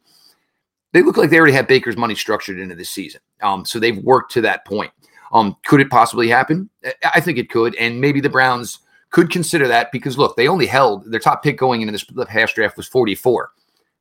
They 0.93 1.01
look 1.03 1.15
like 1.15 1.29
they 1.29 1.37
already 1.37 1.53
have 1.53 1.67
Baker's 1.67 1.95
money 1.95 2.15
structured 2.15 2.59
into 2.59 2.75
this 2.75 2.89
season. 2.89 3.21
Um, 3.41 3.65
so 3.65 3.79
they've 3.79 3.97
worked 3.99 4.31
to 4.33 4.41
that 4.41 4.65
point. 4.65 4.91
Um, 5.31 5.55
could 5.65 5.79
it 5.79 5.89
possibly 5.89 6.27
happen? 6.27 6.69
I 7.13 7.21
think 7.21 7.37
it 7.37 7.49
could. 7.49 7.75
And 7.75 8.01
maybe 8.01 8.19
the 8.19 8.29
Browns 8.29 8.79
could 9.11 9.29
consider 9.29 9.67
that 9.67 9.91
because 9.91 10.17
look, 10.17 10.35
they 10.35 10.47
only 10.47 10.65
held 10.65 11.09
their 11.11 11.19
top 11.19 11.43
pick 11.43 11.57
going 11.57 11.81
into 11.81 11.91
this 11.91 12.05
past 12.27 12.55
draft 12.55 12.77
was 12.77 12.87
44. 12.87 13.51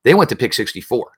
They 0.02 0.14
went 0.14 0.30
to 0.30 0.36
pick 0.36 0.54
64. 0.54 1.12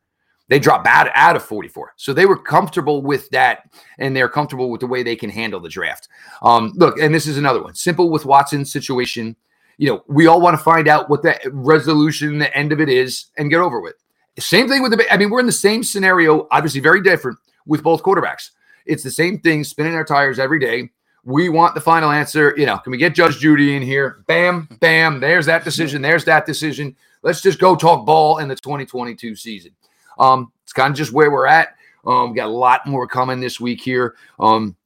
They 0.48 0.58
dropped 0.58 0.86
out, 0.86 1.08
out 1.14 1.36
of 1.36 1.42
44. 1.42 1.94
So 1.96 2.12
they 2.12 2.26
were 2.26 2.36
comfortable 2.36 3.02
with 3.02 3.30
that 3.30 3.70
and 3.98 4.14
they're 4.14 4.28
comfortable 4.28 4.70
with 4.70 4.80
the 4.80 4.86
way 4.86 5.02
they 5.02 5.16
can 5.16 5.30
handle 5.30 5.60
the 5.60 5.68
draft. 5.68 6.08
Um, 6.42 6.72
look, 6.74 6.98
and 6.98 7.14
this 7.14 7.26
is 7.26 7.38
another 7.38 7.62
one. 7.62 7.74
Simple 7.74 8.10
with 8.10 8.26
Watson's 8.26 8.72
situation. 8.72 9.36
You 9.78 9.88
know, 9.88 10.04
we 10.08 10.26
all 10.26 10.40
want 10.40 10.58
to 10.58 10.62
find 10.62 10.88
out 10.88 11.08
what 11.08 11.22
the 11.22 11.38
resolution, 11.52 12.38
the 12.38 12.54
end 12.56 12.72
of 12.72 12.80
it 12.80 12.88
is, 12.88 13.26
and 13.38 13.50
get 13.50 13.60
over 13.60 13.80
with. 13.80 13.94
Same 14.38 14.68
thing 14.68 14.82
with 14.82 14.92
the. 14.92 15.12
I 15.12 15.16
mean, 15.16 15.30
we're 15.30 15.40
in 15.40 15.46
the 15.46 15.52
same 15.52 15.82
scenario, 15.82 16.46
obviously 16.50 16.80
very 16.80 17.02
different 17.02 17.38
with 17.66 17.82
both 17.82 18.02
quarterbacks. 18.02 18.50
It's 18.86 19.02
the 19.02 19.10
same 19.10 19.38
thing, 19.40 19.64
spinning 19.64 19.94
our 19.94 20.04
tires 20.04 20.38
every 20.38 20.58
day. 20.58 20.90
We 21.24 21.48
want 21.48 21.74
the 21.74 21.80
final 21.80 22.10
answer. 22.10 22.54
You 22.56 22.66
know, 22.66 22.78
can 22.78 22.90
we 22.90 22.98
get 22.98 23.14
Judge 23.14 23.38
Judy 23.38 23.76
in 23.76 23.82
here? 23.82 24.24
Bam, 24.26 24.68
bam. 24.80 25.20
There's 25.20 25.46
that 25.46 25.64
decision. 25.64 26.02
There's 26.02 26.24
that 26.24 26.46
decision. 26.46 26.96
Let's 27.22 27.40
just 27.40 27.60
go 27.60 27.76
talk 27.76 28.04
ball 28.04 28.38
in 28.38 28.48
the 28.48 28.56
2022 28.56 29.36
season. 29.36 29.72
Um, 30.18 30.52
it's 30.64 30.72
kind 30.72 30.90
of 30.90 30.96
just 30.96 31.12
where 31.12 31.30
we're 31.30 31.46
at. 31.46 31.76
Um, 32.04 32.30
we 32.30 32.36
got 32.36 32.48
a 32.48 32.50
lot 32.50 32.86
more 32.86 33.06
coming 33.06 33.38
this 33.38 33.60
week 33.60 33.80
here. 33.80 34.16
Um, 34.40 34.76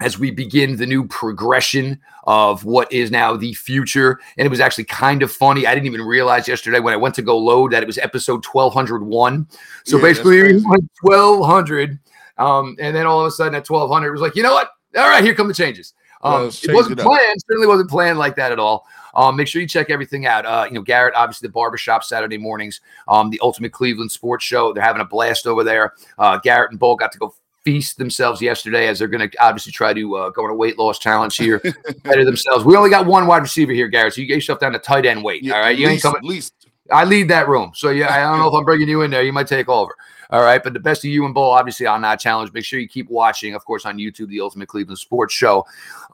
as 0.00 0.18
we 0.18 0.30
begin 0.30 0.76
the 0.76 0.86
new 0.86 1.06
progression 1.06 2.00
of 2.24 2.64
what 2.64 2.90
is 2.92 3.10
now 3.10 3.36
the 3.36 3.52
future. 3.54 4.18
And 4.38 4.46
it 4.46 4.48
was 4.48 4.60
actually 4.60 4.84
kind 4.84 5.22
of 5.22 5.30
funny. 5.30 5.66
I 5.66 5.74
didn't 5.74 5.86
even 5.86 6.02
realize 6.02 6.48
yesterday 6.48 6.80
when 6.80 6.94
I 6.94 6.96
went 6.96 7.14
to 7.16 7.22
go 7.22 7.36
load 7.38 7.72
that 7.72 7.82
it 7.82 7.86
was 7.86 7.98
episode 7.98 8.44
1201. 8.44 9.46
So 9.84 9.96
Yeah, 9.96 10.02
basically, 10.02 10.60
1200. 10.60 11.98
Um, 12.40 12.76
and 12.80 12.96
then 12.96 13.06
all 13.06 13.20
of 13.20 13.26
a 13.26 13.30
sudden 13.30 13.54
at 13.54 13.68
1200, 13.68 14.08
it 14.08 14.12
was 14.12 14.20
like, 14.20 14.34
you 14.34 14.42
know 14.42 14.52
what? 14.52 14.70
All 14.96 15.08
right, 15.08 15.22
here 15.22 15.34
come 15.34 15.46
the 15.46 15.54
changes. 15.54 15.94
Um, 16.22 16.48
it 16.48 16.74
wasn't 16.74 16.98
it 16.98 17.02
planned. 17.02 17.40
Certainly 17.46 17.66
wasn't 17.66 17.90
planned 17.90 18.18
like 18.18 18.36
that 18.36 18.52
at 18.52 18.58
all. 18.58 18.86
Um, 19.14 19.36
make 19.36 19.48
sure 19.48 19.62
you 19.62 19.68
check 19.68 19.90
everything 19.90 20.26
out. 20.26 20.44
Uh, 20.44 20.66
you 20.68 20.74
know, 20.74 20.82
Garrett, 20.82 21.14
obviously 21.14 21.48
the 21.48 21.52
barbershop 21.52 22.04
Saturday 22.04 22.38
mornings, 22.38 22.80
um, 23.08 23.30
the 23.30 23.40
Ultimate 23.42 23.72
Cleveland 23.72 24.12
Sports 24.12 24.44
Show. 24.44 24.72
They're 24.72 24.82
having 24.82 25.02
a 25.02 25.06
blast 25.06 25.46
over 25.46 25.64
there. 25.64 25.94
Uh, 26.18 26.38
Garrett 26.38 26.70
and 26.70 26.78
Bull 26.78 26.96
got 26.96 27.12
to 27.12 27.18
go 27.18 27.34
feast 27.64 27.98
themselves 27.98 28.40
yesterday 28.40 28.86
as 28.88 28.98
they're 28.98 29.08
going 29.08 29.28
to 29.28 29.42
obviously 29.42 29.72
try 29.72 29.92
to 29.92 30.16
uh, 30.16 30.30
go 30.30 30.44
on 30.44 30.50
a 30.50 30.54
weight 30.54 30.78
loss 30.78 30.98
challenge 30.98 31.36
here, 31.36 31.60
better 32.04 32.24
themselves. 32.24 32.64
We 32.64 32.76
only 32.76 32.90
got 32.90 33.06
one 33.06 33.26
wide 33.26 33.42
receiver 33.42 33.72
here, 33.72 33.88
Garrett. 33.88 34.14
So 34.14 34.20
you 34.20 34.26
get 34.26 34.34
yourself 34.34 34.60
down 34.60 34.72
to 34.72 34.78
tight 34.78 35.06
end 35.06 35.22
weight. 35.24 35.42
Yeah, 35.42 35.54
all 35.54 35.60
right, 35.60 35.76
you 35.76 35.86
ain't 35.86 35.94
least, 35.94 36.02
coming. 36.02 36.22
least. 36.22 36.54
I 36.90 37.04
lead 37.04 37.28
that 37.28 37.48
room. 37.48 37.72
So 37.74 37.90
yeah, 37.90 38.12
I 38.12 38.30
don't 38.30 38.40
know 38.40 38.48
if 38.48 38.54
I'm 38.54 38.64
bringing 38.64 38.88
you 38.88 39.02
in 39.02 39.10
there. 39.10 39.22
You 39.22 39.32
might 39.32 39.46
take 39.46 39.68
over. 39.68 39.94
All 40.30 40.42
right, 40.42 40.62
but 40.62 40.72
the 40.74 40.80
best 40.80 41.04
of 41.04 41.10
you 41.10 41.24
and 41.24 41.34
Bull, 41.34 41.50
obviously 41.50 41.86
on 41.86 42.02
that 42.02 42.20
challenge. 42.20 42.52
Make 42.52 42.64
sure 42.64 42.78
you 42.78 42.88
keep 42.88 43.08
watching, 43.10 43.54
of 43.54 43.64
course, 43.64 43.84
on 43.84 43.98
YouTube, 43.98 44.28
the 44.28 44.40
Ultimate 44.40 44.68
Cleveland 44.68 44.98
Sports 44.98 45.34
Show. 45.34 45.66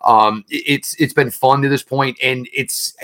Um, 0.05 0.44
it- 0.48 0.64
it's 0.66 0.94
it's 0.94 1.12
been 1.12 1.31
fun 1.31 1.61
to 1.62 1.68
this 1.68 1.83
point, 1.83 2.16
and 2.22 2.48
it's 2.55 2.94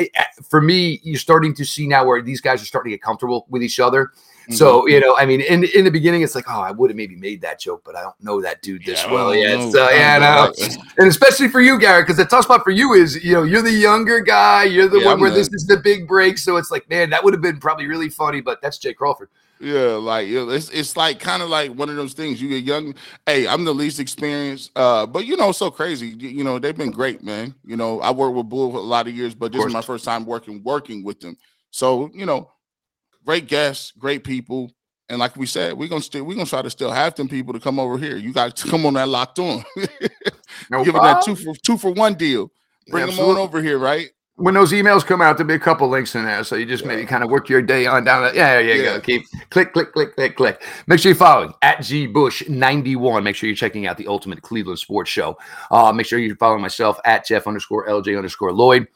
for 0.48 0.60
me. 0.60 1.00
You're 1.02 1.18
starting 1.18 1.54
to 1.54 1.64
see 1.64 1.86
now 1.86 2.04
where 2.06 2.22
these 2.22 2.40
guys 2.40 2.62
are 2.62 2.66
starting 2.66 2.90
to 2.92 2.96
get 2.96 3.02
comfortable 3.02 3.46
with 3.50 3.62
each 3.62 3.78
other. 3.80 4.06
Mm-hmm. 4.42 4.54
So 4.54 4.88
you 4.88 5.00
know, 5.00 5.14
I 5.16 5.24
mean, 5.26 5.40
in 5.42 5.64
in 5.64 5.84
the 5.84 5.90
beginning, 5.90 6.22
it's 6.22 6.34
like, 6.34 6.46
oh, 6.48 6.60
I 6.60 6.70
would 6.70 6.90
have 6.90 6.96
maybe 6.96 7.14
made 7.14 7.40
that 7.42 7.60
joke, 7.60 7.82
but 7.84 7.94
I 7.94 8.02
don't 8.02 8.20
know 8.22 8.40
that 8.40 8.60
dude 8.62 8.84
this 8.84 9.02
Yeah, 9.04 9.12
well 9.12 9.34
yet. 9.34 9.58
know. 9.58 9.70
So 9.70 9.90
yeah, 9.90 10.18
no. 10.18 10.52
and 10.98 11.08
especially 11.08 11.48
for 11.48 11.60
you, 11.60 11.78
Garrett, 11.78 12.06
because 12.06 12.16
the 12.16 12.24
tough 12.24 12.44
spot 12.44 12.64
for 12.64 12.70
you 12.72 12.94
is, 12.94 13.22
you 13.24 13.34
know, 13.34 13.42
you're 13.44 13.62
the 13.62 13.70
younger 13.70 14.18
guy, 14.20 14.64
you're 14.64 14.88
the 14.88 14.98
Yeah, 14.98 15.04
one 15.04 15.14
I'm 15.14 15.20
where 15.20 15.30
the- 15.30 15.36
this 15.36 15.48
is 15.52 15.66
the 15.66 15.76
big 15.76 16.08
break. 16.08 16.38
So 16.38 16.56
it's 16.56 16.70
like, 16.72 16.88
man, 16.90 17.10
that 17.10 17.22
would 17.22 17.34
have 17.34 17.42
been 17.42 17.60
probably 17.60 17.86
really 17.86 18.08
funny, 18.08 18.40
but 18.40 18.60
that's 18.60 18.78
Jay 18.78 18.94
Crawford. 18.94 19.28
Yeah, 19.62 19.92
like 19.92 20.26
it's 20.28 20.70
it's 20.70 20.96
like 20.96 21.20
kind 21.20 21.40
of 21.40 21.48
like 21.48 21.70
one 21.70 21.88
of 21.88 21.94
those 21.94 22.14
things. 22.14 22.42
You 22.42 22.48
get 22.48 22.64
young. 22.64 22.96
Hey, 23.26 23.46
I'm 23.46 23.64
the 23.64 23.72
least 23.72 24.00
experienced, 24.00 24.72
uh, 24.74 25.06
but 25.06 25.24
you 25.24 25.36
know, 25.36 25.52
so 25.52 25.70
crazy. 25.70 26.08
You, 26.08 26.28
you 26.30 26.44
know, 26.44 26.58
they've 26.58 26.76
been 26.76 26.90
great, 26.90 27.22
man. 27.22 27.54
You 27.64 27.76
know, 27.76 28.00
I 28.00 28.10
worked 28.10 28.34
with 28.34 28.48
Bull 28.48 28.72
for 28.72 28.78
a 28.78 28.80
lot 28.80 29.06
of 29.06 29.14
years, 29.14 29.36
but 29.36 29.52
this 29.52 29.64
is 29.64 29.72
my 29.72 29.80
first 29.80 30.04
time 30.04 30.26
working 30.26 30.64
working 30.64 31.04
with 31.04 31.20
them. 31.20 31.36
So 31.70 32.10
you 32.12 32.26
know, 32.26 32.50
great 33.24 33.46
guests, 33.46 33.92
great 33.92 34.24
people, 34.24 34.72
and 35.08 35.20
like 35.20 35.36
we 35.36 35.46
said, 35.46 35.74
we're 35.74 35.88
gonna 35.88 36.02
still 36.02 36.24
we're 36.24 36.34
gonna 36.34 36.46
try 36.46 36.62
to 36.62 36.70
still 36.70 36.90
have 36.90 37.14
them 37.14 37.28
people 37.28 37.52
to 37.52 37.60
come 37.60 37.78
over 37.78 37.96
here. 37.98 38.16
You 38.16 38.32
got 38.32 38.56
to 38.56 38.68
come 38.68 38.84
on 38.84 38.94
that 38.94 39.08
locked 39.08 39.38
on, 39.38 39.64
No 40.70 40.84
give 40.84 40.96
it 40.96 41.02
that 41.02 41.22
two 41.24 41.36
for 41.36 41.54
two 41.54 41.78
for 41.78 41.92
one 41.92 42.14
deal. 42.14 42.50
Bring 42.88 43.06
them 43.06 43.20
on 43.20 43.36
over 43.36 43.62
here, 43.62 43.78
right? 43.78 44.10
When 44.36 44.54
those 44.54 44.72
emails 44.72 45.04
come 45.04 45.20
out, 45.20 45.36
there'll 45.36 45.48
be 45.48 45.54
a 45.54 45.58
couple 45.58 45.88
links 45.88 46.14
in 46.14 46.24
there. 46.24 46.42
So 46.42 46.56
you 46.56 46.64
just 46.64 46.86
maybe 46.86 47.04
kind 47.04 47.22
of 47.22 47.30
work 47.30 47.48
your 47.50 47.60
day 47.60 47.86
on 47.86 48.02
down. 48.04 48.22
The, 48.22 48.34
yeah, 48.34 48.54
there 48.54 48.62
you 48.62 48.82
Yeah. 48.82 48.94
go. 48.94 49.00
Keep 49.00 49.24
click, 49.50 49.72
click, 49.74 49.92
click, 49.92 50.14
click, 50.14 50.36
click. 50.36 50.62
Make 50.86 51.00
sure 51.00 51.10
you're 51.10 51.16
following 51.16 51.52
at 51.60 51.82
G 51.82 52.06
Bush 52.06 52.42
91. 52.48 53.22
Make 53.22 53.36
sure 53.36 53.46
you're 53.48 53.56
checking 53.56 53.86
out 53.86 53.98
the 53.98 54.06
Ultimate 54.08 54.40
Cleveland 54.42 54.78
Sports 54.78 55.10
Show. 55.10 55.36
Uh, 55.70 55.92
make 55.92 56.06
sure 56.06 56.18
you're 56.18 56.34
following 56.36 56.62
myself 56.62 56.98
at 57.04 57.26
Jeff 57.26 57.46
underscore 57.46 57.86
LJ 57.86 58.16
underscore 58.16 58.52
Lloyd. 58.52 58.88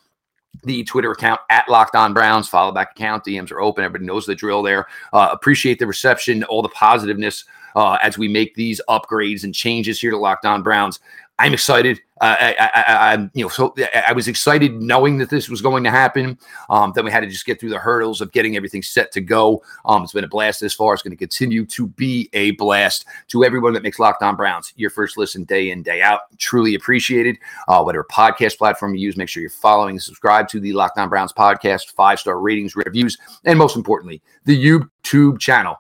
the 0.65 0.83
Twitter 0.85 1.11
account 1.11 1.39
at 1.51 1.69
Locked 1.69 1.95
On 1.97 2.15
Browns. 2.15 2.49
Follow 2.49 2.73
back 2.73 2.93
account. 2.93 3.23
DMs 3.27 3.53
are 3.53 3.61
open. 3.61 3.85
Everybody 3.85 4.07
knows 4.07 4.25
the 4.25 4.35
drill 4.35 4.63
there. 4.63 4.87
Uh, 5.13 5.29
appreciate 5.31 5.79
the 5.79 5.87
reception, 5.87 6.45
all 6.45 6.63
the 6.63 6.71
positiveness 6.71 7.45
uh, 7.77 7.99
as 8.03 8.17
we 8.17 8.27
make 8.27 8.55
these 8.55 8.81
upgrades 8.89 9.45
and 9.45 9.55
changes 9.55 10.01
here 10.01 10.11
to 10.11 10.17
Locked 10.17 10.47
On 10.47 10.63
Browns. 10.63 10.99
I'm 11.39 11.53
excited. 11.53 12.01
Uh, 12.19 12.35
I, 12.41 13.13
I'm, 13.13 13.31
you 13.35 13.45
know, 13.45 13.51
so 13.51 13.75
I 14.07 14.15
was 14.15 14.27
excited 14.27 14.81
knowing 14.81 15.19
that 15.19 15.29
this 15.29 15.51
was 15.51 15.61
going 15.61 15.85
to 15.85 15.91
happen. 15.91 16.39
Um, 16.71 16.93
then 16.95 17.05
we 17.05 17.11
had 17.11 17.21
to 17.21 17.27
just 17.27 17.45
get 17.45 17.61
through 17.61 17.69
the 17.69 17.79
hurdles 17.79 18.23
of 18.23 18.33
getting 18.33 18.57
everything 18.57 18.83
set 18.83 19.13
to 19.13 19.21
go. 19.21 19.63
Um, 19.85 20.03
it's 20.03 20.15
been 20.15 20.25
a 20.25 20.29
blast 20.29 20.61
this 20.61 20.73
far. 20.73 20.95
It's 20.95 21.03
going 21.03 21.11
to 21.11 21.17
continue 21.17 21.67
to 21.67 21.89
be 21.89 22.31
a 22.33 22.53
blast 22.53 23.05
to 23.29 23.45
everyone 23.45 23.75
that 23.75 23.83
makes 23.83 23.99
Locked 23.99 24.23
On 24.23 24.35
Browns 24.35 24.73
your 24.77 24.89
first 24.89 25.19
listen 25.19 25.45
day 25.45 25.71
in 25.71 25.83
day 25.83 26.01
out. 26.01 26.21
Truly 26.39 26.75
appreciated. 26.75 27.37
Uh, 27.69 27.83
whatever 27.83 28.07
podcast 28.11 28.57
platform 28.57 28.95
you 28.95 29.03
use, 29.03 29.19
make 29.19 29.29
sure 29.29 29.43
you're 29.43 29.51
following 29.51 30.01
subscribe 30.01 30.49
to 30.49 30.59
the 30.59 30.73
Locked 30.73 30.97
On 30.97 31.11
Browns 31.11 31.35
podcast, 31.35 31.91
five 31.91 32.19
star 32.19 32.41
ratings, 32.41 32.75
reviews, 32.75 33.19
and 33.45 33.59
most 33.59 33.77
importantly, 33.77 34.23
the 34.47 34.57
YouTube 34.57 35.39
channel. 35.39 35.79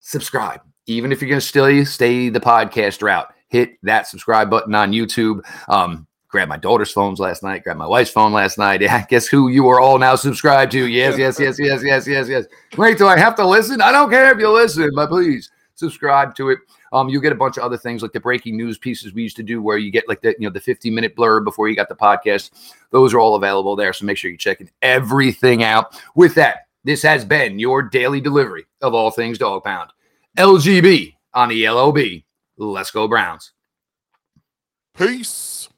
Subscribe, 0.00 0.60
even 0.84 1.10
if 1.10 1.22
you're 1.22 1.30
going 1.30 1.40
to 1.40 1.46
still 1.46 1.86
stay 1.86 2.28
the 2.28 2.40
podcast 2.40 3.02
route. 3.02 3.33
Hit 3.54 3.78
that 3.84 4.08
subscribe 4.08 4.50
button 4.50 4.74
on 4.74 4.90
YouTube. 4.90 5.42
Um, 5.68 6.08
grabbed 6.26 6.48
my 6.48 6.56
daughter's 6.56 6.90
phones 6.90 7.20
last 7.20 7.44
night. 7.44 7.62
Grabbed 7.62 7.78
my 7.78 7.86
wife's 7.86 8.10
phone 8.10 8.32
last 8.32 8.58
night. 8.58 8.80
Yeah, 8.82 9.06
guess 9.06 9.28
who 9.28 9.46
you 9.46 9.68
are 9.68 9.78
all 9.78 9.96
now 9.96 10.16
subscribed 10.16 10.72
to? 10.72 10.88
Yes, 10.88 11.16
yes, 11.16 11.38
yes, 11.38 11.56
yes, 11.60 11.80
yes, 11.84 12.04
yes, 12.08 12.28
yes. 12.28 12.46
Wait, 12.76 12.98
do 12.98 13.06
I 13.06 13.16
have 13.16 13.36
to 13.36 13.46
listen? 13.46 13.80
I 13.80 13.92
don't 13.92 14.10
care 14.10 14.32
if 14.32 14.40
you 14.40 14.50
listen, 14.50 14.90
but 14.96 15.08
please 15.08 15.52
subscribe 15.76 16.34
to 16.34 16.50
it. 16.50 16.58
Um, 16.92 17.08
you'll 17.08 17.22
get 17.22 17.30
a 17.30 17.36
bunch 17.36 17.56
of 17.56 17.62
other 17.62 17.76
things 17.76 18.02
like 18.02 18.12
the 18.12 18.18
breaking 18.18 18.56
news 18.56 18.76
pieces 18.76 19.14
we 19.14 19.22
used 19.22 19.36
to 19.36 19.44
do, 19.44 19.62
where 19.62 19.78
you 19.78 19.92
get 19.92 20.08
like 20.08 20.20
the 20.20 20.34
you 20.36 20.48
know 20.48 20.52
the 20.52 20.58
50 20.58 20.90
minute 20.90 21.14
blurb 21.14 21.44
before 21.44 21.68
you 21.68 21.76
got 21.76 21.88
the 21.88 21.94
podcast. 21.94 22.50
Those 22.90 23.14
are 23.14 23.20
all 23.20 23.36
available 23.36 23.76
there. 23.76 23.92
So 23.92 24.04
make 24.04 24.16
sure 24.16 24.32
you're 24.32 24.36
checking 24.36 24.68
everything 24.82 25.62
out. 25.62 25.96
With 26.16 26.34
that, 26.34 26.66
this 26.82 27.02
has 27.02 27.24
been 27.24 27.60
your 27.60 27.82
daily 27.82 28.20
delivery 28.20 28.64
of 28.82 28.94
all 28.94 29.12
things 29.12 29.38
dog 29.38 29.62
pound. 29.62 29.92
LGB 30.36 31.14
on 31.34 31.50
the 31.50 31.68
LOB. 31.68 31.98
Let's 32.56 32.90
go 32.90 33.08
Browns. 33.08 33.52
Peace. 34.96 35.68